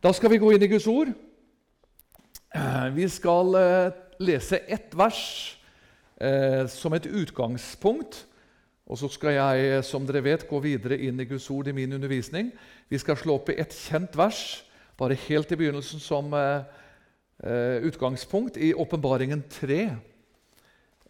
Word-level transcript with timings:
Da 0.00 0.14
skal 0.16 0.30
vi 0.32 0.38
gå 0.40 0.48
inn 0.54 0.62
i 0.64 0.68
Guds 0.70 0.86
ord. 0.88 1.10
Eh, 2.56 2.86
Vi 2.96 3.04
skal 3.12 3.56
eh, 3.60 3.90
lese 4.24 4.62
ett 4.64 4.94
vers 4.96 5.58
eh, 6.16 6.64
som 6.72 6.96
et 6.96 7.04
utgangspunkt. 7.04 8.22
Og 8.88 8.96
så 8.96 9.10
skal 9.12 9.36
jeg, 9.36 9.84
som 9.84 10.06
dere 10.08 10.24
vet, 10.24 10.48
gå 10.48 10.58
videre 10.64 10.96
inn 10.96 11.20
i 11.20 11.28
Guds 11.28 11.50
ord 11.52 11.68
i 11.68 11.76
min 11.76 11.92
undervisning. 11.92 12.48
Vi 12.88 12.98
skal 12.98 13.20
slå 13.20 13.36
opp 13.36 13.52
i 13.52 13.58
et 13.60 13.76
kjent 13.76 14.16
vers, 14.16 14.64
bare 14.96 15.20
helt 15.28 15.52
i 15.52 15.60
begynnelsen 15.60 16.00
som 16.00 16.32
utgangspunkt, 17.84 18.56
i 18.56 18.72
Åpenbaringen 18.74 19.44
3. 19.52 19.78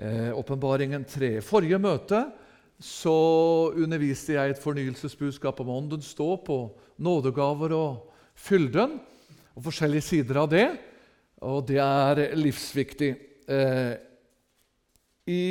Eh, 0.03 0.35
Åpenbaringen 0.35 1.07
3. 1.07 1.39
Forrige 1.47 1.79
møte 1.79 2.27
så 2.83 3.17
underviste 3.71 4.35
jeg 4.35 4.51
et 4.51 4.61
fornyelsesbudskap 4.61 5.63
om 5.63 5.77
åndens 5.79 6.11
stå 6.13 6.35
på 6.43 6.63
nådegaver 6.99 7.79
og 7.79 8.10
fylden, 8.41 8.99
og 9.55 9.67
forskjellige 9.67 10.07
sider 10.07 10.41
av 10.43 10.49
det. 10.53 10.67
Og 11.45 11.63
det 11.69 11.81
er 11.81 12.23
livsviktig. 12.37 13.11
Eh, 13.49 13.93
I 15.31 15.45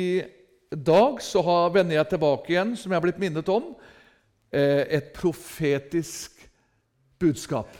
dag 0.70 1.22
så 1.22 1.42
har, 1.42 1.72
vender 1.74 1.98
jeg 1.98 2.10
tilbake 2.12 2.52
igjen, 2.54 2.74
som 2.78 2.90
jeg 2.90 3.00
har 3.00 3.04
blitt 3.06 3.22
minnet 3.22 3.48
om, 3.50 3.72
eh, 4.52 4.86
et 4.98 5.12
profetisk 5.14 6.36
budskap. 7.18 7.70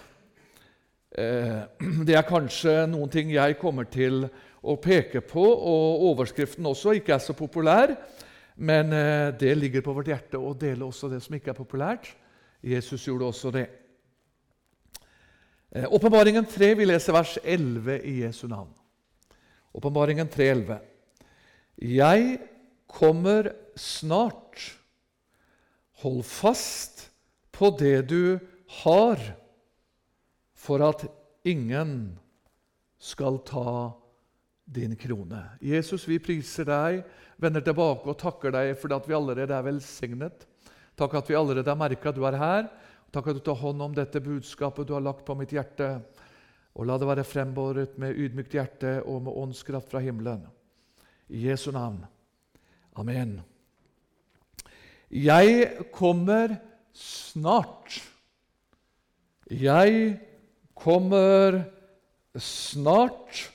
Eh, 1.19 1.61
det 2.07 2.17
er 2.17 2.29
kanskje 2.29 2.87
noen 2.91 3.11
ting 3.11 3.31
jeg 3.35 3.59
kommer 3.61 3.89
til 3.91 4.25
å 4.61 4.77
peke 4.77 5.23
på, 5.25 5.43
og 5.43 6.09
overskriften 6.11 6.67
også 6.69 6.99
ikke 6.99 7.15
er 7.17 7.23
så 7.25 7.37
populær. 7.37 7.95
Men 8.61 8.93
eh, 8.93 9.31
det 9.41 9.55
ligger 9.57 9.85
på 9.85 9.95
vårt 9.97 10.11
hjerte 10.11 10.39
å 10.39 10.53
dele 10.59 10.85
også 10.85 11.09
det 11.09 11.23
som 11.25 11.37
ikke 11.37 11.55
er 11.55 11.61
populært. 11.63 12.11
Jesus 12.61 13.07
gjorde 13.07 13.31
også 13.31 13.53
det. 13.55 13.69
Eh, 15.73 15.93
Åpenbaringen 15.93 16.45
3, 16.47 16.75
vi 16.75 16.87
leser 16.87 17.13
vers 17.13 17.39
11 17.45 18.01
i 18.03 18.21
Jesu 18.21 18.49
navn. 18.49 18.73
Åpenbaringen 19.73 20.29
3,11. 20.29 20.79
Jeg 21.77 22.39
kommer 22.91 23.53
snart. 23.79 24.65
Hold 26.03 26.25
fast 26.27 27.07
på 27.55 27.71
det 27.79 28.09
du 28.11 28.41
har, 28.83 29.23
for 30.59 30.83
at 30.83 31.07
ingen 31.47 32.19
skal 32.99 33.39
ta 33.47 33.93
din 34.65 34.97
krone. 34.99 35.45
Jesus, 35.63 36.09
vi 36.09 36.19
priser 36.19 36.67
deg, 36.67 37.05
vender 37.39 37.63
tilbake 37.63 38.11
og 38.11 38.19
takker 38.19 38.59
deg 38.59 38.75
for 38.81 38.91
at 38.97 39.07
vi 39.07 39.15
allerede 39.15 39.55
er 39.55 39.71
velsignet. 39.71 40.49
Takk 40.99 41.15
at 41.21 41.31
vi 41.31 41.39
allerede 41.39 41.71
har 41.71 41.79
merka 41.79 42.11
at 42.11 42.19
du 42.19 42.27
er 42.27 42.43
her. 42.43 42.67
Takk 43.11 43.33
at 43.33 43.41
du 43.41 43.43
tar 43.43 43.59
hånd 43.59 43.83
om 43.83 43.95
dette 43.95 44.23
budskapet 44.23 44.87
du 44.87 44.95
har 44.95 45.03
lagt 45.03 45.25
på 45.27 45.35
mitt 45.39 45.53
hjerte. 45.55 45.97
Og 46.79 46.87
la 46.87 46.97
det 46.99 47.09
være 47.11 47.27
frembåret 47.27 47.97
med 47.99 48.15
ydmykt 48.15 48.55
hjerte 48.55 48.93
og 49.03 49.25
med 49.27 49.35
åndskraft 49.35 49.91
fra 49.91 50.03
himmelen. 50.05 50.45
I 51.31 51.49
Jesu 51.49 51.71
navn. 51.75 52.05
Amen. 52.99 53.41
Jeg 55.11 55.91
kommer 55.95 56.55
snart. 56.95 57.99
Jeg 59.51 60.21
kommer 60.75 61.65
snart. 62.39 63.51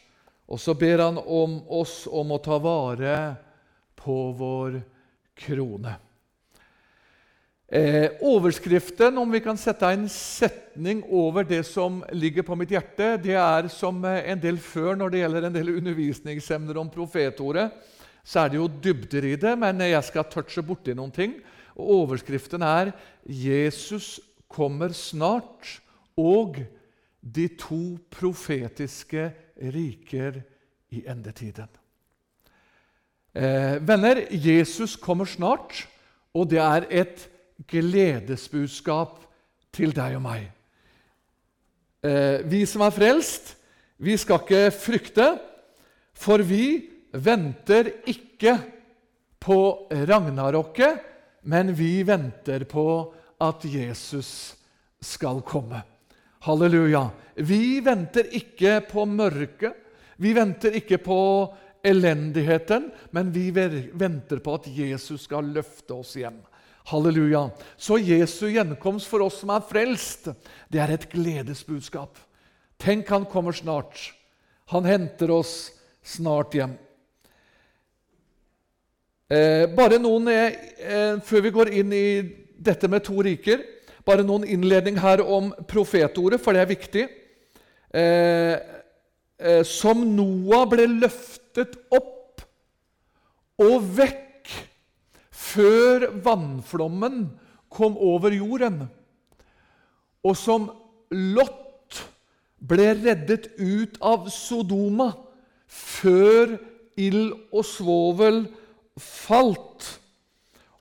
Og 0.51 0.59
så 0.59 0.75
ber 0.77 1.07
han 1.07 1.17
om 1.17 1.61
oss 1.71 2.03
om 2.11 2.35
å 2.35 2.41
ta 2.43 2.59
vare 2.61 3.15
på 3.95 4.17
vår 4.35 4.81
krone. 5.39 5.95
Eh, 7.75 8.11
overskriften, 8.21 9.17
om 9.17 9.31
vi 9.31 9.41
kan 9.43 9.57
sette 9.59 9.89
en 9.91 10.05
setning 10.07 11.01
over 11.11 11.43
det 11.43 11.65
som 11.67 11.97
ligger 12.15 12.45
på 12.47 12.55
mitt 12.55 12.71
hjerte, 12.71 13.17
det 13.19 13.33
er 13.35 13.67
som 13.73 13.97
en 14.05 14.39
del 14.39 14.61
før 14.63 14.95
når 14.95 15.11
det 15.11 15.19
gjelder 15.19 15.47
en 15.47 15.57
del 15.57 15.71
undervisningsemner 15.73 16.79
om 16.79 16.91
profetordet. 16.93 17.65
Så 18.23 18.45
er 18.45 18.53
det 18.53 18.61
jo 18.61 18.69
dybder 18.69 19.27
i 19.27 19.33
det, 19.41 19.57
men 19.59 19.83
jeg 19.83 20.07
skal 20.07 20.29
touche 20.31 20.63
borti 20.63 20.95
noen 20.95 21.11
ting. 21.11 21.35
Og 21.75 21.91
Overskriften 21.97 22.63
er 22.63 22.93
'Jesus 23.27 24.21
kommer 24.47 24.95
snart' 24.95 25.81
og 26.15 26.63
'De 27.19 27.47
to 27.59 27.99
profetiske 28.09 29.33
riker 29.59 30.43
i 30.91 31.03
endetiden'. 31.03 31.75
Eh, 33.35 33.87
venner, 33.87 34.27
Jesus 34.31 34.95
kommer 34.95 35.25
snart, 35.25 35.87
og 36.33 36.49
det 36.49 36.59
er 36.59 36.85
et 36.89 37.34
gledesbudskap 37.69 39.21
til 39.75 39.93
deg 39.95 40.17
og 40.17 40.23
meg. 40.25 40.49
Eh, 42.05 42.43
vi 42.45 42.65
som 42.69 42.83
er 42.85 42.93
frelst, 42.95 43.55
vi 43.97 44.17
skal 44.19 44.43
ikke 44.43 44.63
frykte, 44.75 45.27
for 46.15 46.43
vi 46.43 46.91
venter 47.15 47.91
ikke 48.11 48.57
på 49.39 49.59
ragnarokket, 49.89 50.99
men 51.47 51.71
vi 51.77 52.03
venter 52.07 52.65
på 52.67 52.87
at 53.41 53.65
Jesus 53.67 54.55
skal 55.01 55.41
komme. 55.45 55.81
Halleluja. 56.45 57.07
Vi 57.35 57.79
venter 57.83 58.29
ikke 58.35 58.79
på 58.89 59.05
mørket, 59.09 59.75
vi 60.17 60.31
venter 60.35 60.77
ikke 60.79 60.97
på 61.03 61.19
elendigheten, 61.85 62.89
men 63.11 63.31
vi 63.35 63.49
venter 63.51 64.39
på 64.39 64.55
at 64.57 64.67
Jesus 64.71 65.25
skal 65.27 65.51
løfte 65.55 65.97
oss 65.97 66.15
hjem. 66.17 66.37
Halleluja. 66.85 67.49
Så 67.77 67.97
Jesu 67.97 68.47
gjenkomst 68.53 69.09
for 69.09 69.25
oss 69.25 69.39
som 69.41 69.49
er 69.55 69.63
frelst, 69.65 70.29
det 70.69 70.81
er 70.83 70.93
et 70.93 71.07
gledesbudskap. 71.09 72.19
Tenk, 72.81 73.09
han 73.09 73.25
kommer 73.25 73.55
snart. 73.57 74.11
Han 74.69 74.85
henter 74.85 75.31
oss 75.33 75.71
snart 76.05 76.53
hjem. 76.53 76.75
Eh, 79.29 79.65
bare 79.73 79.97
noen, 79.97 80.27
eh, 80.29 81.17
Før 81.25 81.41
vi 81.41 81.49
går 81.49 81.69
inn 81.73 81.93
i 81.93 82.21
dette 82.61 82.87
med 82.87 83.03
to 83.03 83.17
riker, 83.21 83.63
bare 84.05 84.23
noen 84.23 84.45
innledning 84.45 84.97
her 85.01 85.23
om 85.25 85.51
profetordet, 85.67 86.39
for 86.39 86.53
det 86.53 86.61
er 86.61 86.75
viktig. 86.75 87.09
Eh, 87.93 88.59
eh 89.39 89.63
som 89.63 90.15
Noah 90.15 90.67
ble 90.69 90.85
løftet 90.85 91.75
opp 91.89 92.45
og 93.57 93.81
vekk 93.81 94.24
før 95.55 96.09
vannflommen 96.25 97.25
kom 97.71 97.97
over 97.97 98.35
jorden, 98.35 98.85
og 100.25 100.37
som 100.37 100.69
Lot 101.13 101.99
ble 102.65 102.87
reddet 102.97 103.51
ut 103.59 103.99
av 104.03 104.29
Sodoma 104.33 105.11
før 105.69 106.55
ild 106.99 107.33
og 107.51 107.65
svovel 107.67 108.45
falt, 108.99 109.85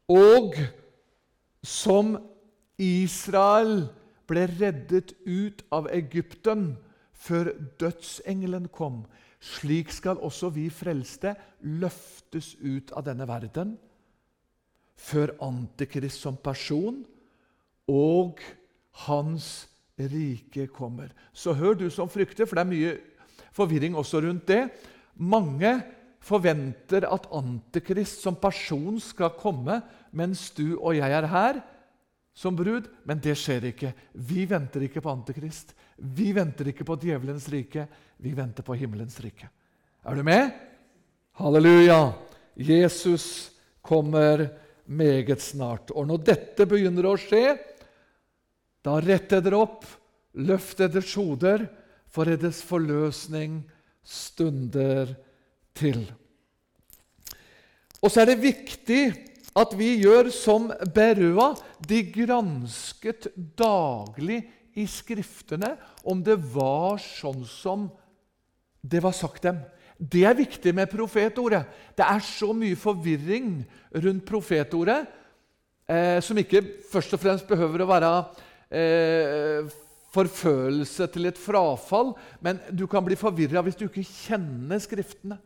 og 0.09 0.57
som 1.65 2.17
Israel 2.81 3.87
ble 4.29 4.47
reddet 4.57 5.13
ut 5.27 5.65
av 5.75 5.89
Egypten 5.93 6.73
før 7.25 7.53
dødsengelen 7.81 8.69
kom. 8.73 9.03
Slik 9.45 9.93
skal 9.93 10.21
også 10.25 10.51
vi 10.55 10.71
frelste 10.73 11.35
løftes 11.61 12.55
ut 12.65 12.93
av 12.97 13.05
denne 13.09 13.29
verden 13.29 13.75
før 15.05 15.35
Antikrist 15.45 16.23
som 16.25 16.37
person 16.41 17.03
og 17.91 18.41
hans 19.05 19.67
rike 20.01 20.67
kommer. 20.73 21.13
Så 21.33 21.55
hør, 21.55 21.77
du 21.77 21.91
som 21.93 22.09
frykter, 22.11 22.49
for 22.49 22.57
det 22.57 22.65
er 22.65 22.73
mye 22.73 22.95
forvirring 23.55 23.99
også 23.99 24.23
rundt 24.25 24.49
det. 24.49 24.63
Mange 25.21 25.77
forventer 26.25 27.07
at 27.07 27.29
Antikrist 27.37 28.25
som 28.25 28.39
person 28.41 28.97
skal 29.03 29.37
komme 29.39 29.81
mens 30.15 30.49
du 30.57 30.79
og 30.79 30.97
jeg 30.97 31.13
er 31.13 31.29
her 31.31 31.61
som 32.35 32.57
brud, 32.59 32.89
men 33.07 33.21
det 33.23 33.37
skjer 33.39 33.69
ikke. 33.71 33.93
Vi 34.27 34.43
venter 34.51 34.83
ikke 34.89 35.03
på 35.05 35.13
Antikrist. 35.13 35.71
Vi 35.95 36.33
venter 36.35 36.73
ikke 36.73 36.87
på 36.87 36.97
djevelens 36.99 37.47
rike. 37.53 37.87
Vi 38.19 38.33
venter 38.35 38.67
på 38.67 38.75
himmelens 38.75 39.21
rike. 39.23 39.47
Er 40.03 40.19
du 40.19 40.25
med? 40.27 40.51
Halleluja! 41.39 42.15
Jesus 42.59 43.53
kommer 43.83 44.49
meget 44.87 45.43
snart. 45.43 45.93
Og 45.95 46.09
når 46.09 46.25
dette 46.27 46.67
begynner 46.69 47.09
å 47.09 47.17
skje, 47.21 47.57
da 48.85 48.99
retter 49.01 49.43
dere 49.45 49.63
opp, 49.65 49.87
løft 50.35 50.83
deres 50.83 51.15
hoder, 51.17 51.67
for 52.15 52.29
deres 52.29 52.61
forløsning 52.63 53.63
stunder 54.07 55.17
til. 55.75 56.05
Og 58.05 58.13
så 58.13 58.23
er 58.23 58.31
det 58.31 58.43
viktig 58.45 59.03
at 59.57 59.73
vi 59.79 59.95
gjør 60.03 60.29
som 60.35 60.69
Berua. 60.95 61.55
De 61.81 62.03
gransket 62.15 63.31
daglig 63.59 64.43
i 64.79 64.87
Skriftene 64.91 65.75
om 66.07 66.23
det 66.27 66.37
var 66.55 66.99
sånn 67.03 67.45
som 67.49 67.89
det 68.85 69.01
var 69.01 69.15
sagt 69.17 69.47
dem. 69.47 69.63
Det 69.99 70.25
er 70.27 70.35
viktig 70.35 70.75
med 70.75 70.91
profetordet. 70.91 71.65
Det 71.95 72.05
er 72.05 72.25
så 72.27 72.51
mye 72.57 72.77
forvirring 72.77 73.61
rundt 73.95 74.25
profetordet 74.27 75.05
eh, 75.87 76.19
som 76.25 76.39
ikke 76.39 76.65
først 76.91 77.15
og 77.15 77.23
fremst 77.23 77.47
behøver 77.49 77.85
å 77.85 77.91
være 77.93 78.13
eh, 78.75 79.75
forfølelse, 80.15 81.07
til 81.15 81.31
et 81.31 81.39
frafall. 81.39 82.13
Men 82.43 82.61
du 82.71 82.87
kan 82.91 83.05
bli 83.07 83.19
forvirra 83.19 83.63
hvis 83.65 83.79
du 83.79 83.87
ikke 83.87 84.07
kjenner 84.07 84.83
Skriftene. 84.83 85.39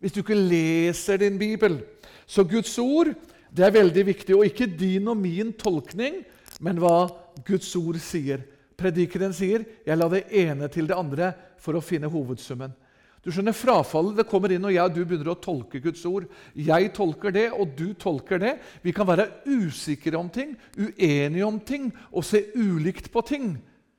Hvis 0.00 0.14
du 0.14 0.22
ikke 0.22 0.38
leser 0.38 1.20
din 1.20 1.36
bibel. 1.38 1.82
Så 2.24 2.46
Guds 2.48 2.72
ord 2.80 3.12
det 3.50 3.66
er 3.66 3.74
veldig 3.74 4.06
viktig. 4.06 4.36
Og 4.36 4.46
ikke 4.46 4.70
din 4.70 5.10
og 5.10 5.18
min 5.18 5.52
tolkning, 5.58 6.22
men 6.62 6.78
hva 6.80 7.10
Guds 7.46 7.68
ord 7.76 7.98
sier. 8.00 8.46
Predikeren 8.80 9.34
sier 9.36 9.64
'Jeg 9.84 9.98
la 9.98 10.08
det 10.08 10.24
ene 10.30 10.68
til 10.68 10.86
det 10.86 10.96
andre 10.96 11.34
for 11.58 11.74
å 11.74 11.84
finne 11.84 12.08
hovedsummen'. 12.08 12.72
Du 13.20 13.28
skjønner, 13.28 13.52
Frafallet 13.52 14.16
det 14.16 14.28
kommer 14.28 14.52
inn 14.52 14.62
når 14.64 14.72
jeg 14.72 14.88
og 14.88 14.94
du 14.96 15.02
begynner 15.04 15.32
å 15.34 15.40
tolke 15.44 15.80
Guds 15.84 16.04
ord. 16.08 16.24
Jeg 16.56 16.92
tolker 16.96 17.34
det, 17.34 17.50
og 17.52 17.74
du 17.76 17.92
tolker 18.00 18.40
det. 18.40 18.54
Vi 18.80 18.94
kan 18.96 19.08
være 19.08 19.28
usikre 19.44 20.16
om 20.16 20.30
ting, 20.32 20.54
uenige 20.78 21.44
om 21.44 21.60
ting 21.60 21.90
og 22.10 22.24
se 22.24 22.46
ulikt 22.56 23.10
på 23.12 23.24
ting. 23.28 23.52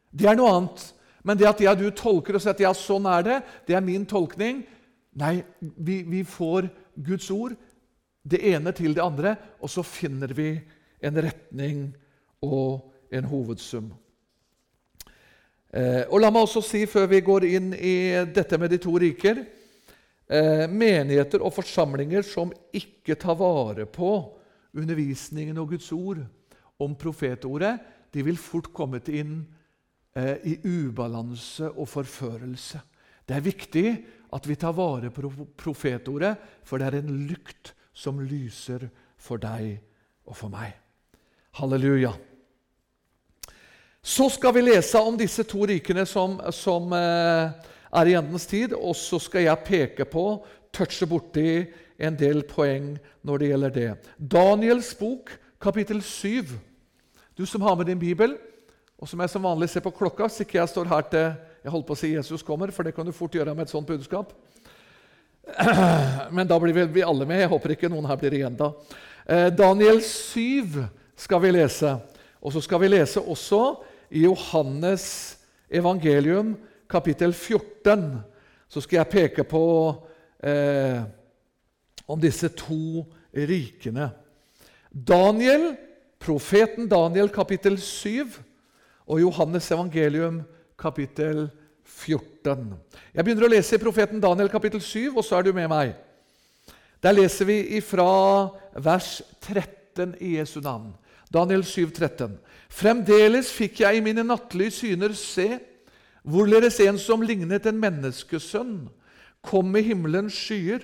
Det 0.10 0.26
er 0.26 0.40
noe 0.40 0.56
annet. 0.56 0.88
Men 1.22 1.38
det 1.38 1.50
at 1.52 1.62
jeg 1.62 1.70
og 1.70 1.84
du 1.84 1.92
tolker 1.94 2.38
og 2.38 2.42
sier 2.42 2.56
at 2.56 2.64
ja, 2.66 2.74
sånn 2.74 3.06
er 3.06 3.28
det, 3.28 3.40
det 3.68 3.78
er 3.78 3.86
min 3.86 4.08
tolkning 4.10 4.64
Nei, 5.20 5.42
vi, 5.60 5.98
vi 6.08 6.22
får 6.24 6.70
Guds 7.04 7.26
ord, 7.36 7.58
det 8.24 8.40
ene 8.48 8.72
til 8.72 8.94
det 8.96 9.04
andre, 9.04 9.34
og 9.60 9.68
så 9.68 9.84
finner 9.84 10.32
vi 10.32 10.54
en 11.04 11.18
retning 11.20 11.90
og 12.46 12.94
en 13.12 13.28
hovedsum. 13.28 13.90
Eh, 15.72 16.04
og 16.12 16.20
La 16.20 16.28
meg 16.34 16.44
også 16.44 16.64
si, 16.66 16.84
før 16.90 17.08
vi 17.08 17.22
går 17.24 17.48
inn 17.48 17.72
i 17.74 17.96
dette 18.28 18.60
med 18.60 18.74
de 18.74 18.80
to 18.84 18.92
riker 19.00 19.38
eh, 19.40 20.66
Menigheter 20.68 21.44
og 21.46 21.54
forsamlinger 21.56 22.26
som 22.28 22.52
ikke 22.76 23.16
tar 23.16 23.38
vare 23.40 23.86
på 23.88 24.12
undervisningen 24.76 25.60
og 25.62 25.72
Guds 25.72 25.88
ord 25.96 26.20
om 26.82 26.96
profetordet, 27.00 27.78
de 28.12 28.24
vil 28.26 28.40
fort 28.40 28.68
komme 28.76 29.00
inn 29.08 29.38
eh, 30.18 30.44
i 30.44 30.58
ubalanse 30.60 31.70
og 31.72 31.88
forførelse. 31.88 32.82
Det 33.24 33.38
er 33.38 33.46
viktig 33.46 33.86
at 34.36 34.48
vi 34.48 34.58
tar 34.60 34.76
vare 34.76 35.12
på 35.14 35.32
profetordet, 35.60 36.34
for 36.68 36.80
det 36.80 36.90
er 36.90 37.00
en 37.00 37.16
lykt 37.30 37.72
som 37.96 38.20
lyser 38.20 38.90
for 39.20 39.40
deg 39.40 39.78
og 40.28 40.36
for 40.36 40.52
meg. 40.52 40.76
Halleluja. 41.60 42.12
Så 44.04 44.30
skal 44.30 44.54
vi 44.54 44.62
lese 44.66 44.98
om 44.98 45.18
disse 45.18 45.44
to 45.46 45.62
rikene 45.70 46.08
som, 46.10 46.40
som 46.50 46.90
eh, 46.98 47.52
er 47.94 48.10
i 48.10 48.16
endens 48.18 48.48
tid, 48.50 48.74
og 48.74 48.96
så 48.98 49.20
skal 49.22 49.46
jeg 49.46 49.66
peke 49.68 50.08
på, 50.10 50.24
touche 50.74 51.06
borti 51.06 51.68
en 52.02 52.18
del 52.18 52.42
poeng 52.50 52.96
når 53.22 53.38
det 53.38 53.50
gjelder 53.52 53.76
det. 53.76 53.92
Daniels 54.18 54.90
bok, 54.98 55.30
kapittel 55.62 56.02
7. 56.02 56.50
Du 57.38 57.46
som 57.46 57.62
har 57.62 57.78
med 57.78 57.92
din 57.92 58.02
bibel, 58.02 58.34
og 58.98 59.10
som 59.10 59.22
jeg 59.22 59.34
som 59.34 59.46
vanlig 59.46 59.70
ser 59.70 59.86
på 59.86 59.94
klokka, 59.94 60.26
så 60.30 60.42
ikke 60.42 60.58
jeg 60.58 60.74
står 60.74 60.90
her 60.90 61.06
til 61.12 61.28
jeg 61.62 61.74
holdt 61.76 61.86
på 61.86 61.94
å 61.94 62.02
si 62.02 62.16
Jesus 62.16 62.42
kommer, 62.42 62.74
for 62.74 62.88
det 62.88 62.96
kan 62.98 63.06
du 63.06 63.14
fort 63.14 63.38
gjøre 63.38 63.54
med 63.54 63.68
et 63.68 63.74
sånt 63.74 63.86
budskap. 63.86 64.34
Men 66.36 66.50
da 66.50 66.58
blir 66.58 66.90
vi 66.90 67.06
alle 67.06 67.28
med. 67.30 67.44
Jeg 67.44 67.52
håper 67.54 67.76
ikke 67.76 67.90
noen 67.92 68.08
her 68.10 68.18
blir 68.18 68.34
igjen 68.34 68.58
da. 68.58 68.72
Eh, 69.30 69.52
Daniel 69.54 70.02
7 70.02 70.82
skal 71.22 71.44
vi 71.46 71.54
lese. 71.54 71.94
Og 72.42 72.56
så 72.56 72.64
skal 72.66 72.82
vi 72.82 72.90
lese 72.90 73.22
også 73.22 73.62
i 74.12 74.26
Johannes 74.26 75.06
evangelium, 75.72 76.56
kapittel 76.92 77.34
14, 77.34 78.20
så 78.68 78.84
skal 78.84 79.02
jeg 79.02 79.12
peke 79.12 79.46
på 79.48 79.64
eh, 80.44 81.00
om 82.08 82.20
disse 82.20 82.52
to 82.60 83.06
rikene. 83.32 84.10
Daniel, 84.92 85.72
profeten 86.20 86.90
Daniel, 86.92 87.32
kapittel 87.32 87.80
7, 87.80 88.28
og 89.08 89.22
Johannes 89.22 89.72
evangelium, 89.72 90.42
kapittel 90.80 91.48
14. 91.88 92.74
Jeg 93.14 93.26
begynner 93.26 93.48
å 93.48 93.52
lese 93.52 93.76
i 93.76 93.82
profeten 93.82 94.22
Daniel, 94.24 94.52
kapittel 94.52 94.84
7, 94.84 95.14
og 95.16 95.24
så 95.26 95.40
er 95.40 95.48
du 95.48 95.54
med 95.56 95.72
meg. 95.72 95.96
Der 97.02 97.16
leser 97.16 97.48
vi 97.50 97.58
ifra 97.80 98.52
vers 98.78 99.22
13 99.42 100.16
i 100.22 100.36
Jesu 100.38 100.60
navn. 100.62 100.92
Daniel 101.32 101.64
7, 101.64 101.92
13. 101.96 102.34
Fremdeles 102.72 103.52
fikk 103.56 103.82
jeg 103.86 104.00
i 104.00 104.04
mine 104.04 104.24
nattlige 104.28 104.74
syner 104.82 105.14
se 105.16 105.48
hvorledes 106.28 106.80
en 106.84 107.00
som 107.02 107.24
lignet 107.24 107.66
en 107.70 107.80
menneskesønn, 107.82 108.90
kom 109.42 109.72
med 109.74 109.88
himmelens 109.88 110.36
skyer. 110.38 110.84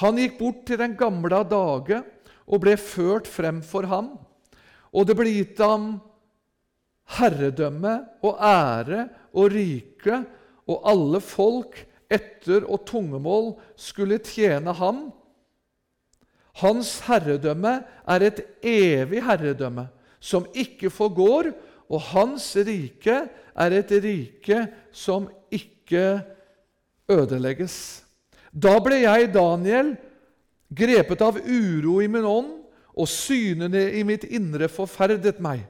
Han 0.00 0.18
gikk 0.18 0.38
bort 0.40 0.64
til 0.66 0.80
den 0.80 0.96
gamle 0.98 1.36
av 1.36 1.50
dage 1.52 2.00
og 2.48 2.62
ble 2.64 2.74
ført 2.80 3.28
frem 3.30 3.60
for 3.62 3.86
ham. 3.86 4.14
Og 4.90 5.06
det 5.06 5.16
ble 5.20 5.30
gitt 5.30 5.60
ham 5.62 5.94
herredømme 7.18 7.94
og 8.24 8.40
ære 8.40 9.06
og 9.36 9.52
rike, 9.52 10.22
og 10.66 10.86
alle 10.88 11.20
folk 11.22 11.76
etter 12.12 12.64
og 12.64 12.86
tungemål 12.88 13.52
skulle 13.76 14.20
tjene 14.24 14.72
ham. 14.80 15.10
Hans 16.60 16.98
herredømme 17.06 17.78
er 18.08 18.24
et 18.28 18.40
evig 18.62 19.22
herredømme 19.24 19.86
som 20.22 20.46
ikke 20.54 20.90
forgår, 20.92 21.50
og 21.92 22.00
hans 22.12 22.52
rike 22.56 23.16
er 23.52 23.74
et 23.76 23.90
rike 24.04 24.66
som 24.92 25.26
ikke 25.52 26.22
ødelegges. 27.10 28.04
Da 28.52 28.76
ble 28.84 29.02
jeg, 29.02 29.32
Daniel, 29.34 29.94
grepet 30.72 31.24
av 31.24 31.40
uro 31.40 31.98
i 32.00 32.08
min 32.08 32.28
ånd, 32.28 32.52
og 32.92 33.08
synene 33.08 33.86
i 33.96 34.02
mitt 34.04 34.24
indre 34.28 34.68
forferdet 34.68 35.40
meg. 35.40 35.64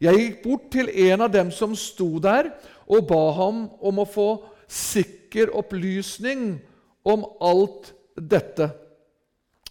Jeg 0.00 0.16
gikk 0.16 0.36
bort 0.44 0.68
til 0.72 0.88
en 1.10 1.26
av 1.26 1.32
dem 1.34 1.50
som 1.52 1.74
sto 1.76 2.14
der, 2.22 2.52
og 2.86 3.08
ba 3.10 3.24
ham 3.36 3.66
om 3.82 4.00
å 4.00 4.08
få 4.08 4.28
sikker 4.70 5.50
opplysning 5.58 6.54
om 7.04 7.26
alt 7.42 7.92
dette. 8.14 8.70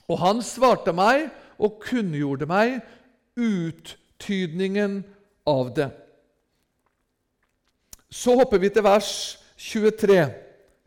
Og 0.09 0.19
han 0.23 0.41
svarte 0.45 0.93
meg 0.95 1.27
og 1.59 1.79
kunngjorde 1.83 2.47
meg 2.49 2.79
uttydningen 3.39 5.01
av 5.47 5.73
det. 5.75 5.89
Så 8.09 8.33
hopper 8.39 8.61
vi 8.61 8.71
til 8.73 8.85
vers 8.85 9.11
23. 9.59 10.23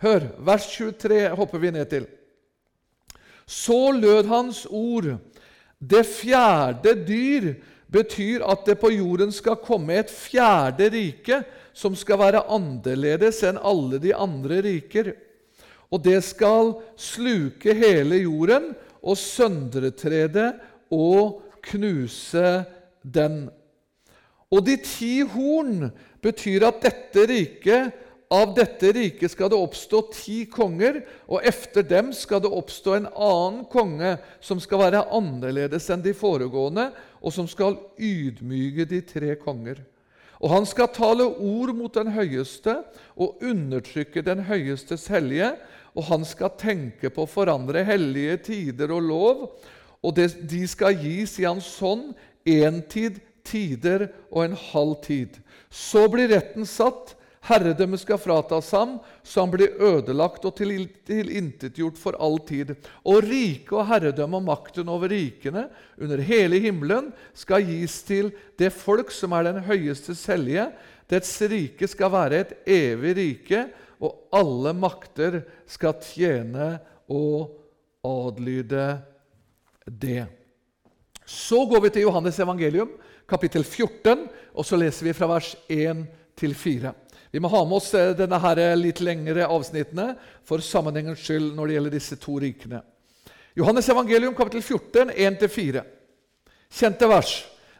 Hør, 0.02 0.26
vers 0.42 0.66
23 0.74 1.20
hopper 1.38 1.62
vi 1.62 1.70
ned 1.70 1.86
til. 1.90 2.08
Så 3.46 3.92
lød 3.94 4.26
hans 4.26 4.64
ord. 4.70 5.14
Det 5.78 6.02
fjerde 6.06 6.94
dyr 7.06 7.52
betyr 7.92 8.42
at 8.48 8.64
det 8.66 8.78
på 8.80 8.90
jorden 8.94 9.32
skal 9.34 9.60
komme 9.62 10.00
et 10.00 10.10
fjerde 10.10 10.88
rike 10.94 11.42
som 11.76 11.94
skal 11.98 12.20
være 12.20 12.46
annerledes 12.52 13.42
enn 13.46 13.60
alle 13.60 14.00
de 14.02 14.14
andre 14.14 14.62
riker. 14.64 15.12
Og 15.92 16.00
det 16.04 16.22
skal 16.24 16.74
sluke 16.96 17.74
hele 17.76 18.22
jorden 18.24 18.72
og 19.02 19.18
søndretre 19.18 20.26
det 20.30 20.50
og 20.92 21.42
knuse 21.66 22.62
den. 23.02 23.44
Og 24.52 24.64
de 24.66 24.76
ti 24.84 25.20
horn 25.24 25.88
betyr 26.22 26.68
at 26.68 26.82
dette 26.84 27.26
riket, 27.30 27.92
av 28.32 28.54
dette 28.56 28.88
riket 28.96 29.28
skal 29.28 29.50
det 29.52 29.58
oppstå 29.60 29.98
ti 30.14 30.38
konger, 30.48 31.02
og 31.28 31.44
efter 31.44 31.84
dem 31.84 32.12
skal 32.16 32.40
det 32.40 32.52
oppstå 32.52 32.94
en 32.96 33.08
annen 33.12 33.64
konge 33.72 34.14
som 34.40 34.60
skal 34.62 34.86
være 34.86 35.04
annerledes 35.12 35.90
enn 35.92 36.04
de 36.04 36.14
foregående, 36.16 36.88
og 37.20 37.34
som 37.34 37.48
skal 37.48 37.76
ydmyke 38.00 38.88
de 38.88 39.02
tre 39.04 39.34
konger. 39.40 39.82
Og 40.42 40.50
han 40.50 40.64
skal 40.66 40.90
tale 40.90 41.28
ord 41.28 41.74
mot 41.76 41.92
den 41.94 42.10
høyeste 42.16 42.80
og 43.14 43.44
undertrykke 43.44 44.24
den 44.26 44.42
høyestes 44.48 45.06
hellige, 45.12 45.52
og 45.92 46.06
han 46.08 46.24
skal 46.24 46.54
tenke 46.60 47.10
på 47.12 47.26
å 47.26 47.30
forandre 47.30 47.84
hellige 47.84 48.38
tider 48.48 48.92
og 48.94 49.08
lov, 49.08 49.42
og 50.02 50.14
det, 50.16 50.32
de 50.50 50.64
skal 50.66 50.96
gis 50.98 51.36
i 51.38 51.46
hans 51.46 51.68
hånd 51.82 52.12
én 52.48 52.80
tid, 52.90 53.20
tider 53.46 54.08
og 54.30 54.46
en 54.46 54.56
halv 54.70 54.96
tid. 55.04 55.36
Så 55.70 56.06
blir 56.10 56.30
retten 56.32 56.66
satt, 56.68 57.14
herredømmet 57.46 58.02
skal 58.02 58.20
fratas 58.22 58.70
ham, 58.74 58.96
så 59.26 59.42
han 59.44 59.52
blir 59.52 59.74
ødelagt 59.82 60.44
og 60.46 60.54
tilintetgjort 60.58 61.98
for 61.98 62.18
all 62.22 62.38
tid. 62.46 62.74
Og 63.02 63.22
riket 63.26 63.74
og 63.74 63.88
herredømmet 63.90 64.40
og 64.40 64.46
makten 64.46 64.90
over 64.92 65.10
rikene 65.10 65.66
under 65.98 66.22
hele 66.22 66.60
himmelen 66.62 67.10
skal 67.34 67.66
gis 67.66 68.00
til 68.06 68.30
det 68.60 68.72
folk 68.74 69.10
som 69.14 69.34
er 69.36 69.50
den 69.50 69.62
høyeste 69.66 70.16
hellige. 70.30 70.70
Dets 71.10 71.34
rike 71.50 71.88
skal 71.90 72.14
være 72.14 72.42
et 72.44 72.54
evig 72.70 73.16
rike, 73.18 73.66
og 74.02 74.34
alle 74.34 74.74
makter 74.74 75.42
skal 75.70 75.94
tjene 76.02 76.74
og 77.12 77.54
adlyde 78.06 78.86
det. 79.86 80.26
Så 81.26 81.62
går 81.70 81.84
vi 81.84 81.92
til 81.94 82.08
Johannes 82.08 82.40
evangelium, 82.42 82.90
kapittel 83.30 83.64
14, 83.64 84.26
og 84.58 84.66
så 84.66 84.78
leser 84.78 85.06
vi 85.06 85.14
fra 85.16 85.30
vers 85.30 85.54
1 85.70 86.02
til 86.38 86.54
4. 86.58 86.92
Vi 87.32 87.40
må 87.40 87.48
ha 87.48 87.62
med 87.64 87.78
oss 87.78 87.92
eh, 87.96 88.10
denne 88.16 88.36
her 88.42 88.60
litt 88.76 89.00
lengre 89.00 89.46
avsnittene 89.48 90.10
for 90.44 90.60
sammenhengens 90.60 91.22
skyld 91.22 91.54
når 91.56 91.68
det 91.68 91.76
gjelder 91.78 91.94
disse 91.94 92.18
to 92.20 92.36
rikene. 92.42 92.82
Johannes 93.56 93.88
evangelium, 93.92 94.34
kapittel 94.36 94.64
14, 94.64 95.14
1-4. 95.14 95.84
Kjente 96.72 97.08
vers. 97.08 97.32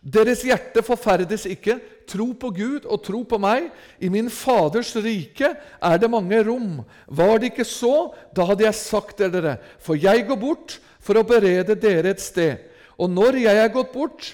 Deres 0.02 0.42
hjerte 0.42 0.82
forferdes 0.82 1.46
ikke. 1.46 1.78
Tro 2.10 2.32
på 2.34 2.50
Gud 2.50 2.86
og 2.90 3.04
tro 3.06 3.22
på 3.22 3.38
meg. 3.38 3.68
I 4.02 4.10
min 4.10 4.30
Faders 4.34 4.90
rike 4.98 5.52
er 5.54 6.00
det 6.02 6.10
mange 6.10 6.40
rom. 6.42 6.80
Var 7.06 7.38
det 7.38 7.52
ikke 7.52 7.66
så, 7.68 8.10
da 8.34 8.48
hadde 8.48 8.66
jeg 8.66 8.80
sagt 8.80 9.16
til 9.20 9.30
dere. 9.30 9.56
For 9.78 9.94
jeg 9.94 10.26
går 10.26 10.40
bort 10.40 10.78
for 11.02 11.18
å 11.18 11.26
berede 11.26 11.78
dere 11.78 12.16
et 12.16 12.22
sted. 12.22 12.58
Og 12.98 13.10
når 13.10 13.38
jeg 13.44 13.62
er 13.62 13.74
gått 13.74 13.92
bort 13.94 14.32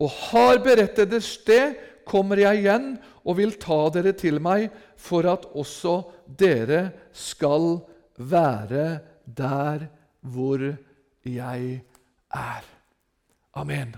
og 0.00 0.14
har 0.32 0.62
beredt 0.64 0.96
dere 0.96 1.20
et 1.20 1.28
sted, 1.28 1.76
kommer 2.08 2.40
jeg 2.40 2.64
igjen 2.64 2.94
og 3.22 3.36
vil 3.38 3.52
ta 3.60 3.84
dere 3.94 4.14
til 4.18 4.40
meg, 4.42 4.72
for 4.98 5.28
at 5.30 5.44
også 5.54 6.00
dere 6.26 6.88
skal 7.14 7.76
være 8.18 8.86
der 9.24 9.86
hvor 10.20 10.64
jeg 11.22 11.82
er. 12.32 12.64
Amen. 13.54 13.94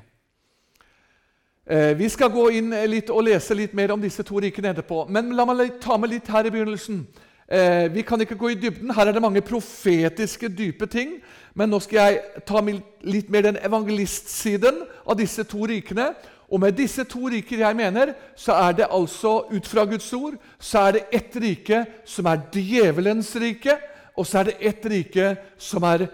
Eh, 1.67 1.97
vi 1.97 2.09
skal 2.13 2.29
gå 2.29 2.51
inn 2.59 2.75
litt 2.93 3.09
og 3.09 3.25
lese 3.25 3.55
litt 3.57 3.73
mer 3.73 3.95
om 3.95 4.03
disse 4.03 4.23
to 4.27 4.41
rikene 4.43 4.75
etterpå. 4.75 5.07
Men 5.09 5.33
la 5.37 5.47
meg 5.49 5.79
ta 5.81 5.97
med 5.97 6.13
litt 6.13 6.29
her 6.29 6.45
i 6.45 6.53
begynnelsen. 6.53 7.07
Eh, 7.49 7.89
vi 7.93 8.03
kan 8.05 8.21
ikke 8.21 8.37
gå 8.37 8.51
i 8.53 8.59
dybden. 8.61 8.93
Her 8.93 9.09
er 9.09 9.17
det 9.17 9.23
mange 9.25 9.41
profetiske, 9.41 10.49
dype 10.53 10.87
ting. 10.93 11.19
Men 11.55 11.73
nå 11.73 11.81
skal 11.81 12.13
jeg 12.13 12.45
ta 12.45 12.61
litt 12.61 13.33
mer 13.33 13.49
den 13.49 13.57
evangelistsiden 13.65 14.83
av 15.07 15.17
disse 15.17 15.45
to 15.49 15.65
rikene. 15.71 16.13
Og 16.53 16.61
med 16.61 16.77
disse 16.77 17.05
to 17.09 17.31
riker 17.33 17.65
jeg 17.65 17.77
mener, 17.77 18.13
så 18.37 18.53
er 18.67 18.77
det 18.77 18.93
altså 18.93 19.47
ut 19.49 19.67
fra 19.67 19.87
Guds 19.89 20.13
ord 20.13 20.37
så 20.61 20.87
er 20.87 20.99
det 20.99 21.07
ett 21.17 21.37
rike 21.41 21.85
som 22.05 22.29
er 22.29 22.43
djevelens 22.53 23.33
rike, 23.41 23.79
og 24.17 24.27
så 24.29 24.43
er 24.43 24.51
det 24.51 24.59
ett 24.61 24.85
rike 24.93 25.31
som 25.59 25.83
er 25.89 26.07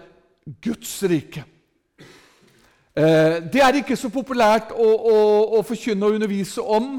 Guds 0.63 1.03
rike. 1.03 1.43
Eh, 2.95 3.37
det 3.53 3.61
er 3.63 3.77
ikke 3.79 3.95
så 3.95 4.09
populært 4.11 4.73
å, 4.75 4.85
å, 4.85 5.17
å 5.57 5.61
forkynne 5.63 6.07
og 6.07 6.17
undervise 6.17 6.63
om 6.63 6.97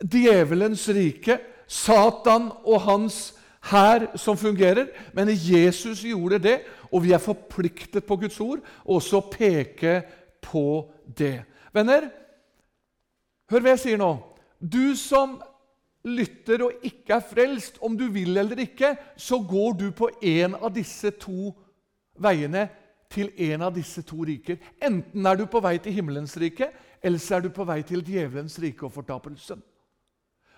djevelens 0.00 0.86
rike, 0.96 1.38
Satan 1.66 2.48
og 2.64 2.84
hans 2.86 3.18
hær 3.68 4.06
som 4.16 4.38
fungerer, 4.38 4.88
men 5.12 5.32
Jesus 5.34 6.04
gjorde 6.06 6.38
det, 6.38 6.54
og 6.88 7.02
vi 7.04 7.12
er 7.12 7.20
forpliktet 7.20 8.06
på 8.06 8.16
Guds 8.22 8.38
ord 8.40 8.62
også 8.84 9.18
å 9.18 9.26
peke 9.32 9.98
på 10.40 10.86
det. 11.18 11.42
Venner, 11.74 12.08
hør 13.50 13.64
hva 13.66 13.74
jeg 13.74 13.82
sier 13.82 14.00
nå. 14.00 14.14
Du 14.56 14.94
som 14.96 15.36
lytter 16.06 16.62
og 16.64 16.86
ikke 16.86 17.18
er 17.18 17.28
frelst, 17.28 17.80
om 17.84 17.98
du 17.98 18.06
vil 18.14 18.38
eller 18.38 18.62
ikke, 18.62 18.94
så 19.18 19.42
går 19.42 19.76
du 19.82 19.86
på 19.92 20.08
en 20.22 20.56
av 20.56 20.70
disse 20.72 21.10
to 21.20 21.50
veiene 22.22 22.68
til 23.10 23.30
en 23.50 23.62
av 23.68 23.74
disse 23.74 24.02
to 24.06 24.24
riker. 24.26 24.58
Enten 24.82 25.26
er 25.26 25.38
du 25.38 25.46
på 25.50 25.60
vei 25.64 25.76
til 25.82 25.94
himmelens 25.96 26.36
rike, 26.40 26.70
eller 27.02 27.22
så 27.22 27.36
er 27.36 27.46
du 27.46 27.50
på 27.54 27.64
vei 27.68 27.80
til 27.86 28.02
djevelens 28.04 28.58
rike 28.62 28.86
og 28.86 28.94
fortapelsen. 28.94 29.62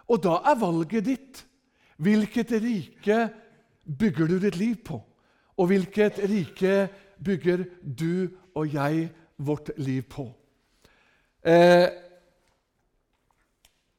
Og 0.09 0.23
da 0.25 0.39
er 0.49 0.59
valget 0.61 1.05
ditt. 1.05 1.45
Hvilket 1.99 2.53
rike 2.63 3.29
bygger 3.99 4.27
du 4.31 4.39
ditt 4.39 4.57
liv 4.57 4.77
på? 4.87 5.01
Og 5.59 5.67
hvilket 5.67 6.21
rike 6.31 6.89
bygger 7.25 7.65
du 7.83 8.31
og 8.55 8.75
jeg 8.75 9.09
vårt 9.37 9.71
liv 9.77 10.03
på? 10.09 10.29
Eh, 11.43 11.89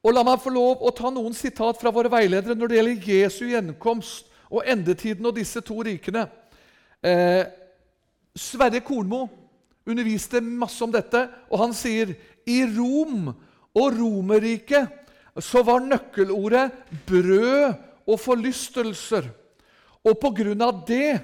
og 0.04 0.16
La 0.16 0.24
meg 0.24 0.40
få 0.40 0.52
lov 0.56 0.84
å 0.86 0.94
ta 0.96 1.12
noen 1.12 1.36
sitat 1.36 1.80
fra 1.80 1.92
våre 1.92 2.12
veiledere 2.12 2.56
når 2.56 2.72
det 2.72 2.78
gjelder 2.80 3.10
Jesu 3.12 3.44
gjenkomst 3.50 4.30
og 4.50 4.64
endetiden 4.64 5.28
og 5.28 5.36
disse 5.36 5.62
to 5.62 5.82
rikene. 5.84 6.24
Eh, 7.04 7.44
Sverre 8.40 8.80
Kornmo 8.86 9.26
underviste 9.90 10.40
masse 10.42 10.84
om 10.86 10.94
dette, 10.94 11.26
og 11.52 11.64
han 11.66 11.76
sier 11.76 12.14
i 12.48 12.62
Rom 12.72 13.28
og 13.30 13.98
Romerriket 13.98 14.96
så 15.44 15.62
var 15.64 15.84
nøkkelordet 15.84 16.72
brød 17.08 17.76
og 18.10 18.18
forlystelser. 18.20 19.28
Og 20.08 20.16
på 20.22 20.32
grunn 20.40 20.64
av 20.64 20.84
det 20.88 21.20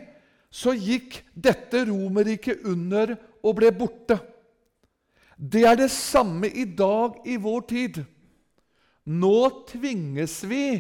så 0.54 0.76
gikk 0.76 1.22
dette 1.34 1.86
Romerriket 1.88 2.66
under 2.68 3.16
og 3.46 3.58
ble 3.60 3.72
borte. 3.76 4.20
Det 5.36 5.66
er 5.68 5.80
det 5.80 5.92
samme 5.92 6.48
i 6.48 6.66
dag 6.68 7.18
i 7.28 7.36
vår 7.42 7.66
tid. 7.72 8.00
Nå 9.06 9.40
tvinges 9.72 10.38
vi 10.48 10.80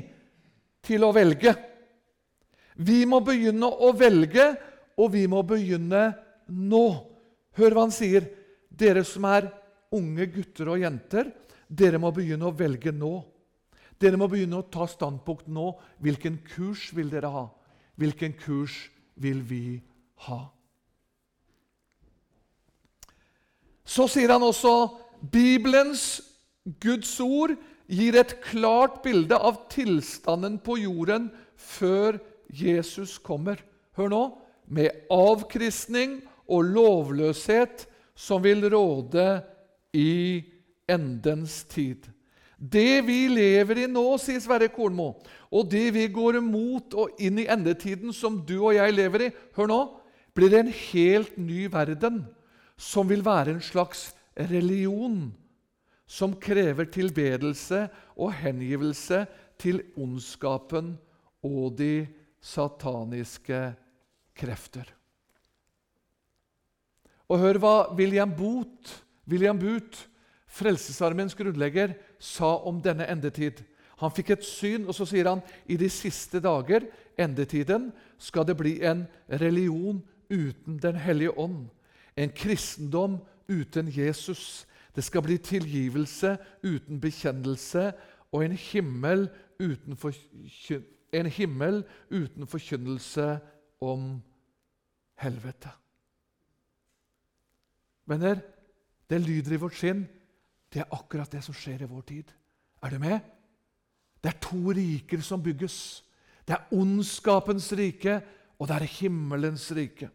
til 0.85 1.03
å 1.03 1.11
velge. 1.15 1.55
Vi 2.75 3.03
må 3.07 3.21
begynne 3.23 3.67
å 3.67 3.91
velge 3.95 4.53
og 4.99 5.11
vi 5.15 5.25
må 5.31 5.41
begynne 5.47 6.07
nå. 6.47 6.85
Hør 7.55 7.75
hva 7.75 7.85
han 7.87 7.93
sier. 7.95 8.27
Dere 8.69 9.05
som 9.07 9.27
er 9.29 9.47
unge 9.95 10.27
gutter 10.33 10.73
og 10.73 10.81
jenter, 10.81 11.29
dere 11.67 11.99
må 12.01 12.11
begynne 12.13 12.49
å 12.49 12.55
velge 12.55 12.91
nå. 12.91 13.13
Dere 14.01 14.19
må 14.19 14.27
begynne 14.27 14.59
å 14.59 14.67
ta 14.67 14.87
standpunkt 14.89 15.47
nå. 15.47 15.71
Hvilken 16.03 16.41
kurs 16.51 16.89
vil 16.95 17.09
dere 17.13 17.31
ha? 17.31 17.45
Hvilken 17.95 18.35
kurs 18.35 18.75
vil 19.15 19.39
vi 19.47 19.79
ha? 20.27 20.41
Så 23.85 24.09
sier 24.11 24.33
han 24.33 24.43
også 24.43 24.73
Bibelens 25.31 26.19
Guds 26.81 27.13
ord 27.21 27.53
gir 27.85 28.17
et 28.17 28.39
klart 28.43 29.03
bilde 29.05 29.37
av 29.37 29.67
tilstanden 29.71 30.57
på 30.65 30.79
jorden 30.81 31.29
før 31.55 32.17
Jesus 32.49 33.19
kommer. 33.21 33.61
Hør 33.95 34.09
nå 34.11 34.23
med 34.65 35.05
avkristning 35.13 36.19
og 36.47 36.67
lovløshet 36.75 37.85
som 38.15 38.43
vil 38.43 38.65
råde 38.71 39.41
i 39.95 40.43
endens 40.89 41.63
tid. 41.69 42.07
Det 42.55 43.03
vi 43.03 43.25
lever 43.27 43.83
i 43.83 43.87
nå, 43.91 44.03
sier 44.21 44.39
Sverre 44.39 44.69
Kornmo, 44.71 45.11
og 45.51 45.69
det 45.71 45.89
vi 45.95 46.07
går 46.13 46.39
imot 46.39 46.95
og 46.95 47.19
inn 47.19 47.41
i 47.43 47.49
endetiden, 47.51 48.13
som 48.15 48.39
du 48.47 48.57
og 48.61 48.75
jeg 48.77 48.95
lever 48.95 49.27
i, 49.27 49.31
hør 49.57 49.71
nå, 49.71 49.79
blir 50.35 50.55
en 50.55 50.71
helt 50.71 51.35
ny 51.39 51.65
verden 51.71 52.23
som 52.79 53.07
vil 53.07 53.23
være 53.23 53.55
en 53.55 53.63
slags 53.63 54.09
religion 54.35 55.29
som 56.05 56.35
krever 56.37 56.87
tilbedelse 56.91 57.85
og 58.15 58.35
hengivelse 58.41 59.23
til 59.61 59.81
ondskapen 59.97 60.93
og 61.45 61.77
de 61.79 62.05
sataniske 62.43 63.61
krefter. 64.37 64.85
Og 67.29 67.41
hør 67.41 67.59
hva 67.61 67.75
William 67.97 68.31
Booth, 68.35 69.01
William 69.29 69.59
Boot, 69.59 70.07
Frelsesarmeens 70.47 71.35
grunnlegger, 71.35 71.95
sa 72.19 72.55
om 72.67 72.77
denne 72.83 73.07
endetid. 73.11 73.63
Han 73.99 74.11
fikk 74.11 74.33
et 74.35 74.45
syn, 74.45 74.85
og 74.87 74.95
så 74.95 75.07
sier 75.07 75.29
han 75.29 75.41
i 75.71 75.77
de 75.79 75.89
siste 75.91 76.41
dager, 76.43 76.85
endetiden, 77.17 77.89
skal 78.19 78.45
det 78.47 78.57
bli 78.59 78.77
en 78.83 79.05
religion 79.29 80.03
uten 80.29 80.79
Den 80.81 80.95
hellige 80.95 81.37
ånd. 81.37 81.69
En 82.17 82.31
kristendom 82.31 83.19
uten 83.47 83.91
Jesus. 83.91 84.65
Det 84.95 85.03
skal 85.03 85.21
bli 85.21 85.37
tilgivelse 85.37 86.37
uten 86.63 86.99
bekjennelse 87.01 87.91
og 88.31 88.45
en 88.45 88.55
himmel 88.57 89.27
uten, 89.59 89.97
en 91.13 91.25
himmel 91.25 91.83
uten 92.11 92.47
forkynnelse 92.47 93.39
om 93.81 94.21
helvete. 95.19 95.71
Venner, 98.05 98.41
det 99.09 99.21
lyder 99.21 99.55
i 99.55 99.61
vårt 99.61 99.77
skinn. 99.77 100.05
Det 100.71 100.83
er 100.83 100.93
akkurat 100.93 101.31
det 101.31 101.43
som 101.45 101.55
skjer 101.55 101.85
i 101.85 101.89
vår 101.89 102.03
tid. 102.09 102.31
Er 102.83 102.93
du 102.93 102.99
med? 103.01 103.19
Det 104.21 104.31
er 104.33 104.41
to 104.41 104.73
riker 104.73 105.21
som 105.25 105.43
bygges. 105.43 106.03
Det 106.45 106.55
er 106.55 106.77
ondskapens 106.77 107.71
rike, 107.77 108.19
og 108.59 108.69
det 108.69 108.77
er 108.77 108.93
himmelens 108.99 109.67
rike. 109.75 110.09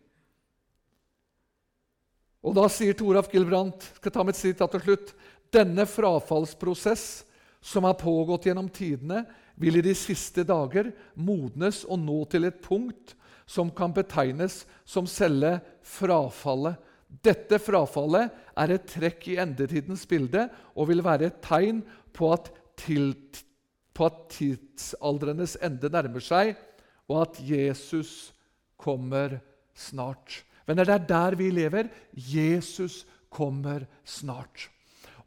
Og 2.41 2.57
Da 2.57 2.67
sier 2.73 2.97
Toralf 2.97 3.29
Gilbrandt 3.31 3.85
skal 3.99 4.15
ta 4.15 4.25
et 4.25 4.39
sitat 4.39 4.73
til 4.73 4.85
slutt, 4.85 5.13
denne 5.53 5.85
frafallsprosess 5.87 7.25
som 7.61 7.85
har 7.85 7.99
pågått 8.01 8.47
gjennom 8.49 8.71
tidene, 8.73 9.27
vil 9.61 9.77
i 9.77 9.85
de 9.85 9.93
siste 9.99 10.47
dager 10.49 10.89
modnes 11.15 11.83
og 11.85 12.01
nå 12.01 12.23
til 12.33 12.49
et 12.49 12.63
punkt 12.65 13.13
som 13.45 13.69
kan 13.75 13.93
betegnes 13.93 14.63
som 14.89 15.09
selve 15.11 15.59
frafallet. 15.85 16.79
Dette 17.11 17.59
frafallet 17.61 18.31
er 18.57 18.75
et 18.75 18.89
trekk 18.89 19.27
i 19.33 19.39
endetidens 19.43 20.07
bilde 20.09 20.47
og 20.75 20.91
vil 20.91 21.03
være 21.05 21.31
et 21.31 21.41
tegn 21.45 21.83
på 22.17 22.31
at, 22.33 22.51
til, 22.79 23.13
på 23.95 24.07
at 24.09 24.21
tidsaldrenes 24.37 25.57
ende 25.61 25.91
nærmer 25.93 26.23
seg, 26.25 26.55
og 27.11 27.25
at 27.27 27.41
Jesus 27.43 28.31
kommer 28.81 29.41
snart. 29.75 30.45
Men 30.67 30.79
det 30.79 30.89
er 30.89 31.07
der 31.09 31.37
vi 31.37 31.51
lever. 31.51 31.91
Jesus 32.15 33.03
kommer 33.31 33.85
snart. 34.07 34.71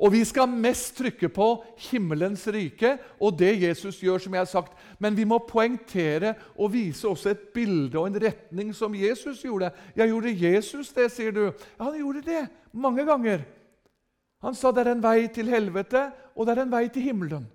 Og 0.02 0.12
vi 0.16 0.24
skal 0.26 0.50
mest 0.50 0.96
trykke 0.98 1.30
på 1.30 1.48
himmelens 1.90 2.46
rike 2.52 2.96
og 3.22 3.38
det 3.40 3.52
Jesus 3.62 4.00
gjør, 4.02 4.22
som 4.24 4.34
jeg 4.34 4.42
har 4.42 4.50
sagt. 4.50 4.78
Men 5.00 5.18
vi 5.18 5.26
må 5.28 5.38
poengtere 5.48 6.34
og 6.58 6.74
vise 6.74 7.08
også 7.08 7.34
et 7.34 7.44
bilde 7.54 8.00
og 8.00 8.10
en 8.10 8.22
retning 8.24 8.74
som 8.76 8.96
Jesus 8.98 9.44
gjorde. 9.46 9.72
Ja, 9.96 10.08
gjorde 10.10 10.34
Jesus 10.34 10.92
det, 10.96 11.12
sier 11.14 11.36
du? 11.36 11.44
Ja, 11.52 11.84
han 11.86 12.00
gjorde 12.00 12.26
det 12.26 12.48
mange 12.74 13.06
ganger. 13.06 13.46
Han 14.44 14.58
sa 14.58 14.74
det 14.74 14.84
er 14.84 14.96
en 14.96 15.04
vei 15.04 15.28
til 15.32 15.48
helvete, 15.48 16.10
og 16.36 16.48
det 16.48 16.56
er 16.56 16.66
en 16.66 16.74
vei 16.74 16.88
til 16.92 17.06
himmelen. 17.06 17.46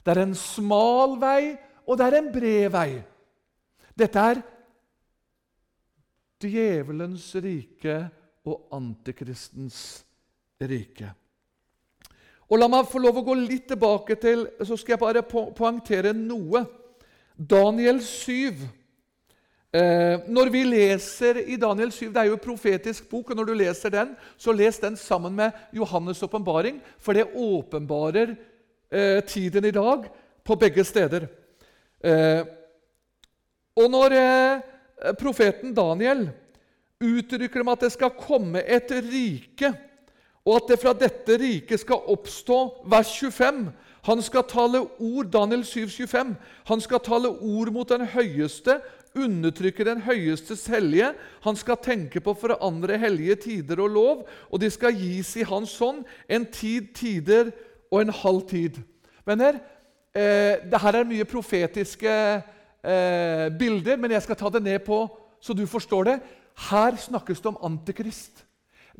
Det 0.00 0.14
er 0.14 0.22
en 0.22 0.36
smal 0.38 1.18
vei, 1.20 1.56
og 1.84 1.98
det 2.00 2.06
er 2.06 2.16
en 2.16 2.30
bred 2.32 2.70
vei. 2.72 2.90
Dette 3.98 4.22
er 4.30 4.40
djevelens 6.40 7.26
rike 7.44 7.96
og 8.48 8.70
antikristens 8.72 9.80
rike. 10.64 11.10
Og 12.50 12.58
La 12.58 12.66
meg 12.66 12.88
få 12.90 12.98
lov 12.98 13.20
å 13.20 13.24
gå 13.24 13.36
litt 13.38 13.68
tilbake 13.70 14.16
til 14.18 14.48
Så 14.66 14.78
skal 14.80 14.96
jeg 14.96 15.02
bare 15.04 15.22
po 15.26 15.48
poengtere 15.54 16.12
noe. 16.16 16.64
Daniel 17.38 18.00
7. 18.02 18.58
Eh, 19.70 20.26
når 20.26 20.50
vi 20.50 20.64
leser 20.66 21.38
i 21.46 21.56
Daniel 21.56 21.92
7, 21.94 22.10
Det 22.10 22.20
er 22.20 22.26
jo 22.26 22.34
en 22.34 22.42
profetisk 22.42 23.06
bok, 23.08 23.30
og 23.30 23.36
når 23.38 23.46
du 23.46 23.54
leser 23.54 23.90
den, 23.94 24.16
så 24.36 24.52
les 24.52 24.78
den 24.82 24.96
sammen 24.96 25.32
med 25.32 25.52
Johannes' 25.72 26.22
åpenbaring, 26.26 26.80
for 26.98 27.12
det 27.14 27.30
åpenbarer 27.32 28.34
eh, 28.90 29.20
tiden 29.22 29.64
i 29.64 29.70
dag 29.70 30.10
på 30.44 30.56
begge 30.58 30.84
steder. 30.84 31.28
Eh, 32.02 32.42
og 33.78 33.90
når 33.90 34.16
eh, 34.18 35.14
profeten 35.20 35.72
Daniel 35.74 36.26
uttrykker 37.00 37.62
om 37.62 37.70
at 37.72 37.86
det 37.86 37.92
skal 37.94 38.10
komme 38.18 38.60
et 38.66 38.90
rike 38.90 39.70
og 40.46 40.56
at 40.56 40.70
det 40.72 40.80
fra 40.80 40.94
dette 40.96 41.36
riket 41.40 41.82
skal 41.82 42.06
oppstå 42.12 42.58
Vers 42.90 43.12
25. 43.18 43.68
Han 44.08 44.22
skal 44.24 44.46
tale 44.48 44.80
ord, 44.80 45.28
Daniel 45.32 45.64
7, 45.64 45.88
25. 45.88 46.32
Han 46.70 46.80
skal 46.80 47.02
tale 47.04 47.28
ord 47.28 47.72
mot 47.74 47.88
den 47.88 48.06
høyeste, 48.08 48.78
undertrykke 49.14 49.84
den 49.84 50.00
høyestes 50.06 50.64
hellige. 50.70 51.10
Han 51.44 51.58
skal 51.58 51.80
tenke 51.84 52.22
på 52.24 52.32
å 52.32 52.40
forandre 52.40 52.96
hellige 53.02 53.36
tider 53.44 53.82
og 53.84 53.92
lov, 53.92 54.22
og 54.48 54.62
de 54.62 54.70
skal 54.72 54.96
gis 54.96 55.34
i 55.36 55.44
hans 55.44 55.76
hånd 55.82 56.06
en 56.30 56.46
tid, 56.48 56.94
tider 56.96 57.52
og 57.90 58.00
en 58.04 58.14
halv 58.22 58.46
tid. 58.48 58.80
Venner, 59.26 59.60
eh, 60.14 60.62
det 60.64 60.80
er 60.80 61.04
mye 61.04 61.28
profetiske 61.28 62.10
eh, 62.10 63.46
bilder, 63.58 64.00
men 64.00 64.16
jeg 64.16 64.22
skal 64.24 64.38
ta 64.40 64.48
det 64.48 64.62
ned 64.64 64.80
på 64.86 65.04
så 65.40 65.56
du 65.56 65.66
forstår 65.66 66.04
det. 66.04 66.20
Her 66.70 66.96
snakkes 66.96 67.40
det 67.40 67.48
om 67.48 67.60
Antikrist. 67.64 68.44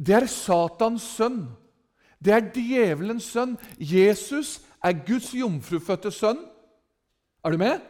Det 0.01 0.17
er 0.17 0.27
Satans 0.33 1.05
sønn. 1.19 1.45
Det 2.21 2.33
er 2.33 2.49
djevelens 2.55 3.29
sønn. 3.35 3.57
Jesus 3.79 4.59
er 4.85 4.97
Guds 5.07 5.33
jomfrufødte 5.37 6.13
sønn. 6.13 6.41
Er 7.45 7.53
du 7.53 7.61
med? 7.61 7.81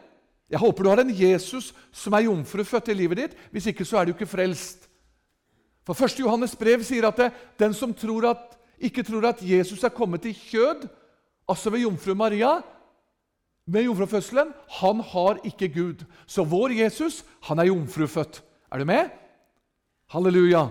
Jeg 0.51 0.59
håper 0.59 0.83
du 0.83 0.89
har 0.91 0.99
en 0.99 1.13
Jesus 1.15 1.71
som 1.95 2.13
er 2.13 2.25
jomfrufødt 2.27 2.91
i 2.91 2.97
livet 2.99 3.21
ditt. 3.21 3.37
Hvis 3.51 3.69
ikke 3.71 3.87
så 3.87 4.01
er 4.01 4.07
du 4.07 4.11
ikke 4.15 4.27
frelst. 4.27 4.89
For 5.87 5.95
1. 5.95 6.19
Johannes 6.19 6.55
brev 6.55 6.83
sier 6.85 7.07
at 7.07 7.17
det, 7.17 7.29
den 7.59 7.73
som 7.73 7.93
tror 7.95 8.27
at, 8.33 8.43
ikke 8.77 9.03
tror 9.07 9.31
at 9.31 9.41
Jesus 9.41 9.83
er 9.83 9.95
kommet 9.95 10.27
i 10.29 10.35
kjød, 10.35 10.85
altså 11.49 11.71
ved 11.73 11.85
jomfru 11.85 12.13
Maria, 12.13 12.59
med 13.71 13.87
jomfrufødselen, 13.87 14.51
han 14.81 14.99
har 14.99 15.39
ikke 15.47 15.71
Gud. 15.73 16.05
Så 16.27 16.43
vår 16.43 16.75
Jesus, 16.83 17.23
han 17.47 17.59
er 17.59 17.71
jomfrufødt. 17.71 18.43
Er 18.71 18.77
du 18.77 18.85
med? 18.85 19.09
Halleluja. 20.11 20.67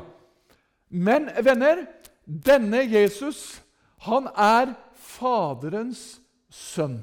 Men 0.90 1.30
venner, 1.42 1.86
denne 2.26 2.82
Jesus, 2.90 3.62
han 4.02 4.28
er 4.34 4.74
Faderens 4.94 6.20
sønn. 6.50 6.98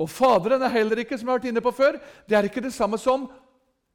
Og 0.00 0.10
Faderen 0.10 0.64
er 0.66 0.74
heller 0.74 1.02
ikke 1.02 1.16
som 1.18 1.28
jeg 1.28 1.32
har 1.32 1.40
vært 1.40 1.50
inne 1.52 1.62
på 1.62 1.72
før, 1.74 1.98
det 2.26 2.36
er 2.36 2.48
ikke 2.48 2.64
det 2.64 2.74
samme 2.74 2.98
som 2.98 3.28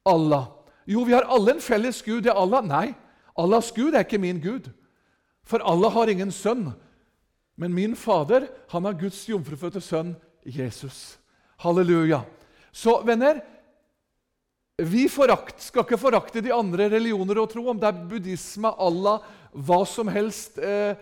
Allah. 0.08 0.48
Jo, 0.88 1.04
vi 1.04 1.12
har 1.12 1.28
alle 1.28 1.56
en 1.56 1.60
felles 1.60 2.00
Gud. 2.02 2.22
Det 2.24 2.32
er 2.32 2.40
Allah. 2.40 2.64
Nei, 2.64 2.94
Allahs 3.36 3.68
Gud 3.76 3.92
er 3.92 4.06
ikke 4.06 4.20
min 4.20 4.40
Gud. 4.40 4.70
For 5.44 5.60
Allah 5.64 5.92
har 5.92 6.08
ingen 6.08 6.32
sønn. 6.32 6.70
Men 7.58 7.74
min 7.74 7.96
Fader 7.96 8.46
han 8.72 8.86
har 8.86 8.96
Guds 8.96 9.20
jomfrufødte 9.28 9.82
sønn 9.84 10.14
Jesus. 10.44 11.18
Halleluja. 11.60 12.22
Så 12.72 13.02
venner, 13.04 13.42
vi 14.78 15.08
forakt, 15.10 15.58
skal 15.62 15.82
ikke 15.82 15.98
forakte 15.98 16.42
de 16.44 16.54
andre 16.54 16.86
religioner 16.92 17.40
og 17.42 17.50
tro, 17.50 17.64
om 17.70 17.78
det 17.80 17.88
er 17.88 18.04
buddhisme, 18.10 18.70
Allah, 18.78 19.24
hva 19.50 19.80
som 19.88 20.10
helst 20.12 20.60
eh, 20.62 20.94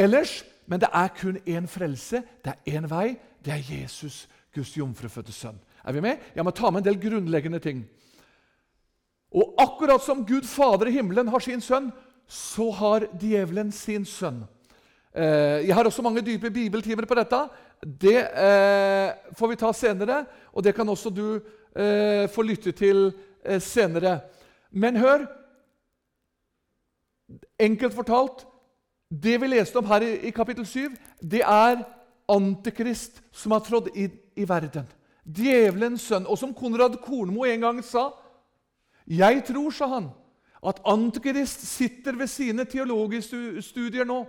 ellers. 0.00 0.38
Men 0.64 0.80
det 0.80 0.88
er 0.88 1.10
kun 1.12 1.36
én 1.44 1.66
frelse, 1.68 2.22
det 2.40 2.54
er 2.54 2.78
én 2.78 2.88
vei. 2.88 3.10
Det 3.44 3.52
er 3.52 3.66
Jesus, 3.68 4.24
Guds 4.54 4.72
jomfrufødte 4.78 5.34
sønn. 5.36 5.58
Er 5.84 5.92
vi 5.92 6.00
med? 6.00 6.22
Jeg 6.32 6.46
må 6.46 6.54
ta 6.56 6.70
med 6.72 6.80
en 6.80 6.88
del 6.88 7.00
grunnleggende 7.02 7.60
ting. 7.60 7.84
Og 9.34 9.52
akkurat 9.60 10.00
som 10.00 10.24
Gud 10.24 10.46
Fader 10.48 10.88
i 10.88 10.94
himmelen 10.96 11.28
har 11.28 11.44
sin 11.44 11.60
sønn, 11.60 11.90
så 12.24 12.70
har 12.72 13.04
djevelen 13.20 13.72
sin 13.74 14.06
sønn. 14.08 14.46
Eh, 15.12 15.66
jeg 15.68 15.74
har 15.76 15.84
også 15.84 16.02
mange 16.02 16.24
dype 16.24 16.48
bibeltimer 16.50 17.04
på 17.04 17.18
dette. 17.18 17.42
Det 17.84 18.16
eh, 18.16 19.12
får 19.36 19.50
vi 19.52 19.60
ta 19.60 19.74
senere, 19.76 20.22
og 20.56 20.64
det 20.64 20.72
kan 20.74 20.88
også 20.88 21.12
du 21.12 21.42
eh, 21.74 22.26
få 22.30 22.42
lytte 22.42 22.72
til 22.72 23.08
eh, 23.44 23.60
senere. 23.60 24.20
Men 24.70 24.96
hør 24.96 25.26
Enkelt 27.58 27.94
fortalt 27.94 28.44
Det 29.08 29.36
vi 29.40 29.46
leste 29.46 29.78
om 29.78 29.86
her 29.86 30.02
i, 30.02 30.12
i 30.28 30.30
kapittel 30.34 30.66
7, 30.66 30.90
det 31.22 31.42
er 31.46 31.84
Antikrist 32.28 33.20
som 33.36 33.52
har 33.52 33.62
trådt 33.62 33.90
inn 33.94 34.14
i 34.34 34.46
verden. 34.48 34.86
Djevelens 35.24 36.06
sønn. 36.08 36.26
Og 36.26 36.38
som 36.40 36.54
Konrad 36.56 36.96
Kornmo 37.04 37.44
en 37.44 37.60
gang 37.60 37.82
sa 37.84 38.10
Jeg 39.06 39.44
tror, 39.44 39.70
sa 39.70 39.86
han, 39.86 40.08
at 40.64 40.80
Antikrist 40.88 41.66
sitter 41.68 42.16
ved 42.16 42.26
sine 42.32 42.64
teologiske 42.64 43.62
studier 43.62 44.08
nå. 44.08 44.24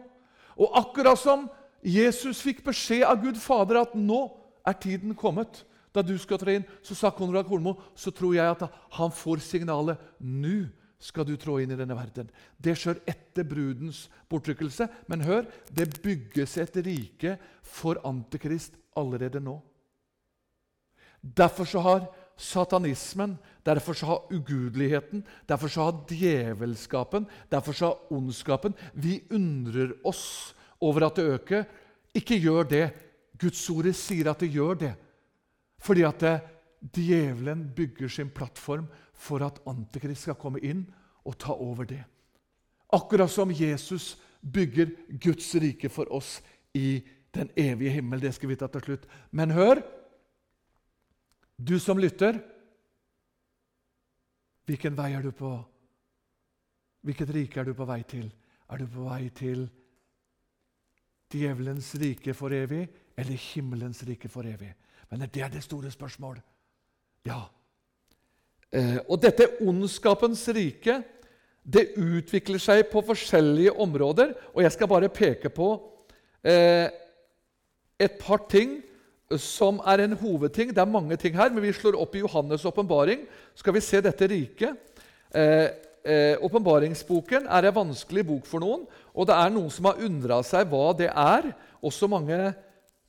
Og 0.60 0.77
akkurat 0.77 1.19
som 1.19 1.47
Jesus 1.81 2.41
fikk 2.43 2.63
beskjed 2.65 3.05
av 3.08 3.21
Gud 3.23 3.39
Fader 3.39 3.81
at 3.81 3.95
nå 3.95 4.27
er 4.67 4.77
tiden 4.81 5.15
kommet 5.15 5.63
da 5.95 6.03
du 6.05 6.15
skal 6.19 6.39
trå 6.41 6.55
inn, 6.55 6.65
så 6.86 6.97
sa 6.97 7.13
Konrad 7.15 7.47
Kornmo 7.47 7.77
så 7.97 8.13
tror 8.13 8.36
jeg 8.36 8.55
at 8.55 8.67
han 8.99 9.13
får 9.15 9.43
signalet 9.45 10.01
nå 10.19 10.65
skal 11.05 11.27
du 11.27 11.36
trå 11.38 11.60
inn 11.62 11.73
i 11.73 11.77
denne 11.77 11.95
verden. 11.97 12.29
Det 12.58 12.75
skjer 12.79 13.01
etter 13.10 13.45
brudens 13.47 14.05
bortrykkelse. 14.31 14.88
Men 15.12 15.25
hør, 15.27 15.45
det 15.69 16.01
bygges 16.03 16.58
et 16.62 16.77
rike 16.86 17.36
for 17.62 17.99
Antikrist 18.08 18.77
allerede 18.97 19.41
nå. 19.43 19.60
Derfor 21.21 21.67
så 21.69 21.81
har 21.81 22.05
satanismen, 22.38 23.38
derfor 23.65 23.97
så 23.97 24.05
har 24.05 24.34
ugudeligheten, 24.34 25.23
derfor 25.47 25.71
så 25.71 25.88
har 25.88 26.01
djevelskapen, 26.10 27.25
derfor 27.49 27.73
så 27.73 27.86
har 27.86 28.13
ondskapen 28.13 28.75
Vi 28.93 29.23
undrer 29.31 29.95
oss 30.03 30.53
over 30.81 31.08
at 31.08 31.15
det 31.15 31.29
øker. 31.38 31.65
Ikke 32.15 32.38
gjør 32.39 32.63
det. 32.69 32.86
Guds 33.39 33.69
ordet 33.69 33.95
sier 33.95 34.29
at 34.31 34.39
det 34.39 34.53
gjør 34.53 34.79
det. 34.79 34.93
Fordi 35.86 36.06
at 36.08 36.21
det, 36.24 36.36
djevelen 36.95 37.67
bygger 37.76 38.08
sin 38.08 38.30
plattform 38.30 38.88
for 39.13 39.45
at 39.45 39.62
Antikrist 39.69 40.28
skal 40.28 40.38
komme 40.39 40.62
inn 40.65 40.86
og 41.26 41.38
ta 41.41 41.54
over 41.54 41.88
det. 41.89 42.04
Akkurat 42.93 43.32
som 43.32 43.52
Jesus 43.52 44.15
bygger 44.41 44.91
Guds 45.21 45.50
rike 45.56 45.89
for 45.89 46.10
oss 46.13 46.39
i 46.74 47.02
den 47.34 47.50
evige 47.58 47.95
himmel. 47.98 48.21
Det 48.21 48.34
skal 48.36 48.50
vi 48.50 48.58
ta 48.60 48.67
til 48.71 48.84
slutt. 48.86 49.08
Men 49.32 49.52
hør, 49.52 49.82
du 51.58 51.80
som 51.80 52.00
lytter. 52.00 52.39
Hvilken 54.65 54.98
vei 54.98 55.12
er 55.13 55.26
du 55.26 55.32
på? 55.32 55.52
Hvilket 57.06 57.34
rike 57.34 57.60
er 57.62 57.67
du 57.69 57.74
på 57.78 57.86
vei 57.86 58.02
til? 58.04 58.30
Er 58.69 58.82
du 58.82 58.88
på 58.89 59.06
vei 59.06 59.30
til 59.30 59.67
djevelens 61.34 61.91
rike 62.02 62.34
for 62.34 62.54
evig 62.54 62.86
eller 63.17 63.45
himmelens 63.52 64.02
rike 64.08 64.30
for 64.30 64.48
evig? 64.50 64.74
Men 65.10 65.26
det 65.32 65.41
er 65.44 65.52
det 65.54 65.63
store 65.63 65.91
spørsmålet. 65.91 66.44
Ja. 67.26 67.41
Eh, 68.72 68.98
og 69.10 69.22
dette 69.22 69.48
ondskapens 69.62 70.48
rike 70.56 71.02
det 71.65 71.96
utvikler 71.98 72.62
seg 72.62 72.86
på 72.91 73.02
forskjellige 73.06 73.74
områder. 73.82 74.36
Og 74.54 74.63
jeg 74.65 74.74
skal 74.76 74.89
bare 74.89 75.10
peke 75.10 75.50
på 75.50 75.70
eh, 76.46 76.89
et 78.00 78.20
par 78.22 78.46
ting 78.52 78.78
som 79.41 79.80
er 79.88 80.04
en 80.04 80.13
hovedting. 80.20 80.70
Det 80.70 80.84
er 80.84 80.89
mange 80.89 81.18
ting 81.18 81.36
her, 81.38 81.50
men 81.50 81.63
vi 81.65 81.74
slår 81.74 81.98
opp 81.98 82.13
i 82.15 82.22
Johannes' 82.22 82.68
åpenbaring. 82.70 83.26
Skal 83.58 83.74
vi 83.74 83.82
se 83.82 84.02
dette 84.06 84.30
riket. 84.30 84.78
Eh, 85.34 85.68
eh, 86.06 86.38
er 86.38 87.65
en 87.65 87.76
vanskelig 87.76 88.26
bok 88.28 88.46
for 88.46 88.62
noen, 88.62 88.86
og 89.13 89.28
det 89.28 89.36
er 89.36 89.50
noen 89.50 89.72
som 89.72 89.89
har 89.89 90.04
undra 90.06 90.44
seg 90.44 90.70
hva 90.70 90.94
det 90.94 91.10
er. 91.10 91.50
Også 91.82 92.08
mange 92.08 92.54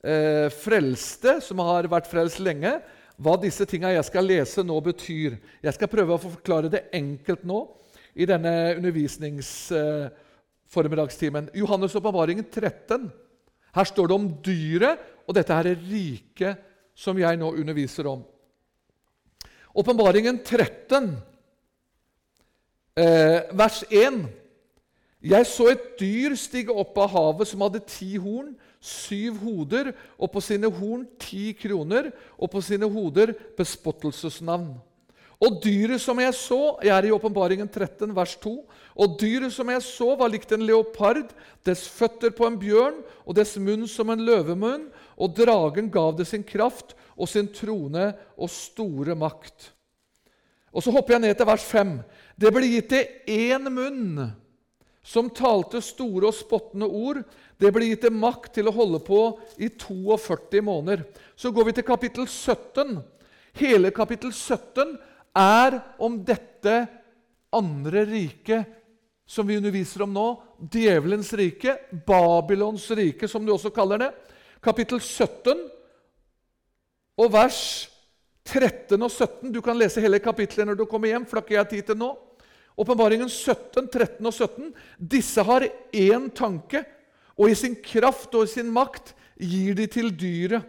eh, 0.03 0.49
frelste 0.53 1.41
som 1.43 1.59
har 1.65 1.87
vært 1.91 2.07
frelst 2.11 2.39
lenge, 2.43 2.81
hva 3.17 3.33
disse 3.41 3.65
tingene 3.65 3.95
jeg 3.95 4.05
skal 4.05 4.27
lese 4.29 4.63
nå, 4.65 4.81
betyr. 4.85 5.37
Jeg 5.63 5.73
skal 5.73 5.87
prøve 5.89 6.13
å 6.13 6.21
forklare 6.21 6.69
det 6.69 6.89
enkelt 6.95 7.43
nå 7.47 7.75
i 8.17 8.25
denne 8.29 8.75
undervisningsformiddagstimen. 8.77 11.45
Eh, 11.49 11.55
Johannes' 11.61 11.95
åpenbaringen 11.97 12.45
13. 12.45 13.11
Her 13.77 13.85
står 13.85 14.07
det 14.07 14.15
om 14.15 14.41
dyret, 14.45 14.99
og 15.27 15.35
dette 15.37 15.53
her 15.53 15.65
er 15.69 15.85
riket 15.89 16.57
som 16.97 17.17
jeg 17.19 17.37
nå 17.37 17.47
underviser 17.57 18.07
om. 18.09 18.23
Åpenbaringen 19.77 20.39
13, 20.41 21.11
eh, 22.97 23.41
vers 23.53 23.83
1. 23.91 24.25
Jeg 25.21 25.45
så 25.45 25.69
et 25.71 25.99
dyr 25.99 26.35
stige 26.37 26.73
opp 26.73 26.97
av 26.97 27.09
havet 27.13 27.47
som 27.49 27.61
hadde 27.61 27.85
ti 27.85 28.17
horn, 28.17 28.55
syv 28.81 29.39
hoder, 29.41 29.91
og 30.17 30.31
på 30.31 30.41
sine 30.43 30.69
horn 30.71 31.05
ti 31.21 31.51
kroner, 31.57 32.11
og 32.37 32.51
på 32.51 32.61
sine 32.61 32.89
hoder 32.89 33.33
bespottelsesnavn. 33.57 34.75
Og 35.37 35.59
dyret 35.61 36.01
som 36.01 36.17
jeg 36.17 36.33
så 36.33 36.79
Jeg 36.81 36.93
er 36.95 37.05
i 37.05 37.13
Åpenbaringen 37.13 37.67
13, 37.69 38.09
vers 38.15 38.33
2. 38.41 38.53
Og 38.97 39.17
dyret 39.21 39.53
som 39.53 39.69
jeg 39.69 39.83
så, 39.85 40.15
var 40.17 40.31
likt 40.33 40.51
en 40.51 40.65
leopard, 40.65 41.29
dess 41.61 41.85
føtter 41.93 42.33
på 42.33 42.47
en 42.47 42.57
bjørn 42.57 43.03
og 43.21 43.35
dess 43.37 43.57
munn 43.61 43.85
som 43.89 44.09
en 44.09 44.23
løvemunn. 44.25 44.87
Og 45.17 45.35
dragen 45.37 45.91
gav 45.93 46.15
det 46.17 46.25
sin 46.29 46.45
kraft 46.45 46.95
og 47.13 47.29
sin 47.29 47.49
trone 47.53 48.11
og 48.37 48.49
store 48.49 49.13
makt. 49.17 49.73
Og 50.73 50.83
Så 50.83 50.91
hopper 50.91 51.15
jeg 51.15 51.21
ned 51.21 51.37
til 51.37 51.47
vers 51.49 51.63
5. 51.63 51.93
Det 52.37 52.53
ble 52.53 52.67
gitt 52.69 52.89
til 52.89 53.05
én 53.29 53.69
munn 53.69 54.27
som 55.07 55.29
talte 55.31 55.79
store 55.81 56.27
og 56.27 56.35
spottende 56.35 56.89
ord. 56.89 57.21
Det 57.57 57.71
blir 57.73 57.89
gitt 57.89 58.05
dem 58.05 58.19
makt 58.21 58.51
til 58.57 58.69
å 58.69 58.75
holde 58.75 58.99
på 59.05 59.21
i 59.57 59.69
42 59.69 60.61
måneder. 60.61 61.03
Så 61.35 61.51
går 61.51 61.69
vi 61.69 61.77
til 61.77 61.87
kapittel 61.87 62.27
17. 62.29 62.99
Hele 63.57 63.91
kapittel 63.95 64.33
17 64.33 64.97
er 65.37 65.79
om 66.03 66.19
dette 66.25 66.83
andre 67.53 68.05
riket 68.05 68.77
som 69.27 69.47
vi 69.47 69.57
underviser 69.57 70.05
om 70.05 70.13
nå. 70.13 70.27
Djevelens 70.71 71.33
rike, 71.37 71.75
Babylons 72.07 72.85
rike, 72.97 73.27
som 73.27 73.45
du 73.45 73.51
også 73.53 73.73
kaller 73.73 74.05
det. 74.05 74.11
Kapittel 74.63 75.01
17 75.01 75.65
og 77.17 77.33
vers 77.33 77.59
13 78.47 79.01
og 79.01 79.11
17. 79.11 79.51
Du 79.51 79.59
kan 79.65 79.77
lese 79.77 80.01
hele 80.01 80.21
kapitlet 80.23 80.69
når 80.69 80.79
du 80.79 80.85
kommer 80.89 81.11
hjem, 81.11 81.25
for 81.27 81.41
det 81.41 81.57
har 81.57 81.65
jeg 81.65 81.73
tid 81.75 81.91
til 81.91 81.99
nå. 81.99 82.13
Åpenbaringen 82.77 83.29
17, 83.29 83.89
13 83.89 84.29
og 84.29 84.33
17. 84.33 84.71
Disse 85.01 85.43
har 85.43 85.65
én 85.65 86.29
tanke, 86.37 86.83
og 87.37 87.51
i 87.51 87.57
sin 87.57 87.77
kraft 87.85 88.33
og 88.35 88.47
i 88.47 88.51
sin 88.51 88.69
makt 88.73 89.13
gir 89.37 89.77
de 89.77 89.85
til 89.91 90.11
dyret. 90.17 90.65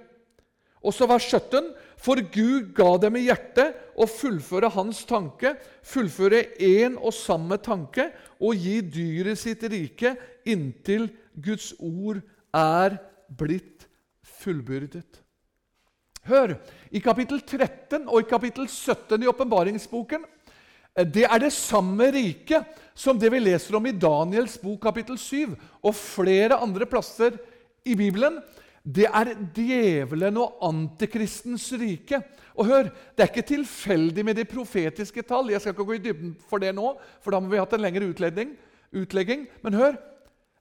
Og 0.85 0.95
så 0.95 1.09
vers 1.11 1.25
17. 1.27 1.73
For 1.99 2.21
Gud 2.23 2.69
ga 2.77 2.93
dem 3.03 3.17
i 3.19 3.25
hjertet 3.27 3.75
å 3.99 4.07
fullføre 4.07 4.71
hans 4.71 5.01
tanke, 5.09 5.57
fullføre 5.83 6.45
én 6.63 6.95
og 6.95 7.11
samme 7.17 7.59
tanke, 7.59 8.13
og 8.39 8.55
gi 8.55 8.79
dyret 8.87 9.41
sitt 9.41 9.65
rike 9.67 10.15
inntil 10.47 11.09
Guds 11.35 11.73
ord 11.81 12.21
er 12.55 13.01
blitt 13.29 13.89
fullbyrdet. 14.39 15.25
Hør! 16.29 16.55
I 16.93 17.01
kapittel 17.03 17.41
13 17.43 18.07
og 18.07 18.23
i 18.23 18.29
kapittel 18.29 18.69
17 18.69 19.25
i 19.25 19.31
åpenbaringsboken 19.31 20.25
det 21.07 21.27
er 21.29 21.39
det 21.39 21.53
samme 21.55 22.09
riket 22.11 22.79
som 22.99 23.19
det 23.19 23.31
vi 23.31 23.39
leser 23.39 23.77
om 23.79 23.87
i 23.87 23.95
Daniels 23.95 24.57
bok 24.59 24.81
kapittel 24.89 25.19
7 25.21 25.55
og 25.55 25.95
flere 25.95 26.59
andre 26.59 26.89
plasser 26.91 27.37
i 27.87 27.95
Bibelen. 27.99 28.41
Det 28.83 29.07
er 29.07 29.35
djevelen 29.55 30.39
og 30.41 30.59
antikristens 30.65 31.69
rike. 31.79 32.23
Og 32.59 32.67
hør, 32.67 32.91
Det 33.15 33.23
er 33.23 33.31
ikke 33.31 33.55
tilfeldig 33.55 34.25
med 34.25 34.35
de 34.37 34.45
profetiske 34.45 35.23
tall. 35.23 35.51
Jeg 35.51 35.61
skal 35.61 35.73
ikke 35.73 35.85
gå 35.85 35.93
i 35.95 36.03
dybden 36.03 36.37
for 36.49 36.59
det 36.59 36.75
nå, 36.75 36.97
for 37.23 37.31
da 37.31 37.41
må 37.41 37.49
vi 37.49 37.57
ha 37.57 37.65
hatt 37.65 37.73
en 37.75 37.85
lengre 37.85 38.09
utlegging. 38.09 38.57
utlegging. 38.93 39.47
Men 39.63 39.75
hør, 39.75 39.97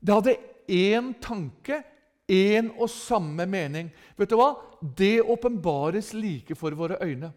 det 0.02 0.14
hadde 0.14 0.38
én 0.68 1.14
tanke, 1.22 1.84
én 2.30 2.70
og 2.78 2.90
samme 2.90 3.46
mening. 3.46 3.90
Vet 4.18 4.30
du 4.30 4.36
hva? 4.36 4.58
Det 4.82 5.22
åpenbares 5.22 6.14
like 6.14 6.56
for 6.56 6.72
våre 6.72 6.98
øyne. 7.02 7.32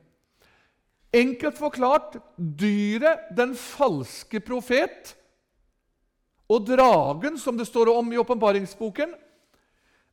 Enkelt 1.12 1.59
forklart 1.59 2.16
dyret, 2.38 3.31
den 3.37 3.57
falske 3.59 4.40
profet, 4.40 5.16
og 6.51 6.66
dragen, 6.66 7.38
som 7.38 7.59
det 7.59 7.68
står 7.68 7.92
om 7.92 8.12
i 8.12 8.18
åpenbaringsboken, 8.18 9.12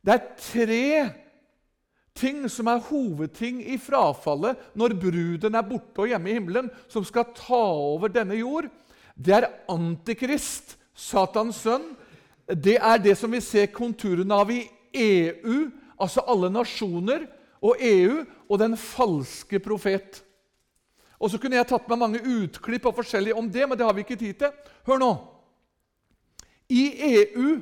det 0.06 0.14
er 0.14 0.28
tre 0.38 0.90
ting 2.18 2.44
som 2.50 2.70
er 2.70 2.82
hovedting 2.88 3.60
i 3.62 3.78
frafallet 3.78 4.58
når 4.78 4.94
bruden 4.98 5.58
er 5.58 5.66
borte 5.66 6.02
og 6.02 6.10
hjemme 6.10 6.30
i 6.30 6.36
himmelen, 6.38 6.70
som 6.90 7.06
skal 7.06 7.30
ta 7.36 7.58
over 7.58 8.10
denne 8.10 8.38
jord. 8.38 8.68
Det 9.14 9.34
er 9.34 9.50
Antikrist, 9.70 10.76
Satans 10.94 11.62
sønn. 11.62 11.90
Det 12.48 12.78
er 12.78 13.02
det 13.02 13.16
som 13.18 13.34
vi 13.34 13.42
ser 13.44 13.70
konturene 13.74 14.34
av 14.34 14.50
i 14.54 14.62
EU, 14.94 15.68
altså 15.98 16.24
alle 16.26 16.50
nasjoner, 16.54 17.26
og 17.58 17.82
EU 17.82 18.22
og 18.46 18.58
den 18.62 18.76
falske 18.78 19.58
profet. 19.62 20.22
Og 21.18 21.30
Så 21.30 21.38
kunne 21.42 21.58
jeg 21.58 21.66
tatt 21.66 21.88
med 21.90 21.98
mange 21.98 22.20
utklipp 22.22 22.86
og 22.86 22.94
forskjellig 23.00 23.34
om 23.34 23.48
det, 23.50 23.66
men 23.66 23.78
det 23.78 23.86
har 23.86 23.94
vi 23.96 24.04
ikke 24.06 24.18
tid 24.18 24.38
til. 24.38 24.54
Hør 24.86 25.02
nå. 25.02 25.10
I 26.70 26.84
EU 27.24 27.58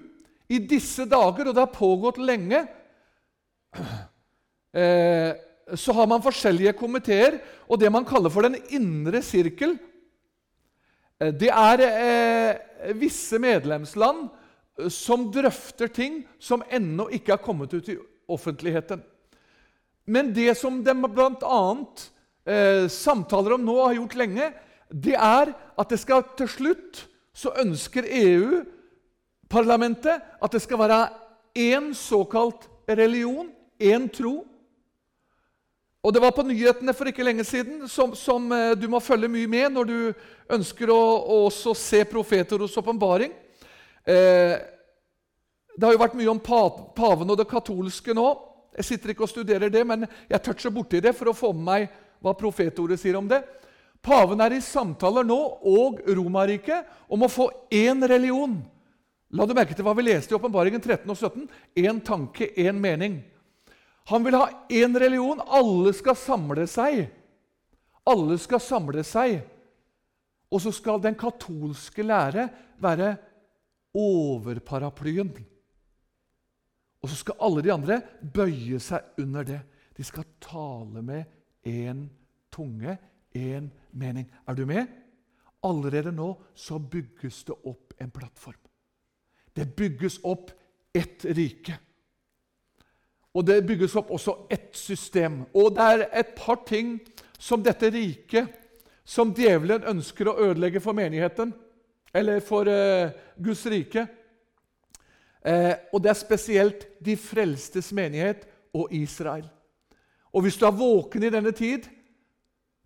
i 0.52 0.58
disse 0.58 1.06
dager, 1.08 1.48
og 1.48 1.54
det 1.54 1.62
har 1.62 1.72
pågått 1.72 2.20
lenge, 2.22 2.62
eh, 4.76 5.32
så 5.74 5.94
har 5.96 6.06
man 6.06 6.22
forskjellige 6.22 6.76
komiteer, 6.78 7.40
og 7.66 7.80
det 7.80 7.90
man 7.90 8.06
kaller 8.06 8.30
for 8.30 8.46
Den 8.46 8.58
indre 8.70 9.22
sirkel. 9.24 9.74
Eh, 11.20 11.32
det 11.32 11.50
er 11.50 11.82
eh, 11.86 12.92
visse 12.98 13.40
medlemsland 13.42 14.28
som 14.92 15.30
drøfter 15.32 15.88
ting 15.88 16.20
som 16.38 16.62
ennå 16.68 17.08
ikke 17.16 17.32
har 17.32 17.42
kommet 17.42 17.72
ut 17.72 17.88
i 17.88 17.96
offentligheten. 18.28 19.00
Men 20.06 20.34
det 20.34 20.52
som 20.60 20.82
de 20.84 20.94
bl.a. 20.94 21.62
Eh, 22.46 22.86
samtaler 22.88 23.56
om 23.56 23.64
nå 23.66 23.74
og 23.74 23.88
har 23.88 23.96
gjort 23.98 24.16
lenge, 24.20 24.50
det 24.86 25.16
er 25.18 25.50
at 25.50 25.90
det 25.90 25.98
skal 25.98 26.22
til 26.38 26.46
slutt 26.46 27.00
så 27.36 27.50
ønsker 27.58 28.06
EU 28.06 28.60
parlamentet 29.50 30.22
at 30.42 30.54
det 30.54 30.62
skal 30.62 30.78
være 30.78 31.00
én 31.58 31.90
såkalt 31.94 32.68
religion, 32.88 33.50
én 33.82 34.06
tro. 34.08 34.44
Og 36.06 36.12
Det 36.14 36.22
var 36.22 36.30
på 36.30 36.46
nyhetene 36.46 36.94
for 36.94 37.10
ikke 37.10 37.26
lenge 37.26 37.44
siden, 37.44 37.88
som, 37.88 38.14
som 38.14 38.46
eh, 38.52 38.76
du 38.78 38.86
må 38.88 39.02
følge 39.02 39.28
mye 39.28 39.50
med 39.50 39.74
når 39.74 39.90
du 39.90 39.98
ønsker 40.54 40.90
å, 40.94 41.02
å 41.18 41.42
også 41.50 41.74
se 41.74 42.04
profeteros 42.06 42.78
åpenbaring. 42.78 43.34
Eh, 44.06 44.54
det 45.74 45.82
har 45.82 45.96
jo 45.96 46.04
vært 46.04 46.14
mye 46.14 46.30
om 46.30 46.38
paven 46.38 47.26
og 47.26 47.40
det 47.42 47.50
katolske 47.50 48.14
nå. 48.14 48.28
Jeg 48.78 48.86
sitter 48.86 49.12
ikke 49.12 49.26
og 49.26 49.34
studerer 49.34 49.72
det, 49.72 49.82
men 49.82 50.06
jeg 50.30 50.44
toucher 50.46 50.70
borti 50.70 51.02
det 51.02 51.10
for 51.16 51.32
å 51.32 51.36
få 51.36 51.50
med 51.56 51.66
meg 51.66 51.88
hva 52.26 52.34
profetordet 52.36 52.98
sier 53.00 53.18
om 53.18 53.30
det. 53.30 53.40
Paven 54.02 54.42
er 54.42 54.58
i 54.58 54.62
samtaler 54.62 55.26
nå 55.26 55.38
og 55.66 56.02
Romerriket 56.06 57.10
om 57.10 57.24
å 57.24 57.30
få 57.32 57.48
én 57.74 58.02
religion 58.06 58.58
La 59.34 59.46
du 59.46 59.56
merke 59.56 59.74
til 59.74 59.82
hva 59.86 59.94
vi 59.98 60.06
leste 60.06 60.32
i 60.32 60.36
Åpenbaringen 60.36 60.82
13 60.82 61.10
og 61.10 61.18
17? 61.18 61.48
Én 61.82 61.98
tanke, 62.04 62.46
én 62.54 62.78
mening. 62.78 63.18
Han 64.06 64.22
vil 64.22 64.36
ha 64.38 64.46
én 64.70 64.94
religion. 64.94 65.42
Alle 65.42 65.92
skal 65.96 66.16
samle 66.18 66.66
seg. 66.70 67.08
Alle 68.06 68.38
skal 68.38 68.62
samle 68.62 69.02
seg. 69.06 69.40
Og 70.46 70.62
så 70.62 70.70
skal 70.70 71.02
den 71.02 71.18
katolske 71.18 72.06
lære 72.06 72.46
være 72.78 73.16
overparaplyen. 73.98 75.32
Og 77.02 77.10
så 77.10 77.18
skal 77.18 77.40
alle 77.42 77.64
de 77.66 77.74
andre 77.74 77.98
bøye 78.22 78.78
seg 78.82 79.18
under 79.20 79.46
det. 79.46 79.58
De 79.98 80.06
skal 80.06 80.28
tale 80.42 81.02
med 81.02 81.26
én 81.66 82.06
tunge, 82.50 82.98
én 83.34 83.70
mening. 83.92 84.30
Er 84.46 84.54
du 84.54 84.64
med? 84.66 84.86
Allerede 85.62 86.12
nå 86.12 86.30
så 86.54 86.78
bygges 86.78 87.44
det 87.44 87.56
opp 87.64 87.94
en 88.00 88.10
plattform. 88.10 88.60
Det 89.56 89.66
bygges 89.76 90.20
opp 90.24 90.50
ett 90.94 91.24
rike. 91.24 91.78
Og 93.36 93.44
det 93.44 93.64
bygges 93.66 93.96
opp 93.96 94.10
også 94.10 94.46
ett 94.50 94.76
system. 94.76 95.42
Og 95.54 95.74
det 95.76 95.86
er 95.92 96.04
et 96.20 96.34
par 96.36 96.62
ting 96.68 96.96
som 97.38 97.62
dette 97.64 97.90
riket, 97.92 98.48
som 99.04 99.34
djevelen 99.34 99.84
ønsker 99.86 100.28
å 100.28 100.38
ødelegge 100.48 100.80
for 100.80 100.96
menigheten, 100.96 101.52
eller 102.16 102.40
for 102.40 102.68
uh, 102.68 103.12
Guds 103.36 103.66
rike. 103.68 104.06
Uh, 105.46 105.74
og 105.92 106.00
det 106.02 106.10
er 106.10 106.18
spesielt 106.18 106.86
de 107.04 107.16
frelstes 107.20 107.92
menighet 107.94 108.48
og 108.74 108.92
Israel. 108.96 109.44
Og 110.36 110.44
hvis 110.44 110.58
du 110.60 110.66
er 110.68 110.76
våken 110.76 111.24
i 111.24 111.32
denne 111.32 111.52
tid 111.56 111.88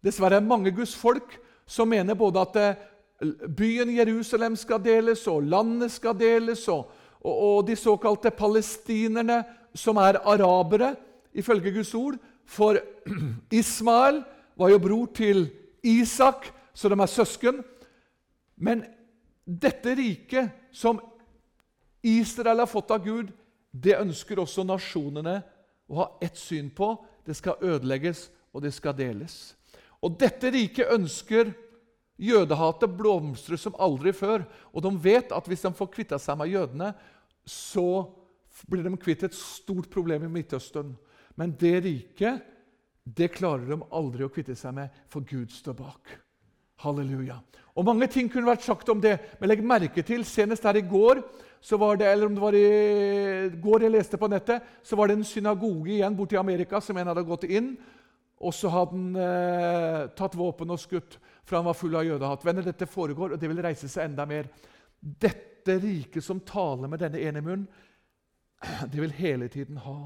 Dessverre 0.04 0.38
er 0.38 0.46
mange 0.46 0.70
Guds 0.72 0.94
folk 0.96 1.34
som 1.68 1.90
mener 1.90 2.16
både 2.16 2.40
at 2.40 2.56
uh, 2.56 3.48
byen 3.56 3.90
Jerusalem 3.94 4.56
skal 4.56 4.80
deles, 4.82 5.26
og 5.28 5.44
landet 5.44 5.92
skal 5.92 6.16
deles, 6.18 6.64
og, 6.72 6.88
og, 7.20 7.34
og 7.36 7.66
de 7.68 7.76
såkalte 7.76 8.32
palestinerne, 8.32 9.42
som 9.74 10.00
er 10.00 10.18
arabere, 10.24 10.94
ifølge 11.36 11.74
Guds 11.76 11.92
ord. 11.94 12.16
For 12.48 12.80
Ismael 13.60 14.22
var 14.56 14.72
jo 14.72 14.80
bror 14.82 15.12
til 15.14 15.50
Isak, 15.84 16.48
så 16.74 16.88
de 16.88 16.98
er 17.00 17.12
søsken. 17.12 17.60
Men 18.56 18.82
dette 19.44 19.94
riket 19.94 20.50
som 20.72 20.98
Israel 22.02 22.64
har 22.64 22.72
fått 22.72 22.90
av 22.90 23.04
Gud, 23.04 23.30
det 23.70 24.00
ønsker 24.00 24.40
også 24.40 24.64
nasjonene 24.66 25.42
å 25.90 26.02
ha 26.02 26.10
ett 26.24 26.40
syn 26.40 26.72
på. 26.74 26.96
Det 27.30 27.38
skal 27.38 27.62
ødelegges, 27.62 28.26
og 28.50 28.64
det 28.64 28.74
skal 28.74 28.96
deles. 28.98 29.54
Og 30.02 30.18
dette 30.18 30.50
riket 30.50 30.90
ønsker 30.90 31.52
Jødehatet 32.20 32.92
blomstre 32.98 33.56
som 33.56 33.76
aldri 33.80 34.12
før. 34.12 34.44
Og 34.74 34.84
de 34.84 34.92
vet 35.00 35.30
at 35.32 35.46
hvis 35.48 35.64
de 35.64 35.72
får 35.72 35.88
kvitta 35.94 36.18
seg 36.20 36.36
med 36.36 36.50
jødene, 36.52 36.92
så 37.48 38.04
blir 38.68 38.84
de 38.84 38.92
kvitt 39.00 39.24
et 39.24 39.36
stort 39.36 39.88
problem 39.92 40.26
i 40.26 40.32
Midtøsten. 40.34 40.92
Men 41.40 41.54
det 41.56 41.78
riket 41.86 42.42
det 43.04 43.30
klarer 43.32 43.64
de 43.70 43.78
aldri 43.96 44.26
å 44.26 44.32
kvitte 44.32 44.54
seg 44.58 44.74
med, 44.76 44.92
for 45.08 45.24
Gud 45.24 45.48
står 45.54 45.78
bak. 45.78 46.12
Halleluja. 46.84 47.38
Og 47.74 47.86
Mange 47.88 48.10
ting 48.12 48.28
kunne 48.28 48.50
vært 48.50 48.66
sagt 48.66 48.90
om 48.92 49.00
det, 49.00 49.16
men 49.40 49.48
legg 49.48 49.62
merke 49.64 50.04
til 50.04 50.26
senest 50.28 50.66
her 50.68 50.76
i 50.76 50.84
går 50.84 51.22
så 51.60 51.76
var 51.76 51.96
det, 51.96 52.08
eller 52.08 52.26
om 52.26 52.34
det 52.34 52.40
var 52.40 52.56
i 52.56 53.50
går 53.60 53.84
jeg 53.84 53.92
leste 53.92 54.18
på 54.20 54.28
nettet, 54.32 54.64
så 54.82 54.96
var 54.96 55.08
det 55.08 55.18
en 55.18 55.26
synagoge 55.28 55.92
igjen 55.92 56.16
borte 56.16 56.38
i 56.38 56.40
Amerika 56.40 56.80
som 56.80 56.96
en 56.96 57.10
hadde 57.12 57.26
gått 57.28 57.44
inn. 57.44 57.74
Og 58.40 58.54
så 58.56 58.70
hadde 58.72 58.96
han 58.96 59.18
eh, 59.20 60.06
tatt 60.16 60.36
våpen 60.40 60.72
og 60.72 60.80
skutt, 60.80 61.18
for 61.44 61.58
han 61.58 61.66
var 61.68 61.76
full 61.76 61.98
av 62.00 62.06
jødehat. 62.08 62.46
Venner, 62.46 62.64
dette 62.64 62.88
foregår, 62.88 63.34
og 63.34 63.40
det 63.40 63.50
vil 63.52 63.60
reise 63.60 63.90
seg 63.92 64.08
enda 64.08 64.24
mer. 64.28 64.48
Dette 65.00 65.76
riket 65.82 66.24
som 66.24 66.40
taler 66.48 66.88
med 66.88 67.02
denne 67.04 67.20
ene 67.20 67.42
munnen, 67.44 67.66
det 68.92 68.96
vil 68.96 69.12
hele 69.20 69.50
tiden 69.52 69.82
ha 69.84 69.98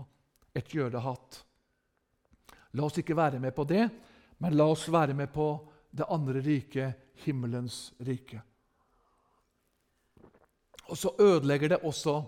et 0.55 0.75
jødehat. 0.75 1.39
La 2.75 2.89
oss 2.89 2.99
ikke 2.99 3.15
være 3.19 3.39
med 3.43 3.55
på 3.55 3.67
det, 3.71 3.87
men 4.43 4.59
la 4.59 4.67
oss 4.73 4.89
være 4.91 5.15
med 5.15 5.31
på 5.31 5.47
det 5.95 6.11
andre 6.11 6.43
riket, 6.43 6.99
himmelens 7.23 7.93
rike. 8.03 8.43
Og 10.95 10.99
så 10.99 11.11
ødelegger 11.19 11.75
det 11.75 11.83
også 11.83 12.21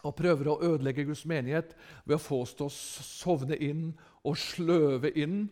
og 0.00 0.14
prøver 0.16 0.48
å 0.48 0.60
ødelegge 0.64 1.04
Guds 1.04 1.26
menighet 1.28 1.74
ved 2.06 2.16
å 2.16 2.22
få 2.22 2.38
oss 2.46 2.54
til 2.56 2.70
å 2.70 2.72
sovne 2.72 3.58
inn 3.60 3.90
og 4.24 4.38
sløve 4.40 5.10
inn, 5.20 5.42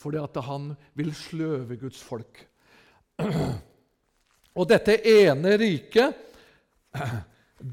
fordi 0.00 0.22
at 0.22 0.40
han 0.46 0.70
vil 0.96 1.12
sløve 1.14 1.76
Guds 1.82 2.00
folk. 2.00 2.40
Og 4.58 4.68
dette 4.68 4.96
ene 5.08 5.52
riket, 5.60 6.16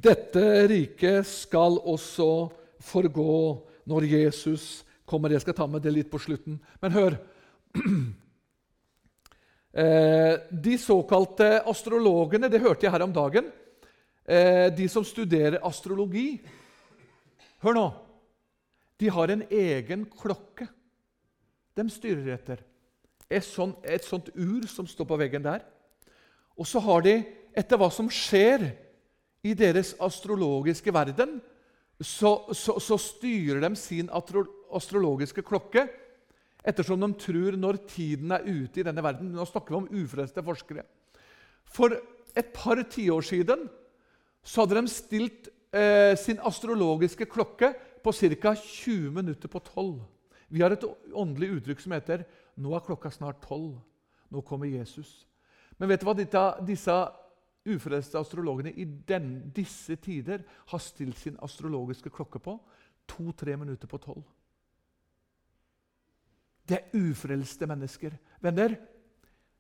dette 0.08 0.44
riket 0.70 1.28
skal 1.28 1.80
også 1.80 2.30
forgå 2.92 3.40
når 3.90 4.08
Jesus 4.12 4.68
kommer. 5.08 5.32
Jeg 5.32 5.44
skal 5.44 5.58
ta 5.58 5.68
med 5.68 5.84
det 5.84 5.96
litt 5.96 6.12
på 6.12 6.22
slutten. 6.22 6.60
Men 6.84 6.96
hør 6.96 7.18
de 10.50 10.78
såkalte 10.82 11.62
astrologene, 11.70 12.50
det 12.52 12.60
hørte 12.60 12.86
jeg 12.86 12.92
her 12.92 13.06
om 13.06 13.14
dagen, 13.16 13.52
eh, 14.26 14.68
de 14.76 14.88
som 14.92 15.06
studerer 15.06 15.62
astrologi 15.64 16.40
Hør 17.60 17.76
nå! 17.76 17.88
De 19.00 19.10
har 19.12 19.32
en 19.32 19.42
egen 19.52 20.06
klokke 20.08 20.68
de 21.76 21.86
styrer 21.92 22.34
etter. 22.36 22.62
Et 23.30 23.44
sånt, 23.46 23.78
et 23.84 24.04
sånt 24.04 24.30
ur 24.36 24.68
som 24.68 24.88
står 24.88 25.08
på 25.08 25.18
veggen 25.20 25.44
der. 25.44 25.64
Og 26.60 26.68
så 26.68 26.82
har 26.84 27.04
de, 27.06 27.18
etter 27.56 27.80
hva 27.80 27.90
som 27.92 28.10
skjer 28.12 28.66
i 29.44 29.54
deres 29.56 29.94
astrologiske 30.00 30.92
verden, 30.96 31.38
så, 32.00 32.32
så, 32.56 32.78
så 32.80 32.98
styrer 33.00 33.62
de 33.64 33.74
sin 33.80 34.10
astrologiske 34.12 35.44
klokke 35.44 35.86
ettersom 36.66 37.00
de 37.02 37.12
tror 37.20 37.58
når 37.58 37.82
tiden 37.90 38.32
er 38.36 38.46
ute 38.48 38.82
i 38.82 38.86
denne 38.86 39.04
verden. 39.04 39.32
Nå 39.36 39.46
snakker 39.48 39.76
vi 39.76 39.80
om 39.80 40.04
ufrelste 40.04 40.44
forskere. 40.44 40.84
For 41.70 41.94
et 42.38 42.52
par 42.56 42.82
tiår 42.92 43.26
siden 43.26 43.68
så 44.44 44.64
hadde 44.64 44.80
de 44.80 44.92
stilt 44.92 45.50
eh, 45.76 46.16
sin 46.20 46.40
astrologiske 46.46 47.28
klokke 47.30 47.74
på 48.04 48.14
ca. 48.16 48.56
20 48.56 49.12
minutter 49.16 49.52
på 49.52 49.60
12. 49.60 50.00
Vi 50.50 50.62
har 50.64 50.74
et 50.74 50.86
åndelig 51.14 51.60
uttrykk 51.60 51.82
som 51.84 51.94
heter 51.94 52.26
'Nå 52.58 52.76
er 52.76 52.84
klokka 52.84 53.10
snart 53.10 53.42
12. 53.48 53.80
Nå 54.32 54.42
kommer 54.42 54.68
Jesus'. 54.68 55.26
Men 55.78 55.90
vet 55.90 56.02
du 56.02 56.06
hva 56.06 56.60
disse 56.66 56.92
ufrelste 57.66 58.20
astrologene 58.20 58.74
i 58.74 58.84
den, 58.84 59.52
disse 59.56 59.96
tider 59.96 60.44
har 60.68 60.80
stilt 60.80 61.18
sin 61.18 61.38
astrologiske 61.42 62.10
klokke 62.10 62.40
på? 62.40 62.60
To-tre 63.08 63.56
minutter 63.58 63.88
på 63.88 63.98
tolv. 63.98 64.24
Det 66.70 66.78
er 66.78 67.00
ufrelste 67.00 67.68
mennesker. 67.70 68.14
Venner, 68.42 68.76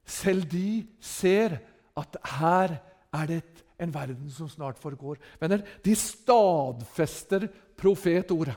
selv 0.06 0.46
de 0.50 0.86
ser 1.02 1.58
at 1.98 2.18
her 2.38 2.78
er 3.14 3.26
det 3.30 3.44
en 3.82 3.94
verden 3.94 4.30
som 4.32 4.50
snart 4.52 4.80
forgår. 4.80 5.18
Venner, 5.42 5.64
de 5.86 5.96
stadfester 5.96 7.48
profetordet. 7.80 8.56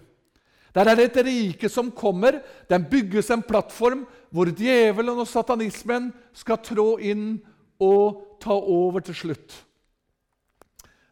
Der 0.73 0.89
er 0.89 0.97
det 0.97 1.11
et 1.11 1.25
rike 1.27 1.69
som 1.69 1.91
kommer. 1.93 2.41
Den 2.69 2.85
bygges 2.91 3.31
en 3.31 3.43
plattform 3.45 4.07
hvor 4.33 4.49
djevelen 4.49 5.21
og 5.21 5.29
satanismen 5.29 6.11
skal 6.33 6.61
trå 6.65 6.97
inn 6.97 7.37
og 7.83 8.39
ta 8.41 8.57
over 8.57 9.05
til 9.05 9.17
slutt. 9.17 9.57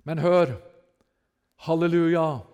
Men 0.05 0.19
hør 0.25 0.57
Halleluja! 1.61 2.50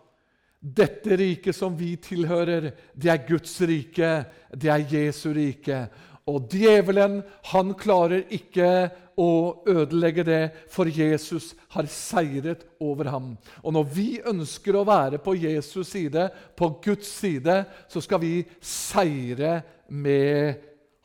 Dette 0.67 1.15
riket 1.17 1.55
som 1.55 1.77
vi 1.79 1.93
tilhører, 2.03 2.73
det 2.99 3.11
er 3.13 3.27
Guds 3.29 3.55
rike, 3.63 4.11
det 4.51 4.71
er 4.73 4.87
Jesu 4.91 5.29
rike. 5.37 5.85
Og 6.27 6.49
djevelen, 6.51 7.21
han 7.53 7.71
klarer 7.79 8.25
ikke 8.35 8.91
å 9.15 9.29
ødelegge 9.71 10.25
det, 10.27 10.41
for 10.67 10.91
Jesus 10.91 11.53
har 11.77 11.87
seiret 11.87 12.67
over 12.83 13.13
ham. 13.13 13.31
Og 13.63 13.77
når 13.77 13.87
vi 13.95 14.09
ønsker 14.27 14.75
å 14.75 14.85
være 14.89 15.23
på 15.23 15.37
Jesus' 15.39 15.93
side, 15.95 16.27
på 16.59 16.73
Guds 16.83 17.15
side, 17.15 17.61
så 17.87 18.03
skal 18.03 18.25
vi 18.25 18.35
seire 18.59 19.61
med 19.87 20.59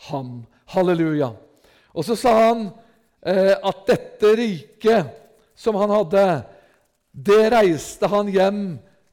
ham. 0.09 0.39
Halleluja. 0.73 1.35
Og 1.93 2.07
så 2.07 2.17
sa 2.17 2.33
han 2.47 2.69
eh, 3.21 3.53
at 3.53 3.85
dette 3.91 4.35
riket 4.39 5.17
som 5.53 5.77
han 5.77 5.93
hadde, 5.93 6.25
det 7.11 7.43
reiste 7.53 8.09
han 8.09 8.31
hjem 8.31 8.63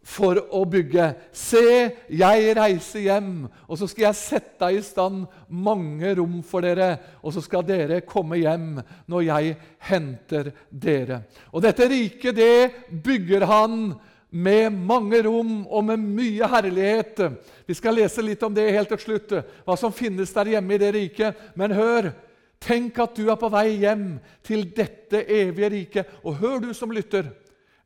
for 0.09 0.38
å 0.57 0.62
bygge. 0.68 1.11
Se, 1.37 1.62
jeg 2.09 2.53
reiser 2.57 3.05
hjem, 3.05 3.33
og 3.68 3.79
så 3.79 3.88
skal 3.90 4.09
jeg 4.09 4.21
sette 4.21 4.71
i 4.73 4.81
stand 4.85 5.27
mange 5.53 6.14
rom 6.16 6.38
for 6.47 6.64
dere, 6.64 6.94
og 7.21 7.35
så 7.37 7.42
skal 7.44 7.66
dere 7.68 8.01
komme 8.09 8.40
hjem 8.40 8.79
når 9.11 9.27
jeg 9.27 9.57
henter 9.90 10.53
dere. 10.71 11.23
Og 11.53 11.64
dette 11.64 11.88
riket, 11.90 12.38
det 12.38 13.03
bygger 13.05 13.44
han 13.51 13.83
med 14.31 14.73
mange 14.73 15.21
rom 15.25 15.62
og 15.66 15.85
med 15.88 16.01
mye 16.05 16.49
herlighet. 16.53 17.23
Vi 17.68 17.77
skal 17.77 17.97
lese 18.01 18.25
litt 18.25 18.42
om 18.44 18.57
det 18.57 18.68
helt 18.73 18.90
til 18.92 19.05
slutt, 19.05 19.37
hva 19.64 19.77
som 19.81 19.94
finnes 19.94 20.33
der 20.37 20.55
hjemme 20.57 20.77
i 20.77 20.81
det 20.81 20.94
riket. 20.97 21.44
Men 21.57 21.77
hør! 21.77 22.12
Tenk 22.59 22.97
at 22.99 23.14
du 23.14 23.29
er 23.31 23.38
på 23.38 23.51
vei 23.55 23.77
hjem 23.85 24.16
til 24.42 24.64
dette 24.75 25.21
evige 25.31 25.68
riket. 25.71 26.16
Og 26.27 26.40
hør, 26.40 26.59
du 26.59 26.73
som 26.75 26.90
lytter. 26.90 27.29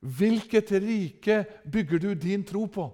Hvilket 0.02 0.72
rike 0.82 1.44
bygger 1.72 1.98
du 1.98 2.14
din 2.14 2.44
tro 2.44 2.66
på? 2.66 2.88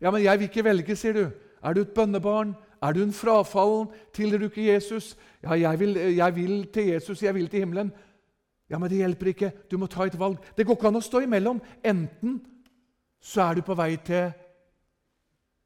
Ja, 0.00 0.10
men 0.10 0.22
jeg 0.22 0.38
vil 0.38 0.48
ikke 0.48 0.64
velge, 0.64 0.96
sier 0.96 1.16
du. 1.16 1.24
Er 1.64 1.72
du 1.76 1.80
et 1.80 1.94
bønnebarn? 1.96 2.54
Er 2.82 2.92
du 2.92 3.02
en 3.02 3.12
frafallen? 3.12 3.88
Tilhører 4.12 4.38
du 4.38 4.48
ikke 4.48 4.68
Jesus? 4.72 5.16
Ja, 5.42 5.56
jeg 5.56 5.80
vil, 5.80 5.96
jeg 6.16 6.36
vil, 6.36 6.54
til 6.72 6.86
Jesus, 6.92 7.22
jeg 7.22 7.34
vil 7.34 7.48
til 7.48 7.64
himmelen. 7.64 7.92
Ja, 8.70 8.78
men 8.78 8.90
det 8.90 9.00
hjelper 9.00 9.32
ikke. 9.32 9.52
Du 9.70 9.78
må 9.78 9.86
ta 9.86 10.06
et 10.06 10.18
valg. 10.18 10.38
Det 10.56 10.66
går 10.66 10.78
ikke 10.78 10.88
an 10.88 11.00
å 11.00 11.04
stå 11.04 11.24
imellom. 11.24 11.60
Enten 11.84 12.38
så 13.20 13.48
er 13.48 13.58
du 13.58 13.64
på 13.66 13.76
vei 13.76 13.96
til 14.04 14.30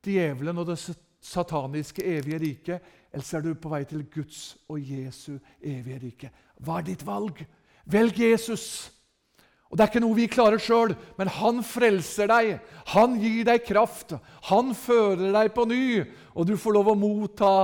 djevelen 0.05 0.59
og 0.59 0.71
det 0.71 0.79
sataniske 1.25 2.05
evige 2.05 2.39
riket, 2.39 2.91
eller 3.13 3.25
så 3.25 3.39
er 3.39 3.47
du 3.47 3.55
på 3.55 3.71
vei 3.73 3.85
til 3.89 4.07
Guds 4.11 4.57
og 4.69 4.81
Jesu 4.83 5.37
evige 5.63 6.01
rike. 6.03 6.31
Hva 6.59 6.81
er 6.81 6.89
ditt 6.91 7.07
valg? 7.07 7.45
Velg 7.87 8.19
Jesus. 8.21 8.91
Og 9.71 9.79
Det 9.79 9.83
er 9.85 9.91
ikke 9.91 10.03
noe 10.05 10.17
vi 10.19 10.27
klarer 10.31 10.61
sjøl, 10.63 10.93
men 11.19 11.31
han 11.41 11.63
frelser 11.67 12.29
deg. 12.31 12.59
Han 12.93 13.17
gir 13.19 13.47
deg 13.49 13.65
kraft. 13.67 14.15
Han 14.51 14.75
fører 14.77 15.33
deg 15.35 15.51
på 15.55 15.65
ny, 15.67 16.05
og 16.35 16.47
du 16.47 16.55
får 16.61 16.77
lov 16.77 16.93
å 16.93 16.99
motta 16.99 17.55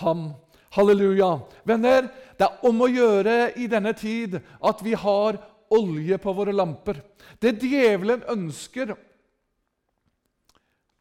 ham. 0.00 0.30
Halleluja. 0.74 1.30
Venner, 1.66 2.08
det 2.38 2.46
er 2.46 2.66
om 2.66 2.82
å 2.82 2.90
gjøre 2.90 3.52
i 3.58 3.68
denne 3.70 3.92
tid 3.98 4.38
at 4.38 4.82
vi 4.86 4.96
har 4.98 5.38
olje 5.70 6.18
på 6.18 6.34
våre 6.34 6.54
lamper. 6.54 7.00
Det 7.38 7.56
djevelen 7.62 8.24
ønsker, 8.30 8.94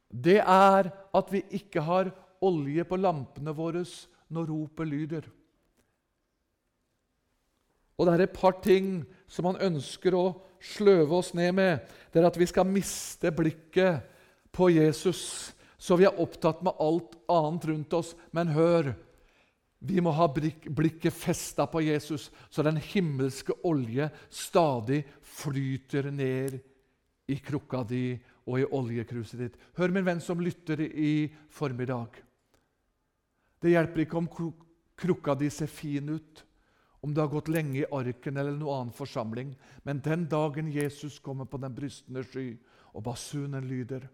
det 0.10 0.40
er 0.42 0.90
at 0.90 1.34
vi 1.34 1.44
ikke 1.58 1.84
har 1.86 2.10
olje 2.46 2.86
på 2.88 2.98
lampene 2.98 3.54
våre 3.54 3.84
når 4.34 4.50
ropet 4.50 4.90
lyder. 4.90 5.28
Og 8.00 8.08
det 8.08 8.16
er 8.16 8.26
et 8.26 8.38
par 8.38 8.56
ting 8.64 9.02
som 9.28 9.50
han 9.50 9.60
ønsker 9.70 10.16
å 10.16 10.32
sløve 10.64 11.20
oss 11.20 11.34
ned 11.36 11.52
med, 11.56 11.84
det 12.12 12.22
er 12.22 12.30
at 12.30 12.40
vi 12.40 12.48
skal 12.48 12.68
miste 12.68 13.32
blikket 13.36 14.08
på 14.56 14.72
Jesus. 14.72 15.52
Så 15.80 16.00
vi 16.00 16.08
er 16.08 16.20
opptatt 16.20 16.64
med 16.64 16.80
alt 16.80 17.16
annet 17.32 17.68
rundt 17.70 17.96
oss. 18.00 18.16
Men 18.32 18.56
hør! 18.56 18.94
Vi 19.80 20.02
må 20.04 20.12
ha 20.12 20.26
blikket 20.28 21.16
festa 21.16 21.64
på 21.72 21.80
Jesus, 21.86 22.26
så 22.52 22.66
den 22.68 22.82
himmelske 22.84 23.56
olje 23.64 24.10
stadig 24.28 25.06
flyter 25.24 26.10
ned 26.12 26.58
i 27.32 27.38
krukka 27.40 27.86
di 27.88 28.18
og 28.50 28.60
i 28.60 28.66
oljekruset 28.66 29.40
ditt. 29.40 29.56
Hør, 29.80 29.94
min 29.96 30.04
venn 30.04 30.20
som 30.20 30.42
lytter 30.44 30.82
i 30.84 31.30
formiddag. 31.56 32.20
Det 33.64 33.72
hjelper 33.72 34.04
ikke 34.04 34.20
om 34.20 34.28
krukka 35.00 35.38
di 35.40 35.48
ser 35.54 35.72
fin 35.72 36.12
ut, 36.12 36.44
om 37.02 37.14
du 37.14 37.22
har 37.22 37.32
gått 37.32 37.48
lenge 37.48 37.80
i 37.80 37.88
arken 37.92 38.38
eller 38.38 38.56
noen 38.56 38.76
annen 38.76 38.96
forsamling. 38.96 39.54
Men 39.84 40.02
den 40.04 40.28
dagen 40.30 40.72
Jesus 40.72 41.20
kommer 41.20 41.46
på 41.46 41.58
den 41.58 41.76
brystende 41.76 42.24
sky, 42.28 42.54
og 42.94 43.06
basunen 43.06 43.68
lyder 43.70 44.10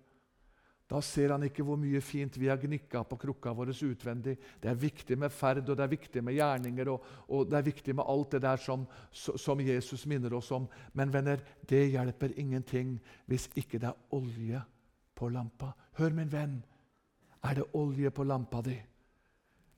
da 0.86 1.00
ser 1.02 1.32
han 1.34 1.44
ikke 1.48 1.64
hvor 1.66 1.80
mye 1.82 1.98
fint 2.06 2.36
vi 2.38 2.46
har 2.46 2.60
gnikka 2.62 3.02
på 3.10 3.18
krukka 3.18 3.56
vår 3.58 3.72
utvendig. 3.74 4.36
Det 4.62 4.70
er 4.70 4.78
viktig 4.78 5.18
med 5.18 5.34
ferd, 5.34 5.64
og 5.70 5.78
det 5.78 5.84
er 5.84 5.90
viktig 5.96 6.22
med 6.24 6.36
gjerninger, 6.38 6.92
og, 6.94 7.08
og 7.34 7.48
det 7.50 7.58
er 7.58 7.66
viktig 7.66 7.96
med 7.98 8.06
alt 8.06 8.36
det 8.36 8.42
der 8.44 8.62
som, 8.62 8.86
som, 9.12 9.60
Jesus 9.66 10.06
minner 10.06 10.34
oss 10.38 10.52
om. 10.52 10.68
Men 10.94 11.10
venner, 11.10 11.42
det 11.66 11.88
hjelper 11.90 12.38
ingenting 12.38 13.00
hvis 13.26 13.50
ikke 13.56 13.82
det 13.82 13.90
er 13.90 14.14
olje 14.14 14.62
på 15.18 15.30
lampa. 15.34 15.72
Hør, 15.98 16.14
min 16.14 16.30
venn. 16.30 16.60
Er 17.42 17.58
det 17.58 17.72
olje 17.74 18.12
på 18.14 18.24
lampa 18.24 18.62
di? 18.62 18.78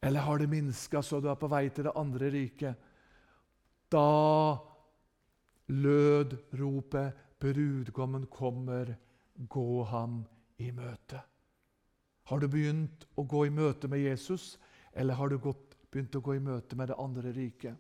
Eller 0.04 0.28
har 0.28 0.40
det 0.40 0.52
minska 0.52 1.00
så 1.02 1.22
du 1.24 1.30
er 1.32 1.40
på 1.40 1.48
vei 1.48 1.70
til 1.72 1.88
det 1.88 1.96
andre 1.96 2.32
riket? 2.36 2.87
Da 3.92 4.58
lød 5.68 6.38
ropet 6.60 7.14
'Brudgommen 7.40 8.26
kommer, 8.26 8.96
gå 9.50 9.84
ham 9.84 10.26
i 10.58 10.72
møte. 10.72 11.22
Har 12.24 12.40
du 12.40 12.48
begynt 12.48 13.06
å 13.16 13.24
gå 13.24 13.46
i 13.46 13.54
møte 13.54 13.88
med 13.88 14.00
Jesus, 14.00 14.58
eller 14.94 15.14
har 15.14 15.30
du 15.30 15.38
gått, 15.38 15.78
begynt 15.92 16.16
å 16.16 16.22
gå 16.22 16.36
i 16.36 16.40
møte 16.44 16.76
med 16.76 16.88
det 16.88 16.98
andre 17.00 17.32
riket? 17.32 17.76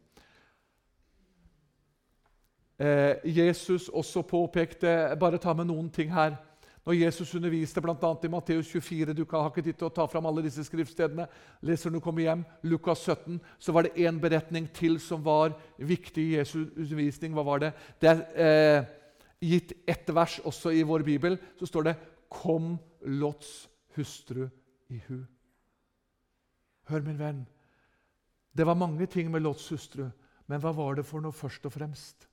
Eh, 2.79 3.17
Jesus 3.25 3.89
også 3.89 4.21
påpekte 4.21 5.15
Bare 5.19 5.37
ta 5.41 5.53
med 5.53 5.65
noen 5.65 5.89
ting 5.89 6.11
her. 6.13 6.37
Når 6.87 6.95
Jesus 6.95 7.33
underviste 7.35 7.81
bl.a. 7.83 8.09
i 8.23 8.29
Matteus 8.31 8.69
24 8.71 9.11
Du 9.11 9.25
har 9.27 9.49
ikke 9.49 9.63
tid 9.65 9.75
til 9.75 9.89
å 9.89 9.91
ta 9.91 10.05
fram 10.07 10.29
alle 10.29 10.45
disse 10.45 10.63
skriftstedene. 10.63 11.25
Leser 11.67 11.91
du 11.91 11.99
kommer 11.99 12.23
hjem, 12.23 12.45
Lukas 12.63 13.01
17, 13.03 13.41
så 13.59 13.75
var 13.75 13.83
det 13.83 14.05
én 14.07 14.21
beretning 14.23 14.69
til 14.71 14.95
som 15.03 15.19
var 15.25 15.51
viktig 15.75 16.23
i 16.23 16.37
Jesu 16.37 16.61
undervisning. 16.61 17.35
Hva 17.35 17.43
var 17.43 17.65
det? 17.65 17.73
Det 17.99 18.13
er 18.13 18.21
eh, 18.45 18.87
gitt 19.43 19.73
ett 19.83 20.13
vers 20.15 20.37
også 20.47 20.71
i 20.71 20.85
vår 20.87 21.03
bibel. 21.03 21.35
Så 21.59 21.67
står 21.67 21.89
det 21.89 21.97
kom 22.31 22.77
Lots 23.03 23.67
hustru 23.97 24.45
i 24.87 25.01
hu. 25.09 25.19
Hør, 26.87 27.03
min 27.03 27.19
venn. 27.19 27.43
Det 28.55 28.63
var 28.63 28.79
mange 28.79 29.11
ting 29.11 29.27
med 29.31 29.43
Lots 29.43 29.67
hustru, 29.75 30.05
men 30.47 30.63
hva 30.63 30.71
var 30.71 30.95
det 30.95 31.05
for 31.11 31.19
noe 31.19 31.35
først 31.35 31.67
og 31.67 31.75
fremst? 31.75 32.29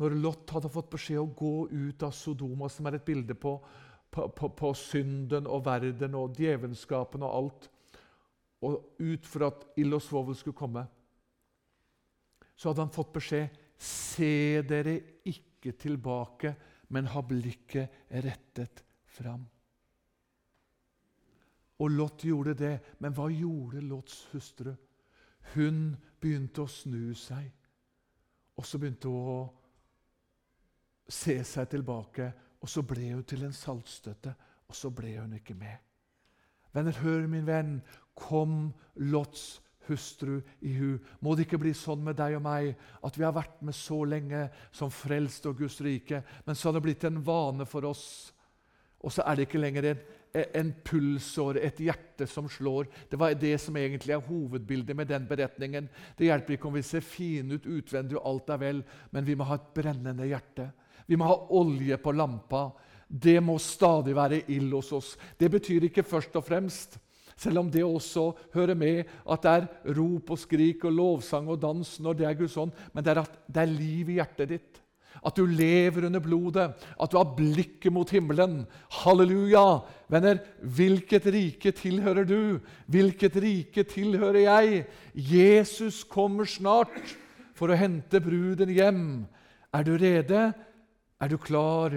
Når 0.00 0.16
Lot 0.22 0.54
hadde 0.54 0.70
fått 0.72 0.90
beskjed 0.94 1.20
å 1.20 1.32
gå 1.36 1.68
ut 1.68 2.02
av 2.06 2.14
Sodoma, 2.16 2.70
som 2.72 2.88
er 2.88 2.96
et 2.96 3.04
bilde 3.06 3.36
på, 3.36 3.58
på, 4.10 4.28
på, 4.32 4.50
på 4.56 4.72
synden 4.78 5.48
og 5.50 5.66
verden 5.66 6.16
og 6.16 6.38
djevenskapen 6.38 7.24
og 7.26 7.36
alt, 7.36 7.70
og 8.62 9.02
ut 9.02 9.26
for 9.26 9.48
at 9.48 9.64
ild 9.82 9.98
og 9.98 10.04
svovel 10.04 10.38
skulle 10.38 10.56
komme, 10.56 10.86
så 12.56 12.70
hadde 12.70 12.86
han 12.86 12.94
fått 12.94 13.14
beskjed 13.16 13.60
Se 13.82 14.62
dere 14.62 14.92
ikke 15.26 15.72
tilbake 15.74 16.52
men 16.92 17.06
ha 17.06 17.22
blikket 17.24 17.90
rettet 18.08 18.84
fram. 19.04 19.46
Og 21.80 21.90
Lot 21.90 22.24
gjorde 22.24 22.54
det, 22.54 22.74
men 23.00 23.14
hva 23.16 23.30
gjorde 23.32 23.80
Lots 23.88 24.26
hustru? 24.32 24.74
Hun 25.54 25.94
begynte 26.20 26.66
å 26.66 26.70
snu 26.70 27.14
seg, 27.16 27.48
og 28.54 28.68
så 28.68 28.78
begynte 28.78 29.08
hun 29.08 29.30
å 29.32 29.38
se 31.08 31.38
seg 31.44 31.70
tilbake. 31.72 32.32
Og 32.62 32.70
så 32.70 32.84
ble 32.86 33.10
hun 33.10 33.24
til 33.26 33.42
en 33.46 33.56
saltstøtte, 33.56 34.34
og 34.68 34.76
så 34.76 34.92
ble 34.94 35.16
hun 35.18 35.34
ikke 35.34 35.56
med. 35.58 35.80
Venner, 36.72 36.96
hør, 37.02 37.26
min 37.28 37.46
venn. 37.46 37.80
Kom 38.14 38.72
Lots 38.94 39.62
hustru 39.88 40.40
i 40.60 40.72
hu. 40.76 40.98
Må 41.20 41.34
det 41.34 41.46
ikke 41.46 41.60
bli 41.62 41.72
sånn 41.76 42.02
med 42.04 42.18
deg 42.20 42.36
og 42.38 42.44
meg 42.44 42.72
at 43.02 43.18
vi 43.18 43.26
har 43.26 43.34
vært 43.36 43.60
med 43.66 43.76
så 43.76 44.02
lenge 44.08 44.46
som 44.74 44.92
frelst 44.94 45.46
og 45.50 45.58
Guds 45.58 45.80
rike, 45.84 46.22
men 46.46 46.58
så 46.58 46.68
har 46.68 46.78
det 46.78 46.84
blitt 46.86 47.06
en 47.08 47.22
vane 47.24 47.66
for 47.68 47.88
oss. 47.88 48.06
Og 49.02 49.10
så 49.10 49.24
er 49.26 49.38
det 49.38 49.48
ikke 49.48 49.62
lenger 49.62 49.88
en, 49.90 50.02
en 50.62 50.70
pulsår, 50.86 51.58
et 51.58 51.80
hjerte 51.82 52.28
som 52.30 52.46
slår. 52.50 52.86
Det 53.10 53.18
var 53.18 53.34
det 53.34 53.56
som 53.60 53.76
egentlig 53.76 54.14
er 54.14 54.22
hovedbildet 54.22 54.96
med 54.96 55.10
den 55.10 55.26
beretningen. 55.28 55.90
Det 56.18 56.28
hjelper 56.28 56.56
ikke 56.56 56.70
om 56.70 56.78
vi 56.78 56.84
ser 56.86 57.04
fine 57.04 57.58
ut 57.58 57.66
utvendig 57.66 58.20
og 58.20 58.28
alt 58.30 58.54
er 58.54 58.62
vel, 58.62 58.84
men 59.10 59.26
vi 59.26 59.36
må 59.38 59.48
ha 59.50 59.58
et 59.58 59.72
brennende 59.74 60.30
hjerte. 60.30 60.70
Vi 61.12 61.18
må 61.20 61.28
ha 61.28 61.36
olje 61.52 61.98
på 62.00 62.14
lampa. 62.16 62.70
Det 63.06 63.36
må 63.44 63.58
stadig 63.60 64.14
være 64.16 64.46
ild 64.54 64.72
hos 64.72 64.92
oss. 64.96 65.16
Det 65.36 65.50
betyr 65.52 65.90
ikke 65.90 66.06
først 66.08 66.38
og 66.40 66.46
fremst 66.46 66.96
selv 67.42 67.62
om 67.62 67.70
det 67.72 67.82
også 67.84 68.30
hører 68.54 68.76
med 68.78 69.08
at 69.30 69.42
det 69.42 69.52
er 69.52 69.96
rop 69.96 70.30
og 70.30 70.38
skrik 70.38 70.84
og 70.86 70.94
lovsang 70.94 71.48
og 71.50 71.58
dans 71.62 71.96
når 72.04 72.18
det 72.18 72.28
er 72.28 72.38
Guds 72.38 72.56
ånd, 72.60 72.72
men 72.92 73.04
det 73.04 73.12
er 73.12 73.22
at 73.24 73.36
det 73.48 73.64
er 73.64 73.72
liv 73.72 74.12
i 74.12 74.18
hjertet 74.20 74.52
ditt. 74.52 74.78
At 75.22 75.36
du 75.36 75.44
lever 75.46 76.06
under 76.08 76.22
blodet, 76.24 76.70
at 76.72 77.12
du 77.12 77.18
har 77.18 77.34
blikket 77.36 77.92
mot 77.92 78.08
himmelen. 78.10 78.62
Halleluja! 79.02 79.82
Venner, 80.10 80.40
hvilket 80.62 81.28
rike 81.34 81.74
tilhører 81.76 82.26
du? 82.26 82.62
Hvilket 82.90 83.36
rike 83.42 83.84
tilhører 83.90 84.40
jeg? 84.46 84.86
Jesus 85.14 86.00
kommer 86.08 86.48
snart 86.48 86.96
for 87.54 87.70
å 87.70 87.78
hente 87.78 88.22
bruden 88.24 88.72
hjem. 88.72 89.04
Er 89.72 89.86
du 89.86 89.94
rede? 90.00 90.50
Er 91.22 91.30
du 91.30 91.38
klar 91.38 91.94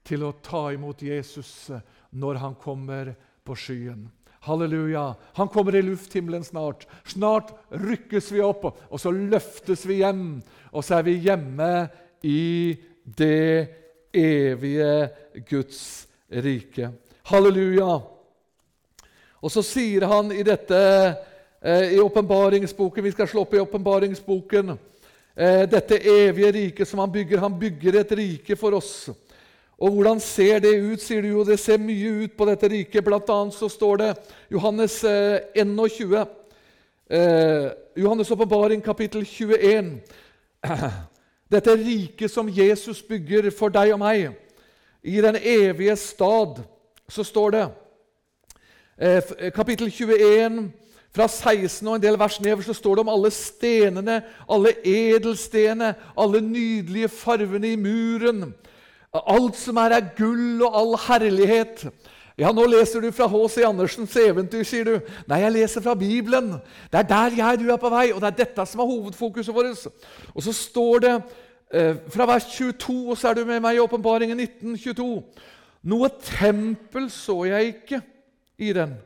til 0.00 0.22
å 0.24 0.32
ta 0.40 0.70
imot 0.72 1.02
Jesus 1.04 1.68
når 2.16 2.38
han 2.40 2.54
kommer 2.56 3.10
på 3.44 3.56
skyen? 3.58 4.06
Halleluja. 4.42 5.12
Han 5.36 5.50
kommer 5.52 5.76
i 5.76 5.82
lufthimmelen 5.84 6.44
snart. 6.44 6.86
Snart 7.04 7.52
rykkes 7.68 8.30
vi 8.32 8.40
opp, 8.42 8.64
og 8.64 8.98
så 8.98 9.12
løftes 9.12 9.84
vi 9.86 10.00
hjem. 10.00 10.40
Og 10.72 10.86
så 10.86 10.98
er 10.98 11.04
vi 11.06 11.18
hjemme 11.20 11.68
i 12.24 12.72
det 13.04 13.68
evige 14.16 15.44
Guds 15.50 16.08
rike. 16.32 16.88
Halleluja. 17.28 17.90
Og 19.42 19.52
så 19.52 19.62
sier 19.66 20.08
han 20.08 20.32
i 20.32 20.42
dette 20.46 20.80
eh, 21.60 21.92
i 21.96 22.00
åpenbaringsboken 22.00 23.04
Vi 23.04 23.12
skal 23.14 23.28
slå 23.28 23.44
opp 23.44 23.54
i 23.54 23.62
åpenbaringsboken. 23.62 24.74
Eh, 25.36 25.64
dette 25.64 25.96
evige 25.96 26.52
riket 26.52 26.88
som 26.88 26.98
han 26.98 27.12
bygger. 27.12 27.38
Han 27.38 27.58
bygger 27.58 28.00
et 28.00 28.12
rike 28.12 28.56
for 28.56 28.76
oss. 28.76 29.10
Og 29.78 29.90
hvordan 29.90 30.20
ser 30.20 30.58
det 30.58 30.74
ut? 30.76 31.00
sier 31.00 31.22
du 31.22 31.28
jo. 31.28 31.44
Det 31.44 31.58
ser 31.58 31.80
mye 31.80 32.24
ut 32.24 32.36
på 32.36 32.46
dette 32.46 32.68
riket. 32.68 33.04
Blant 33.04 33.30
annet 33.30 33.56
så 33.56 33.68
står 33.68 33.96
det 33.96 34.10
Johannes 34.52 35.00
21. 35.00 36.26
Eh, 37.08 37.18
eh, 37.18 37.70
Johannes' 37.96 38.32
åpenbaring, 38.32 38.82
kapittel 38.84 39.24
21. 39.24 40.00
Dette 41.52 41.76
riket 41.76 42.30
som 42.30 42.48
Jesus 42.48 43.02
bygger 43.02 43.50
for 43.50 43.68
deg 43.68 43.92
og 43.92 43.98
meg, 44.00 44.30
i 45.02 45.20
den 45.20 45.36
evige 45.36 45.96
stad, 45.96 46.62
så 47.08 47.24
står 47.24 47.50
det 47.50 47.64
eh, 48.96 49.50
Kapittel 49.52 49.90
21, 49.90 50.72
fra 51.12 51.28
16 51.28 51.88
og 51.88 51.96
en 51.96 52.02
del 52.02 52.18
vers 52.20 52.40
nedover, 52.40 52.64
så 52.64 52.74
står 52.76 52.96
det 52.96 53.04
om 53.04 53.12
alle 53.12 53.30
stenene, 53.34 54.22
alle 54.48 54.72
edelstenene, 54.84 55.94
alle 56.16 56.40
nydelige 56.40 57.10
farvene 57.12 57.74
i 57.74 57.80
muren 57.80 58.52
Alt 59.12 59.58
som 59.60 59.76
er, 59.76 59.92
av 59.92 60.14
gull 60.16 60.62
og 60.64 60.76
all 60.78 60.94
herlighet. 61.04 61.82
Ja, 62.40 62.48
nå 62.48 62.64
leser 62.64 63.02
du 63.04 63.10
fra 63.12 63.26
H.C. 63.28 63.60
Andersens 63.68 64.14
eventyr, 64.16 64.64
sier 64.64 64.88
du. 64.88 65.10
Nei, 65.28 65.42
jeg 65.42 65.52
leser 65.52 65.84
fra 65.84 65.92
Bibelen. 66.00 66.54
Det 66.88 67.02
er 67.02 67.10
der 67.10 67.36
jeg 67.42 67.60
du 67.60 67.66
er 67.68 67.80
på 67.80 67.90
vei, 67.92 68.06
og 68.14 68.22
det 68.22 68.30
er 68.30 68.38
dette 68.40 68.64
som 68.70 68.80
er 68.80 68.88
hovedfokuset 68.88 69.52
vårt. 69.52 69.84
Og 70.32 70.46
så 70.46 70.56
står 70.56 71.04
det 71.04 71.12
eh, 71.12 72.00
fra 72.14 72.30
vers 72.32 72.48
22, 72.54 72.96
og 73.12 73.20
så 73.20 73.28
er 73.28 73.36
du 73.36 73.44
med 73.44 73.60
meg 73.60 73.76
i 73.76 73.84
Åpenbaringen 73.84 74.40
1922. 74.40 75.10
Noe 75.92 76.12
tempel 76.24 77.12
så 77.12 77.42
jeg 77.50 77.74
ikke 77.74 78.00
i 78.64 78.72
den. 78.80 78.96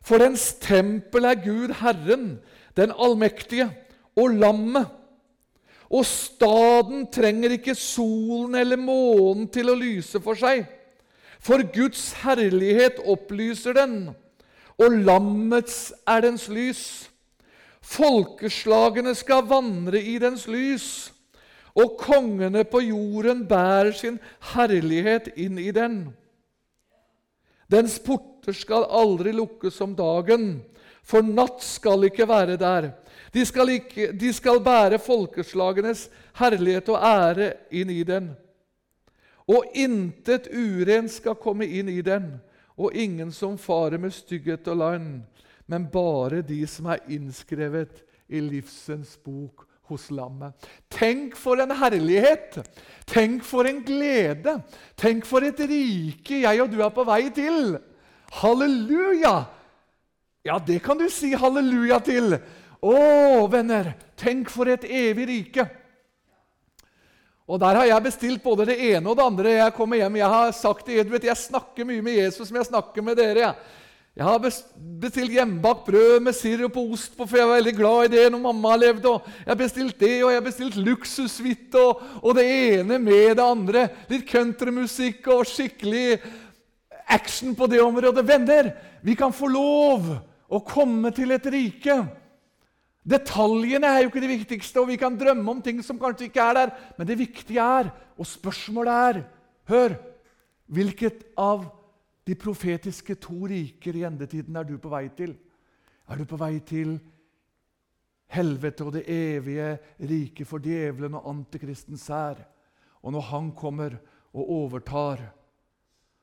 For 0.00 0.20
dens 0.22 0.52
tempel 0.62 1.28
er 1.28 1.38
Gud 1.44 1.74
Herren, 1.80 2.40
den 2.76 2.92
allmektige, 2.96 3.68
og 4.16 4.34
lammet. 4.40 4.88
Og 5.90 6.06
staden 6.06 7.08
trenger 7.12 7.56
ikke 7.56 7.74
solen 7.74 8.54
eller 8.54 8.78
månen 8.78 9.48
til 9.50 9.72
å 9.72 9.78
lyse 9.78 10.20
for 10.22 10.38
seg, 10.38 10.64
for 11.40 11.64
Guds 11.74 12.12
herlighet 12.22 13.00
opplyser 13.08 13.74
den, 13.74 13.96
og 14.80 14.98
lammets 15.06 15.90
er 16.08 16.22
dens 16.24 16.46
lys. 16.52 16.84
Folkeslagene 17.80 19.16
skal 19.18 19.42
vandre 19.50 19.98
i 19.98 20.18
dens 20.22 20.46
lys, 20.46 21.10
og 21.74 21.96
kongene 21.98 22.62
på 22.68 22.82
jorden 22.84 23.44
bærer 23.48 23.92
sin 23.96 24.18
herlighet 24.52 25.30
inn 25.38 25.58
i 25.58 25.70
den. 25.74 26.02
Dens 27.70 27.98
porter 28.02 28.29
skal 28.56 28.86
aldri 28.88 29.32
lukkes 29.36 29.80
om 29.84 29.94
dagen, 29.96 30.60
for 31.02 31.24
natt 31.24 31.62
skal 31.64 32.06
ikke 32.08 32.28
være 32.28 32.56
der. 32.60 32.92
De 33.32 33.44
skal, 33.46 33.72
ikke, 33.78 34.10
de 34.12 34.32
skal 34.34 34.62
bære 34.64 34.98
folkeslagenes 35.02 36.08
herlighet 36.40 36.88
og 36.90 37.04
ære 37.04 37.52
inn 37.70 37.90
i 37.92 38.02
den. 38.06 38.32
Og 39.50 39.66
intet 39.74 40.48
urent 40.54 41.10
skal 41.12 41.38
komme 41.38 41.66
inn 41.66 41.90
i 41.90 42.00
den, 42.06 42.36
og 42.78 42.94
ingen 42.94 43.32
som 43.34 43.58
farer 43.58 43.98
med 43.98 44.14
stygghet 44.14 44.68
og 44.70 44.80
land, 44.82 45.08
men 45.70 45.88
bare 45.90 46.42
de 46.46 46.62
som 46.70 46.88
er 46.90 47.02
innskrevet 47.10 48.02
i 48.30 48.40
livsens 48.42 49.16
bok 49.22 49.66
hos 49.90 50.08
lammet. 50.14 50.54
Tenk 50.90 51.36
for 51.38 51.60
en 51.62 51.74
herlighet! 51.74 52.60
Tenk 53.10 53.44
for 53.46 53.66
en 53.66 53.82
glede! 53.86 54.60
Tenk 54.98 55.26
for 55.26 55.46
et 55.46 55.60
rike 55.66 56.42
jeg 56.44 56.62
og 56.62 56.70
du 56.70 56.80
er 56.82 56.94
på 56.94 57.06
vei 57.08 57.24
til! 57.34 57.76
Halleluja! 58.30 59.44
Ja, 60.42 60.58
det 60.66 60.78
kan 60.84 60.98
du 60.98 61.08
si 61.12 61.34
halleluja 61.36 61.98
til. 62.04 62.38
Å, 62.80 62.94
venner, 63.52 63.92
tenk 64.16 64.48
for 64.52 64.70
et 64.70 64.86
evig 64.86 65.28
rike! 65.28 65.66
Og 67.50 67.58
Der 67.58 67.74
har 67.74 67.88
jeg 67.88 68.04
bestilt 68.04 68.42
både 68.44 68.68
det 68.68 68.78
ene 68.92 69.10
og 69.10 69.16
det 69.18 69.26
andre. 69.26 69.52
Jeg 69.56 69.74
kommer 69.74 69.98
hjem, 69.98 70.20
jeg 70.20 70.30
har 70.30 70.52
sagt 70.54 70.86
du 70.86 71.10
vet, 71.10 71.26
jeg 71.26 71.36
snakker 71.36 71.88
mye 71.88 72.02
med 72.06 72.20
Jesus 72.20 72.46
som 72.46 72.58
jeg 72.60 72.68
snakker 72.68 73.02
med 73.02 73.18
dere. 73.18 73.40
Jeg, 73.42 73.80
jeg 74.20 74.26
har 74.26 74.38
bestilt 75.02 75.34
hjemmebakt 75.34 75.82
brød 75.88 76.22
med 76.22 76.36
sirup 76.38 76.78
og 76.78 76.94
ost 76.94 77.16
på, 77.18 77.26
for 77.26 77.40
jeg 77.40 77.48
var 77.48 77.58
veldig 77.58 77.74
glad 77.74 78.04
i 78.04 78.12
det 78.14 78.24
når 78.30 78.44
mamma 78.44 78.76
levde. 78.78 79.10
Og 79.10 79.26
jeg 79.42 79.50
har 79.50 79.58
bestilt 79.64 79.98
det, 79.98 80.12
og 80.22 80.30
jeg 80.30 80.38
har 80.38 80.46
bestilt 80.46 80.78
luksussuite 80.78 81.82
og, 81.82 82.06
og, 82.22 82.30
det 82.38 82.46
ene 82.46 83.00
med 83.02 83.34
det 83.38 83.46
andre. 83.46 83.84
Litt 84.10 84.30
countrymusikk 84.30 85.26
og 85.34 85.42
skikkelig 85.50 86.20
action 87.10 87.54
på 87.58 87.66
det 87.70 87.82
området. 87.82 88.26
Venner, 88.26 88.72
vi 89.02 89.16
kan 89.18 89.34
få 89.34 89.50
lov 89.50 90.08
å 90.50 90.62
komme 90.66 91.12
til 91.14 91.34
et 91.34 91.46
rike 91.50 92.00
Detaljene 93.00 93.88
er 93.88 94.02
jo 94.02 94.10
ikke 94.10 94.20
det 94.20 94.34
viktigste, 94.34 94.82
og 94.82 94.90
vi 94.90 94.98
kan 95.00 95.16
drømme 95.16 95.48
om 95.48 95.60
ting 95.64 95.80
som 95.82 95.98
kanskje 95.98 96.28
ikke 96.28 96.44
er 96.44 96.56
der. 96.58 96.72
Men 96.98 97.08
det 97.08 97.16
viktige 97.18 97.64
er, 97.64 97.92
og 98.16 98.28
spørsmålet 98.28 98.92
er 99.08 99.22
Hør! 99.70 99.96
Hvilket 100.70 101.24
av 101.38 101.64
de 102.26 102.34
profetiske 102.38 103.16
to 103.18 103.48
riker 103.50 103.96
i 103.98 104.04
endetiden 104.06 104.54
er 104.54 104.66
du 104.68 104.76
på 104.78 104.90
vei 104.92 105.08
til? 105.16 105.32
Er 106.06 106.20
du 106.20 106.26
på 106.28 106.38
vei 106.38 106.60
til 106.66 106.92
helvete 108.30 108.86
og 108.86 108.92
det 108.94 109.02
evige 109.10 109.72
riket 110.06 110.46
for 110.46 110.62
djevelen 110.62 111.16
og 111.18 111.26
antikristens 111.32 112.04
sær? 112.06 112.38
Og 113.02 113.14
når 113.16 113.26
han 113.32 113.50
kommer 113.58 113.96
og 114.30 114.52
overtar, 114.60 115.24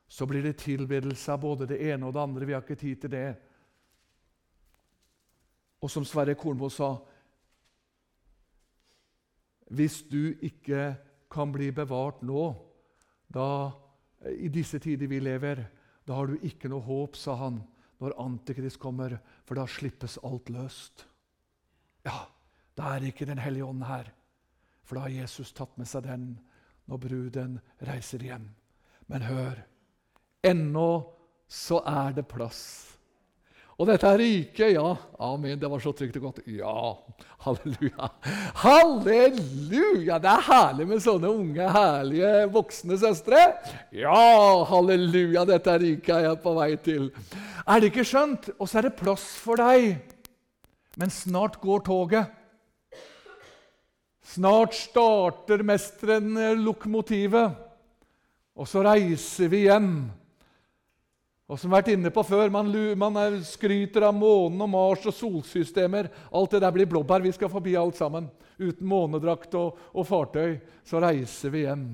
så 0.08 0.26
blir 0.26 0.42
det 0.42 0.58
tilbedelse 0.62 1.32
av 1.32 1.40
både 1.40 1.68
det 1.68 1.78
ene 1.90 2.08
og 2.08 2.14
det 2.16 2.22
andre. 2.22 2.46
Vi 2.48 2.54
har 2.56 2.64
ikke 2.64 2.80
tid 2.80 3.02
til 3.02 3.12
det. 3.12 3.28
Og 5.84 5.92
som 5.92 6.06
Sverre 6.08 6.34
Kornmo 6.34 6.70
sa 6.72 6.96
Hvis 9.68 10.00
du 10.08 10.32
ikke 10.40 10.94
kan 11.30 11.52
bli 11.52 11.68
bevart 11.76 12.22
nå, 12.24 12.44
da, 13.28 13.68
i 14.32 14.48
disse 14.48 14.80
tider 14.80 15.06
vi 15.06 15.20
lever, 15.20 15.60
da 16.08 16.16
har 16.16 16.30
du 16.30 16.40
ikke 16.40 16.70
noe 16.72 16.80
håp, 16.86 17.18
sa 17.20 17.34
han, 17.36 17.60
når 18.00 18.16
Antikrist 18.22 18.80
kommer, 18.80 19.18
for 19.44 19.60
da 19.60 19.66
slippes 19.68 20.16
alt 20.24 20.48
løst. 20.48 21.04
Ja, 22.06 22.24
da 22.78 22.94
er 22.94 23.10
ikke 23.10 23.26
Den 23.26 23.42
hellige 23.44 23.68
ånd 23.68 23.84
her, 23.84 24.08
for 24.84 24.96
da 24.96 25.04
har 25.04 25.18
Jesus 25.20 25.52
tatt 25.52 25.76
med 25.76 25.88
seg 25.90 26.06
den 26.08 26.30
når 26.88 27.02
bruden 27.02 27.58
reiser 27.84 28.24
hjem. 28.24 28.48
Men 29.12 29.26
hør, 29.28 29.60
ennå 30.50 30.90
så 31.48 31.80
er 31.86 32.12
det 32.18 32.28
plass 32.28 32.88
og 33.78 33.86
dette 33.86 34.08
er 34.10 34.18
riket, 34.18 34.72
ja. 34.74 34.88
Amen. 35.22 35.54
Det 35.58 35.68
var 35.70 35.78
så 35.78 35.92
trygt 35.94 36.16
og 36.18 36.24
godt. 36.24 36.40
Ja. 36.50 36.96
Halleluja. 37.44 38.08
Halleluja! 38.58 40.16
Det 40.18 40.32
er 40.32 40.46
herlig 40.48 40.86
med 40.90 41.02
sånne 41.04 41.30
unge, 41.30 41.68
herlige 41.76 42.48
voksne 42.56 42.98
søstre. 42.98 43.38
Ja, 43.94 44.64
halleluja! 44.66 45.46
Dette 45.46 45.76
er 45.76 45.84
riket 45.84 46.10
er 46.16 46.26
jeg 46.26 46.42
på 46.42 46.56
vei 46.58 46.72
til. 46.82 47.06
Er 47.62 47.78
det 47.78 47.92
ikke 47.92 48.08
skjønt? 48.10 48.50
Og 48.58 48.66
så 48.66 48.80
er 48.80 48.88
det 48.88 48.98
plass 48.98 49.30
for 49.38 49.62
deg. 49.62 49.94
Men 50.98 51.14
snart 51.14 51.62
går 51.62 51.86
toget. 51.86 52.34
Snart 54.34 54.74
starter 54.74 55.62
mesteren 55.62 56.34
lokomotivet. 56.66 57.54
Og 58.58 58.66
så 58.66 58.82
reiser 58.82 59.54
vi 59.54 59.68
hjem. 59.68 59.92
Og 61.48 61.56
som 61.56 61.70
vi 61.70 61.78
har 61.78 61.80
vært 61.80 61.94
inne 61.94 62.10
på 62.12 62.22
før, 62.28 62.50
man, 62.52 62.68
man, 63.00 63.38
skryter 63.46 64.04
av 64.04 64.12
månen 64.12 64.60
og 64.66 64.68
Mars 64.68 65.06
og 65.08 65.14
solsystemer. 65.16 66.10
Alt 66.28 66.52
det 66.52 66.60
der 66.60 66.74
blir 66.74 66.88
blåbær. 66.90 67.24
Vi 67.24 67.32
skal 67.32 67.48
forbi 67.48 67.72
alt 67.80 67.96
sammen. 67.96 68.26
Uten 68.60 68.84
månedrakt 68.88 69.56
og, 69.56 69.78
og 69.96 70.04
fartøy 70.04 70.58
så 70.84 71.00
reiser 71.00 71.54
vi 71.54 71.64
hjem. 71.64 71.86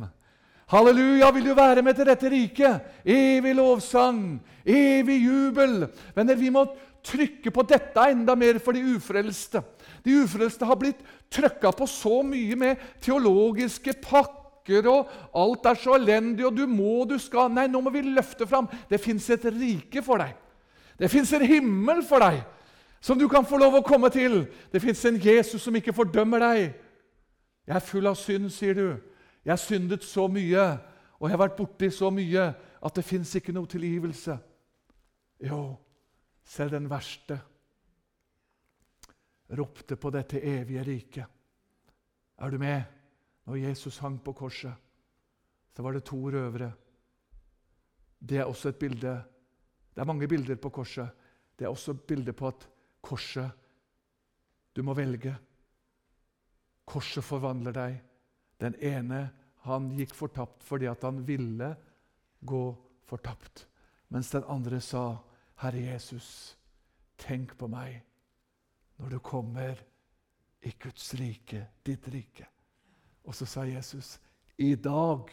Halleluja, 0.74 1.28
vil 1.36 1.46
du 1.46 1.54
være 1.54 1.84
med 1.86 1.94
til 1.94 2.08
dette 2.08 2.32
riket? 2.32 2.90
Evig 3.06 3.52
lovsang, 3.54 4.40
evig 4.66 5.20
jubel. 5.22 5.84
Venner, 6.16 6.40
vi 6.40 6.50
må 6.50 6.64
trykke 7.04 7.52
på 7.54 7.66
dette 7.68 8.08
enda 8.10 8.34
mer 8.34 8.58
for 8.64 8.74
de 8.74 8.82
ufrelste. 8.96 9.62
De 10.02 10.16
ufrelste 10.24 10.66
har 10.66 10.80
blitt 10.80 11.04
trykka 11.30 11.70
på 11.76 11.86
så 11.86 12.24
mye 12.26 12.58
med 12.58 12.82
teologiske 13.04 14.00
pakker 14.64 14.88
og 14.88 15.10
alt 15.34 15.66
er 15.66 15.74
så 15.74 15.94
elendig, 15.96 16.46
og 16.46 16.56
du 16.56 16.66
må, 16.66 17.04
du 17.04 17.18
skal 17.18 17.50
Nei, 17.50 17.66
nå 17.68 17.80
må 17.80 17.90
vi 17.90 18.02
løfte 18.02 18.46
fram. 18.46 18.68
Det 18.88 19.00
fins 19.00 19.28
et 19.30 19.44
rike 19.44 20.02
for 20.02 20.18
deg. 20.18 20.34
Det 20.98 21.10
fins 21.10 21.32
en 21.32 21.42
himmel 21.42 22.02
for 22.06 22.20
deg 22.20 22.42
som 23.00 23.18
du 23.18 23.28
kan 23.28 23.44
få 23.44 23.58
lov 23.58 23.74
å 23.74 23.84
komme 23.84 24.08
til. 24.10 24.46
Det 24.72 24.80
fins 24.80 25.04
en 25.04 25.20
Jesus 25.20 25.62
som 25.62 25.74
ikke 25.76 25.92
fordømmer 25.92 26.40
deg. 26.40 26.74
Jeg 27.66 27.76
er 27.76 27.84
full 27.84 28.06
av 28.06 28.16
synd, 28.16 28.50
sier 28.50 28.74
du. 28.74 28.96
Jeg 29.44 29.52
har 29.52 29.60
syndet 29.60 30.04
så 30.04 30.26
mye, 30.28 30.78
og 31.18 31.28
jeg 31.28 31.34
har 31.34 31.42
vært 31.42 31.58
borti 31.58 31.90
så 31.92 32.10
mye 32.10 32.46
at 32.84 32.96
det 32.96 33.04
fins 33.04 33.34
ikke 33.36 33.52
noe 33.52 33.68
tilgivelse. 33.68 34.38
Jo, 35.44 35.76
selv 36.44 36.72
den 36.78 36.88
verste 36.88 37.40
ropte 39.54 39.96
på 40.00 40.10
dette 40.10 40.40
evige 40.40 40.82
riket. 40.86 41.26
Er 42.40 42.50
du 42.50 42.58
med? 42.58 43.03
Når 43.44 43.60
Jesus 43.60 43.98
hang 43.98 44.18
på 44.24 44.32
korset, 44.32 44.72
så 45.76 45.82
var 45.82 45.92
det 45.92 46.04
to 46.08 46.16
røvere. 46.30 46.70
Det 48.18 48.38
er 48.38 48.48
også 48.48 48.68
et 48.72 48.78
bilde 48.80 49.22
Det 49.94 50.00
er 50.00 50.06
mange 50.10 50.26
bilder 50.28 50.56
på 50.56 50.70
korset. 50.74 51.08
Det 51.58 51.64
er 51.64 51.70
også 51.70 51.92
et 51.92 52.00
bilde 52.00 52.32
på 52.32 52.48
at 52.48 52.68
korset 53.02 53.50
Du 54.76 54.82
må 54.82 54.94
velge. 54.94 55.36
Korset 56.84 57.24
forvandler 57.24 57.72
deg. 57.72 58.00
Den 58.60 58.74
ene 58.82 59.30
han 59.64 59.92
gikk 59.96 60.14
fortapt 60.14 60.64
fordi 60.66 60.88
at 60.90 61.02
han 61.02 61.22
ville 61.26 61.76
gå 62.40 62.64
fortapt. 63.06 63.66
Mens 64.08 64.30
den 64.30 64.44
andre 64.48 64.80
sa, 64.80 65.16
'Herre 65.56 65.92
Jesus, 65.92 66.56
tenk 67.18 67.56
på 67.58 67.66
meg 67.68 68.02
når 68.98 69.08
du 69.08 69.18
kommer 69.18 69.78
i 70.62 70.74
Guds 70.78 71.14
rike, 71.14 71.66
ditt 71.86 72.08
rike.' 72.08 72.53
Og 73.24 73.34
så 73.34 73.46
sa 73.46 73.64
Jesus, 73.64 74.20
'I 74.58 74.74
dag 74.74 75.30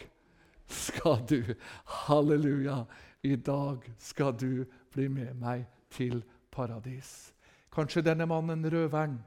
skal 0.67 1.25
du 1.29 1.53
Halleluja! 1.85 2.85
I 3.23 3.35
dag 3.35 3.83
skal 3.97 4.33
du 4.33 4.65
bli 4.93 5.07
med 5.07 5.33
meg 5.33 5.67
til 5.89 6.23
paradis.' 6.51 7.33
Kanskje 7.71 8.01
denne 8.01 8.25
mannen, 8.25 8.65
røveren, 8.67 9.23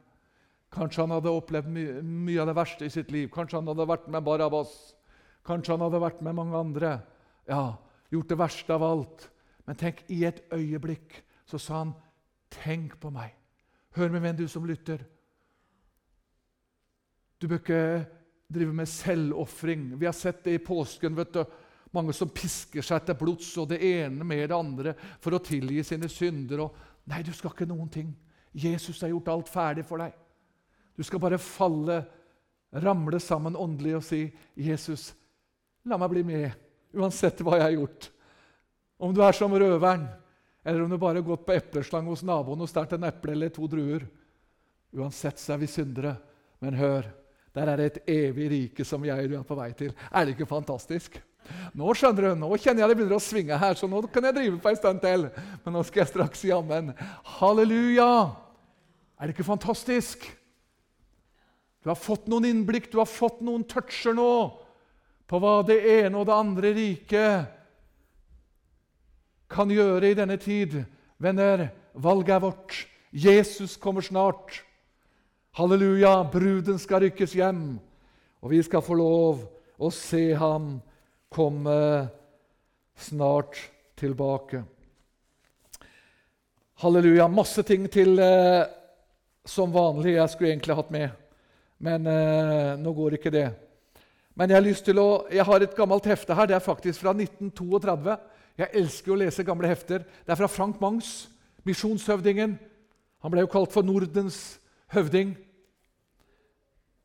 kanskje 0.73 1.03
han 1.03 1.15
hadde 1.15 1.33
opplevd 1.33 1.69
my 1.69 1.85
mye 2.03 2.41
av 2.43 2.51
det 2.51 2.57
verste 2.57 2.85
i 2.85 2.93
sitt 2.93 3.11
liv. 3.11 3.31
Kanskje 3.33 3.57
han 3.57 3.71
hadde 3.71 3.87
vært 3.89 4.09
med 4.09 4.25
Barabas. 4.25 4.95
Kanskje 5.47 5.73
han 5.73 5.81
hadde 5.81 6.01
vært 6.03 6.21
med 6.21 6.37
mange 6.37 6.57
andre. 6.57 6.91
Ja, 7.49 7.77
gjort 8.12 8.29
det 8.29 8.39
verste 8.39 8.75
av 8.75 8.83
alt. 8.83 9.31
Men 9.65 9.79
tenk, 9.81 10.03
i 10.12 10.25
et 10.29 10.43
øyeblikk 10.53 11.23
så 11.47 11.59
sa 11.59 11.79
han, 11.79 11.95
'Tenk 12.51 13.01
på 13.01 13.11
meg'. 13.11 13.33
Hør 13.97 14.09
med 14.11 14.21
venn, 14.21 14.37
du 14.37 14.49
som 14.49 14.65
lytter. 14.65 14.99
Du 17.41 17.49
bør 17.49 17.59
ikke 17.59 18.07
driver 18.55 18.77
med 18.81 18.91
selvofring. 18.91 19.87
Vi 19.99 20.07
har 20.07 20.17
sett 20.17 20.45
det 20.45 20.57
i 20.57 20.63
påsken. 20.63 21.15
vet 21.15 21.33
du. 21.33 21.45
Mange 21.95 22.13
som 22.13 22.29
pisker 22.29 22.83
seg 22.83 23.05
til 23.07 23.19
blods, 23.19 23.53
og 23.63 23.69
det 23.71 23.79
ene 23.87 24.27
med 24.27 24.49
det 24.51 24.57
andre, 24.57 24.95
for 25.23 25.37
å 25.37 25.43
tilgi 25.43 25.85
sine 25.87 26.09
synder. 26.11 26.65
Og, 26.65 26.75
nei, 27.07 27.23
du 27.23 27.31
skal 27.33 27.53
ikke 27.53 27.69
noen 27.71 27.91
ting. 27.93 28.11
Jesus 28.55 29.01
har 29.03 29.13
gjort 29.13 29.31
alt 29.31 29.51
ferdig 29.51 29.85
for 29.87 30.03
deg. 30.03 30.15
Du 30.95 31.03
skal 31.07 31.23
bare 31.23 31.39
falle, 31.43 32.01
ramle 32.83 33.21
sammen 33.23 33.59
åndelig 33.59 33.97
og 33.99 34.05
si, 34.07 34.33
'Jesus, 34.55 35.13
la 35.85 35.99
meg 35.99 36.11
bli 36.11 36.23
med, 36.23 36.51
uansett 36.95 37.43
hva 37.43 37.59
jeg 37.59 37.67
har 37.67 37.79
gjort.' 37.79 38.11
Om 38.99 39.15
du 39.15 39.23
er 39.23 39.33
som 39.33 39.53
røveren, 39.53 40.07
eller 40.65 40.83
om 40.83 40.91
du 40.91 40.99
bare 40.99 41.19
har 41.19 41.27
gått 41.27 41.47
på 41.47 41.53
epleslang 41.53 42.07
hos 42.07 42.23
naboen 42.23 42.63
og 42.63 42.71
stjålet 42.71 42.95
en 42.97 43.05
eple 43.11 43.33
eller 43.33 43.51
to 43.53 43.67
druer. 43.69 44.07
Uansett 44.95 45.39
så 45.39 45.55
er 45.55 45.61
vi 45.61 45.69
syndere. 45.69 46.15
Men 46.63 46.79
hør, 46.79 47.11
der 47.55 47.71
er 47.71 47.79
det 47.79 47.87
et 47.87 48.11
evig 48.11 48.51
rike 48.51 48.85
som 48.87 49.05
jeg 49.07 49.29
er 49.29 49.47
på 49.47 49.57
vei 49.59 49.71
til. 49.79 49.93
Er 50.11 50.25
det 50.25 50.35
ikke 50.35 50.51
fantastisk? 50.51 51.21
Nå 51.77 51.93
skjønner 51.95 52.31
du, 52.31 52.41
nå 52.41 52.49
kjenner 52.57 52.83
jeg 52.83 52.91
det 52.91 52.97
begynner 52.99 53.19
å 53.19 53.23
svinge 53.23 53.59
her, 53.61 53.77
så 53.77 53.87
nå 53.91 54.01
kan 54.11 54.25
jeg 54.27 54.37
drive 54.39 54.61
på 54.63 54.71
en 54.71 54.79
stund 54.81 55.03
til. 55.05 55.29
Men 55.65 55.77
nå 55.77 55.85
skal 55.87 56.03
jeg 56.03 56.11
straks 56.11 56.43
si 56.43 56.51
amen. 56.55 56.95
Halleluja! 57.37 58.11
Er 59.21 59.29
det 59.29 59.37
ikke 59.37 59.47
fantastisk? 59.47 60.25
Du 61.85 61.91
har 61.93 62.01
fått 62.01 62.27
noen 62.33 62.49
innblikk, 62.49 62.89
du 62.91 62.99
har 62.99 63.11
fått 63.11 63.43
noen 63.45 63.67
toucher 63.69 64.17
nå 64.17 64.31
på 65.29 65.41
hva 65.41 65.59
det 65.69 65.79
ene 66.01 66.17
og 66.17 66.27
det 66.29 66.35
andre 66.37 66.73
riket 66.77 67.53
kan 69.53 69.71
gjøre 69.71 70.11
i 70.11 70.17
denne 70.17 70.41
tid. 70.41 70.81
Venner, 71.23 71.69
valget 71.95 72.35
er 72.35 72.43
vårt. 72.43 72.79
Jesus 73.13 73.77
kommer 73.79 74.03
snart. 74.03 74.64
Halleluja, 75.55 76.25
bruden 76.33 76.81
skal 76.83 77.05
rykkes 77.05 77.37
hjem, 77.39 77.77
og 78.43 78.51
vi 78.51 78.59
skal 78.67 78.83
få 78.83 78.97
lov 78.99 79.45
å 79.79 79.91
se 79.95 80.33
ham 80.35 80.81
komme 81.31 81.75
snart 82.99 83.61
tilbake. 83.95 84.65
Halleluja. 86.83 87.29
Masse 87.31 87.63
ting 87.69 87.87
til 87.87 88.19
eh, 88.19 88.65
som 89.47 89.71
vanlig 89.71 90.17
jeg 90.17 90.33
skulle 90.33 90.51
egentlig 90.57 90.79
hatt 90.81 90.91
med, 90.91 91.15
men 91.79 92.11
eh, 92.11 92.75
nå 92.83 92.97
går 92.99 93.21
ikke 93.21 93.35
det. 93.37 93.47
Men 94.35 94.51
jeg 94.51 94.59
har 94.59 94.67
lyst 94.67 94.89
til 94.91 94.99
å, 94.99 95.07
jeg 95.31 95.47
har 95.47 95.63
et 95.69 95.79
gammelt 95.79 96.11
hefte 96.11 96.35
her. 96.35 96.51
Det 96.51 96.59
er 96.59 96.67
faktisk 96.67 97.05
fra 97.05 97.15
1932. 97.15 98.19
Jeg 98.59 98.73
elsker 98.83 99.15
å 99.15 99.21
lese 99.23 99.47
gamle 99.47 99.71
hefter. 99.71 100.03
Det 100.03 100.35
er 100.35 100.43
fra 100.43 100.51
Frank 100.51 100.83
Mangs, 100.83 101.29
misjonshøvdingen. 101.63 102.59
Han 103.23 103.37
ble 103.39 103.47
jo 103.47 103.55
kalt 103.55 103.71
for 103.71 103.87
Nordens 103.87 104.59
høvding. 104.95 105.34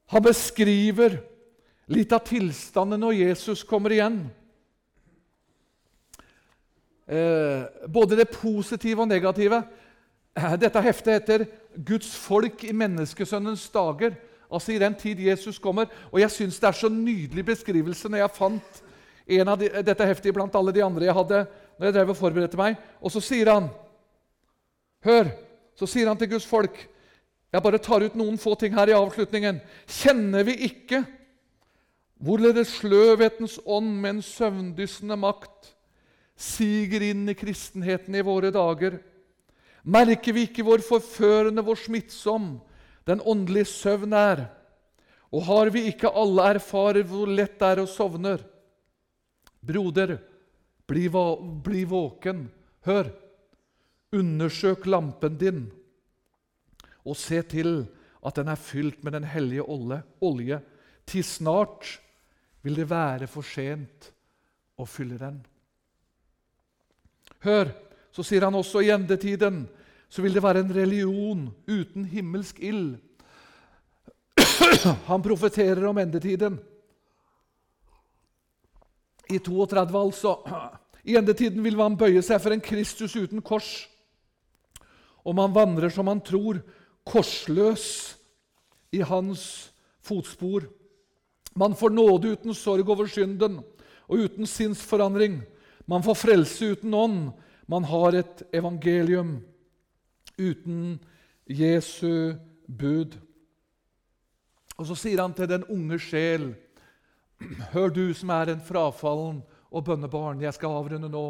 Han 0.09 0.25
beskriver 0.25 1.19
litt 1.89 2.13
av 2.13 2.23
tilstanden 2.25 3.01
når 3.01 3.17
Jesus 3.19 3.63
kommer 3.67 3.93
igjen. 3.93 4.21
Eh, 7.09 7.65
både 7.89 8.17
det 8.17 8.29
positive 8.33 9.01
og 9.01 9.09
negative. 9.09 9.63
Eh, 10.37 10.55
dette 10.61 10.81
heftet 10.81 11.13
heter 11.13 11.45
'Guds 11.75 12.15
folk 12.15 12.63
i 12.63 12.73
menneskesønnens 12.73 13.69
dager'. 13.73 14.17
Altså 14.51 14.71
i 14.71 14.79
den 14.79 14.95
tid 14.95 15.19
Jesus 15.19 15.59
kommer. 15.59 15.85
Og 16.11 16.19
jeg 16.19 16.31
syns 16.31 16.59
det 16.59 16.67
er 16.67 16.71
så 16.71 16.89
nydelig 16.89 17.45
beskrivelse 17.45 18.09
når 18.09 18.17
jeg 18.17 18.37
fant 18.37 18.83
en 19.27 19.47
av 19.47 19.59
de, 19.59 19.69
dette 19.85 20.05
heftet 20.05 20.33
blant 20.33 20.55
alle 20.55 20.73
de 20.73 20.83
andre 20.83 21.05
jeg 21.05 21.13
hadde 21.13 21.47
når 21.77 21.85
jeg 21.85 21.93
drev 21.93 22.09
og 22.09 22.17
forberedte 22.17 22.57
meg. 22.57 22.77
Og 23.01 23.11
så 23.11 23.21
sier 23.21 23.53
han 23.53 23.69
Hør! 25.05 25.29
Så 25.79 25.87
sier 25.87 26.09
han 26.09 26.17
til 26.17 26.27
Guds 26.27 26.45
folk 26.45 26.75
Jeg 27.49 27.65
bare 27.65 27.81
tar 27.81 28.05
ut 28.05 28.17
noen 28.17 28.37
få 28.37 28.53
ting 28.59 28.75
her 28.77 28.91
i 28.91 28.97
avslutningen. 28.97 29.61
Kjenner 29.89 30.45
vi 30.45 30.55
ikke 30.69 31.01
hvorledes 32.21 32.75
sløvhetens 32.81 33.57
ånd 33.65 33.95
med 34.03 34.17
en 34.17 34.25
søvndyssende 34.25 35.17
makt 35.17 35.71
siger 36.39 37.03
inn 37.09 37.25
i 37.31 37.35
kristenheten 37.37 38.15
i 38.15 38.23
våre 38.25 38.51
dager? 38.53 38.99
Merker 39.83 40.35
vi 40.35 40.45
ikke 40.47 40.65
hvor 40.67 40.83
forførende, 40.83 41.63
hvor 41.65 41.79
smittsom 41.79 42.57
den 43.07 43.23
åndelige 43.25 43.71
søvn 43.71 44.13
er? 44.13 44.45
Og 45.33 45.45
har 45.47 45.71
vi 45.73 45.87
ikke 45.89 46.11
alle 46.13 46.51
erfarer 46.55 47.05
hvor 47.07 47.29
lett 47.29 47.57
det 47.59 47.71
er 47.71 47.81
å 47.83 47.89
sovne? 47.89 48.37
Broder, 49.59 50.17
bli, 50.89 51.07
bli 51.65 51.83
våken. 51.89 52.47
Hør! 52.85 53.11
Undersøk 54.15 54.87
lampen 54.89 55.35
din, 55.37 55.67
og 57.09 57.17
se 57.17 57.41
til 57.49 57.83
at 58.25 58.37
den 58.37 58.51
er 58.51 58.59
fylt 58.59 59.03
med 59.03 59.15
Den 59.17 59.23
hellige 59.23 59.65
olje. 59.65 60.61
Til 61.05 61.23
snart 61.23 61.99
vil 62.61 62.75
det 62.75 62.89
være 62.89 63.27
for 63.27 63.41
sent 63.41 64.11
å 64.77 64.85
fylle 64.85 65.17
den. 65.17 65.39
Hør, 67.43 67.71
så 68.11 68.23
sier 68.23 68.43
han 68.45 68.55
også 68.55 68.83
i 68.83 68.91
endetiden 68.91 69.63
så 70.09 70.23
vil 70.25 70.33
det 70.33 70.43
være 70.43 70.63
en 70.63 70.73
religion 70.73 71.43
uten 71.69 72.05
himmelsk 72.09 72.59
ild. 72.65 72.97
Han 75.11 75.21
profeterer 75.21 75.85
om 75.85 75.97
endetiden. 76.01 76.57
I 79.29 79.37
32, 79.37 79.99
altså. 80.01 80.33
I 81.09 81.15
endetiden 81.15 81.63
vil 81.63 81.77
man 81.77 81.97
bøye 81.97 82.23
seg 82.25 82.41
for 82.41 82.53
en 82.53 82.63
Kristus 82.63 83.13
uten 83.15 83.45
kors. 83.45 83.85
Og 85.21 85.37
man 85.37 85.53
vandrer 85.53 85.93
som 85.93 86.09
man 86.09 86.23
tror, 86.25 86.57
korsløs 87.07 88.15
i 88.91 89.01
hans 89.05 89.71
fotspor. 90.01 90.65
Man 91.55 91.75
får 91.75 91.93
nåde 91.93 92.33
uten 92.35 92.53
sorg 92.53 92.89
over 92.89 93.09
synden 93.09 93.59
og 94.09 94.25
uten 94.25 94.47
sinnsforandring. 94.47 95.41
Man 95.89 96.03
får 96.05 96.17
frelse 96.17 96.73
uten 96.73 96.93
ånd. 96.93 97.31
Man 97.69 97.85
har 97.85 98.17
et 98.17 98.43
evangelium 98.53 99.39
uten 100.39 100.99
Jesu 101.45 102.35
bud. 102.67 103.17
Og 104.79 104.87
så 104.87 104.95
sier 104.95 105.21
han 105.21 105.35
til 105.35 105.49
den 105.49 105.67
unge 105.69 105.99
sjel 106.01 106.51
Hør, 107.71 107.87
du 107.87 108.11
som 108.11 108.33
er 108.35 108.49
en 108.51 108.63
frafallen 108.63 109.37
og 109.71 109.85
bønnebarn. 109.87 110.41
Jeg 110.43 110.53
skal 110.57 110.75
avrunde 110.75 111.07
nå, 111.07 111.25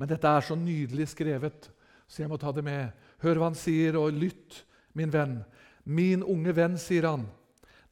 men 0.00 0.08
dette 0.08 0.28
er 0.28 0.44
så 0.46 0.56
nydelig 0.56 1.10
skrevet, 1.12 1.68
så 2.08 2.22
jeg 2.22 2.30
må 2.30 2.38
ta 2.40 2.52
det 2.56 2.64
med. 2.64 2.94
Hør 3.20 3.36
hva 3.36 3.50
han 3.50 3.58
sier, 3.58 3.98
og 4.00 4.16
lytt, 4.16 4.62
min 4.92 5.10
venn. 5.10 5.40
Min 5.84 6.22
unge 6.22 6.52
venn, 6.52 6.78
sier 6.78 7.08
han. 7.08 7.26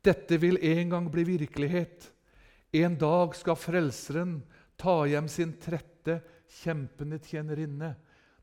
Dette 0.04 0.38
vil 0.38 0.58
en 0.62 0.90
gang 0.90 1.10
bli 1.10 1.24
virkelighet. 1.24 2.12
En 2.72 2.98
dag 2.98 3.34
skal 3.36 3.56
Frelseren 3.56 4.38
ta 4.76 5.02
hjem 5.08 5.28
sin 5.28 5.56
trette, 5.60 6.20
kjempende 6.62 7.18
tjenerinne. 7.18 7.94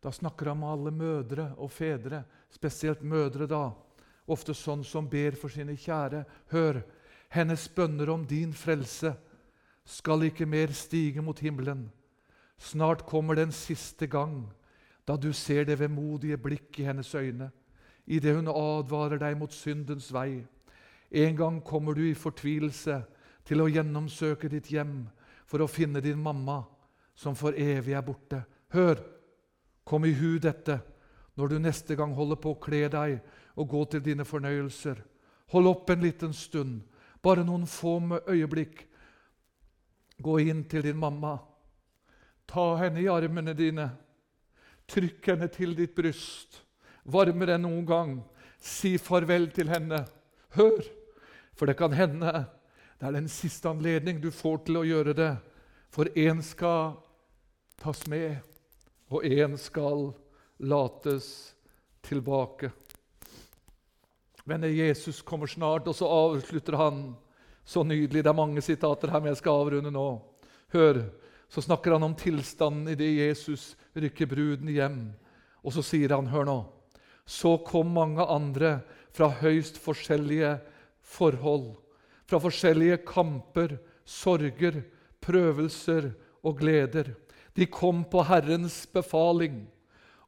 Da 0.01 0.11
snakker 0.11 0.51
han 0.51 0.59
med 0.61 0.69
alle 0.69 0.91
mødre 0.91 1.47
og 1.57 1.71
fedre, 1.71 2.23
spesielt 2.53 3.01
mødre 3.01 3.47
da. 3.49 3.69
Ofte 4.27 4.53
sånn 4.57 4.83
som 4.85 5.07
ber 5.09 5.37
for 5.37 5.53
sine 5.53 5.77
kjære. 5.77 6.23
Hør, 6.51 6.81
hennes 7.29 7.67
bønner 7.73 8.09
om 8.13 8.25
din 8.27 8.53
frelse 8.53 9.13
skal 9.85 10.25
ikke 10.25 10.47
mer 10.49 10.73
stige 10.73 11.21
mot 11.21 11.39
himmelen. 11.39 11.87
Snart 12.57 13.05
kommer 13.05 13.37
den 13.37 13.51
siste 13.53 14.07
gang 14.07 14.45
da 15.05 15.17
du 15.17 15.31
ser 15.33 15.67
det 15.67 15.77
vemodige 15.79 16.37
blikk 16.41 16.79
i 16.79 16.87
hennes 16.87 17.11
øyne, 17.13 17.51
idet 18.05 18.35
hun 18.35 18.49
advarer 18.51 19.19
deg 19.21 19.37
mot 19.37 19.53
syndens 19.53 20.11
vei. 20.13 20.45
En 21.11 21.35
gang 21.35 21.61
kommer 21.63 21.93
du 21.93 22.03
i 22.09 22.17
fortvilelse 22.17 23.01
til 23.45 23.61
å 23.61 23.69
gjennomsøke 23.69 24.49
ditt 24.49 24.71
hjem 24.73 25.05
for 25.45 25.61
å 25.61 25.69
finne 25.69 26.01
din 26.01 26.21
mamma, 26.21 26.63
som 27.15 27.35
for 27.37 27.55
evig 27.55 27.95
er 27.95 28.03
borte. 28.05 28.41
Hør, 28.73 28.99
kom 29.85 30.05
i 30.05 30.13
hu 30.17 30.37
dette 30.41 30.79
når 31.35 31.51
du 31.51 31.59
neste 31.59 31.95
gang 31.95 32.15
holder 32.15 32.39
på 32.41 32.55
å 32.55 32.61
kle 32.61 32.87
deg 32.91 33.19
og 33.55 33.69
gå 33.69 33.83
til 33.91 34.03
dine 34.03 34.25
fornøyelser. 34.27 34.99
Hold 35.53 35.69
opp 35.69 35.93
en 35.93 36.03
liten 36.03 36.33
stund, 36.33 36.81
bare 37.21 37.45
noen 37.45 37.67
få 37.69 37.99
øyeblikk. 38.27 38.87
Gå 40.17 40.39
inn 40.39 40.63
til 40.69 40.83
din 40.85 40.97
mamma. 40.97 41.37
Ta 42.47 42.75
henne 42.79 43.01
i 43.01 43.09
armene 43.11 43.53
dine. 43.53 43.89
Trykk 44.87 45.31
henne 45.33 45.49
til 45.51 45.75
ditt 45.77 45.95
bryst. 45.95 46.64
Varmere 47.05 47.55
enn 47.55 47.65
noen 47.67 47.85
gang. 47.85 48.13
Si 48.59 48.95
farvel 48.97 49.51
til 49.53 49.69
henne. 49.69 50.03
Hør, 50.57 50.81
for 51.55 51.69
det 51.69 51.77
kan 51.79 51.93
hende 51.95 52.45
det 52.99 53.09
er 53.09 53.17
den 53.17 53.27
siste 53.29 53.69
anledning 53.69 54.21
du 54.23 54.29
får 54.31 54.61
til 54.65 54.79
å 54.79 54.85
gjøre 54.87 55.13
det. 55.17 55.33
For 55.91 56.07
én 56.15 56.39
skal 56.43 56.95
tas 57.81 58.05
med, 58.11 58.39
og 59.11 59.25
én 59.27 59.57
skal 59.59 60.07
lates 60.63 61.27
tilbake. 62.07 62.71
Venner, 64.45 64.71
Jesus 64.71 65.21
kommer 65.25 65.51
snart, 65.51 65.87
og 65.87 65.95
så 65.97 66.07
avslutter 66.07 66.77
han 66.79 67.03
så 67.65 67.83
nydelig. 67.83 68.23
Det 68.23 68.31
er 68.31 68.37
mange 68.37 68.63
sitater 68.63 69.11
her, 69.11 69.19
men 69.19 69.33
jeg 69.33 69.41
skal 69.41 69.59
avrunde 69.59 69.91
nå. 69.91 70.07
Hør, 70.71 71.01
så 71.49 71.61
snakker 71.65 71.97
han 71.97 72.07
om 72.07 72.15
tilstanden 72.15 72.93
idet 72.93 73.11
Jesus 73.17 73.73
rykker 73.93 74.29
bruden 74.29 74.71
hjem. 74.71 74.99
Og 75.65 75.75
så 75.75 75.83
sier 75.83 76.15
han, 76.15 76.31
hør 76.31 76.47
nå 76.47 76.59
Så 77.25 77.57
kom 77.65 77.93
mange 77.97 78.21
andre 78.21 78.79
fra 79.15 79.31
høyst 79.41 79.79
forskjellige 79.81 80.57
forhold. 81.01 81.73
Fra 82.29 82.39
forskjellige 82.41 83.01
kamper, 83.05 83.77
sorger, 84.05 84.83
prøvelser 85.25 86.11
og 86.45 86.59
gleder. 86.61 87.13
De 87.55 87.65
kom 87.65 88.03
på 88.11 88.23
Herrens 88.27 88.83
befaling, 88.91 89.63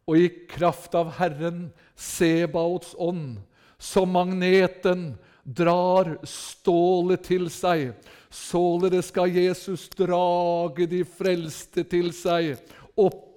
og 0.08 0.18
i 0.18 0.30
kraft 0.50 0.96
av 0.96 1.12
Herren, 1.18 1.68
Sebaots 2.00 2.94
ånd, 2.98 3.42
som 3.78 4.14
magneten 4.16 5.12
drar 5.44 6.16
stålet 6.28 7.26
til 7.28 7.50
seg. 7.52 7.92
Således 8.32 9.12
skal 9.12 9.36
Jesus 9.36 9.88
drage 9.96 10.88
de 10.90 11.04
frelste 11.08 11.84
til 11.88 12.14
seg 12.16 12.56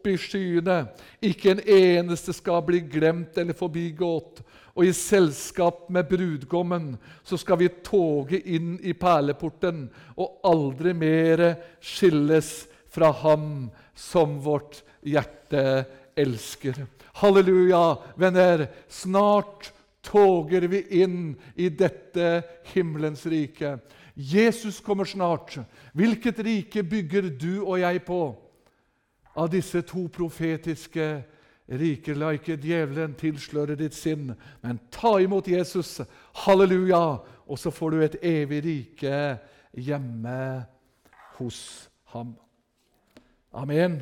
opp 0.00 0.08
i 0.08 0.16
skyene. 0.16 0.86
Ikke 1.20 1.52
en 1.52 1.60
eneste 1.68 2.32
skal 2.32 2.62
bli 2.64 2.80
glemt 2.88 3.36
eller 3.38 3.56
forbigått. 3.56 4.40
Og 4.72 4.86
i 4.86 4.94
selskap 4.96 5.88
med 5.92 6.08
brudgommen 6.08 6.94
så 7.26 7.36
skal 7.40 7.60
vi 7.60 7.68
toge 7.84 8.40
inn 8.48 8.78
i 8.80 8.94
perleporten 8.96 9.88
og 10.16 10.40
aldri 10.46 10.94
mere 10.96 11.52
skilles 11.84 12.64
fra 12.90 13.10
ham 13.22 13.68
som 13.94 14.38
vårt 14.40 14.80
hjerte 15.04 15.84
elsker. 16.16 16.86
Halleluja, 17.20 17.98
venner. 18.16 18.68
Snart 18.88 19.72
toger 20.06 20.64
vi 20.70 20.84
inn 21.02 21.34
i 21.60 21.68
dette 21.68 22.40
himmelens 22.72 23.26
rike. 23.28 23.76
Jesus 24.14 24.80
kommer 24.80 25.04
snart. 25.04 25.58
Hvilket 25.92 26.40
rike 26.46 26.86
bygger 26.86 27.28
du 27.36 27.66
og 27.66 27.82
jeg 27.82 28.00
på? 28.06 28.22
Av 29.40 29.48
disse 29.48 29.80
to 29.88 30.04
profetiske 30.12 31.08
riker. 31.80 32.18
La 32.18 32.34
ikke 32.36 32.58
djevelen 32.60 33.14
tilsløre 33.18 33.78
ditt 33.78 33.96
sinn, 33.96 34.34
men 34.64 34.80
ta 34.92 35.16
imot 35.22 35.48
Jesus. 35.48 36.00
Halleluja! 36.44 37.20
Og 37.50 37.58
så 37.58 37.72
får 37.74 37.90
du 37.90 38.02
et 38.04 38.16
evig 38.26 38.60
rike 38.66 39.16
hjemme 39.74 40.64
hos 41.38 41.90
ham. 42.12 42.36
Amen. 43.52 44.00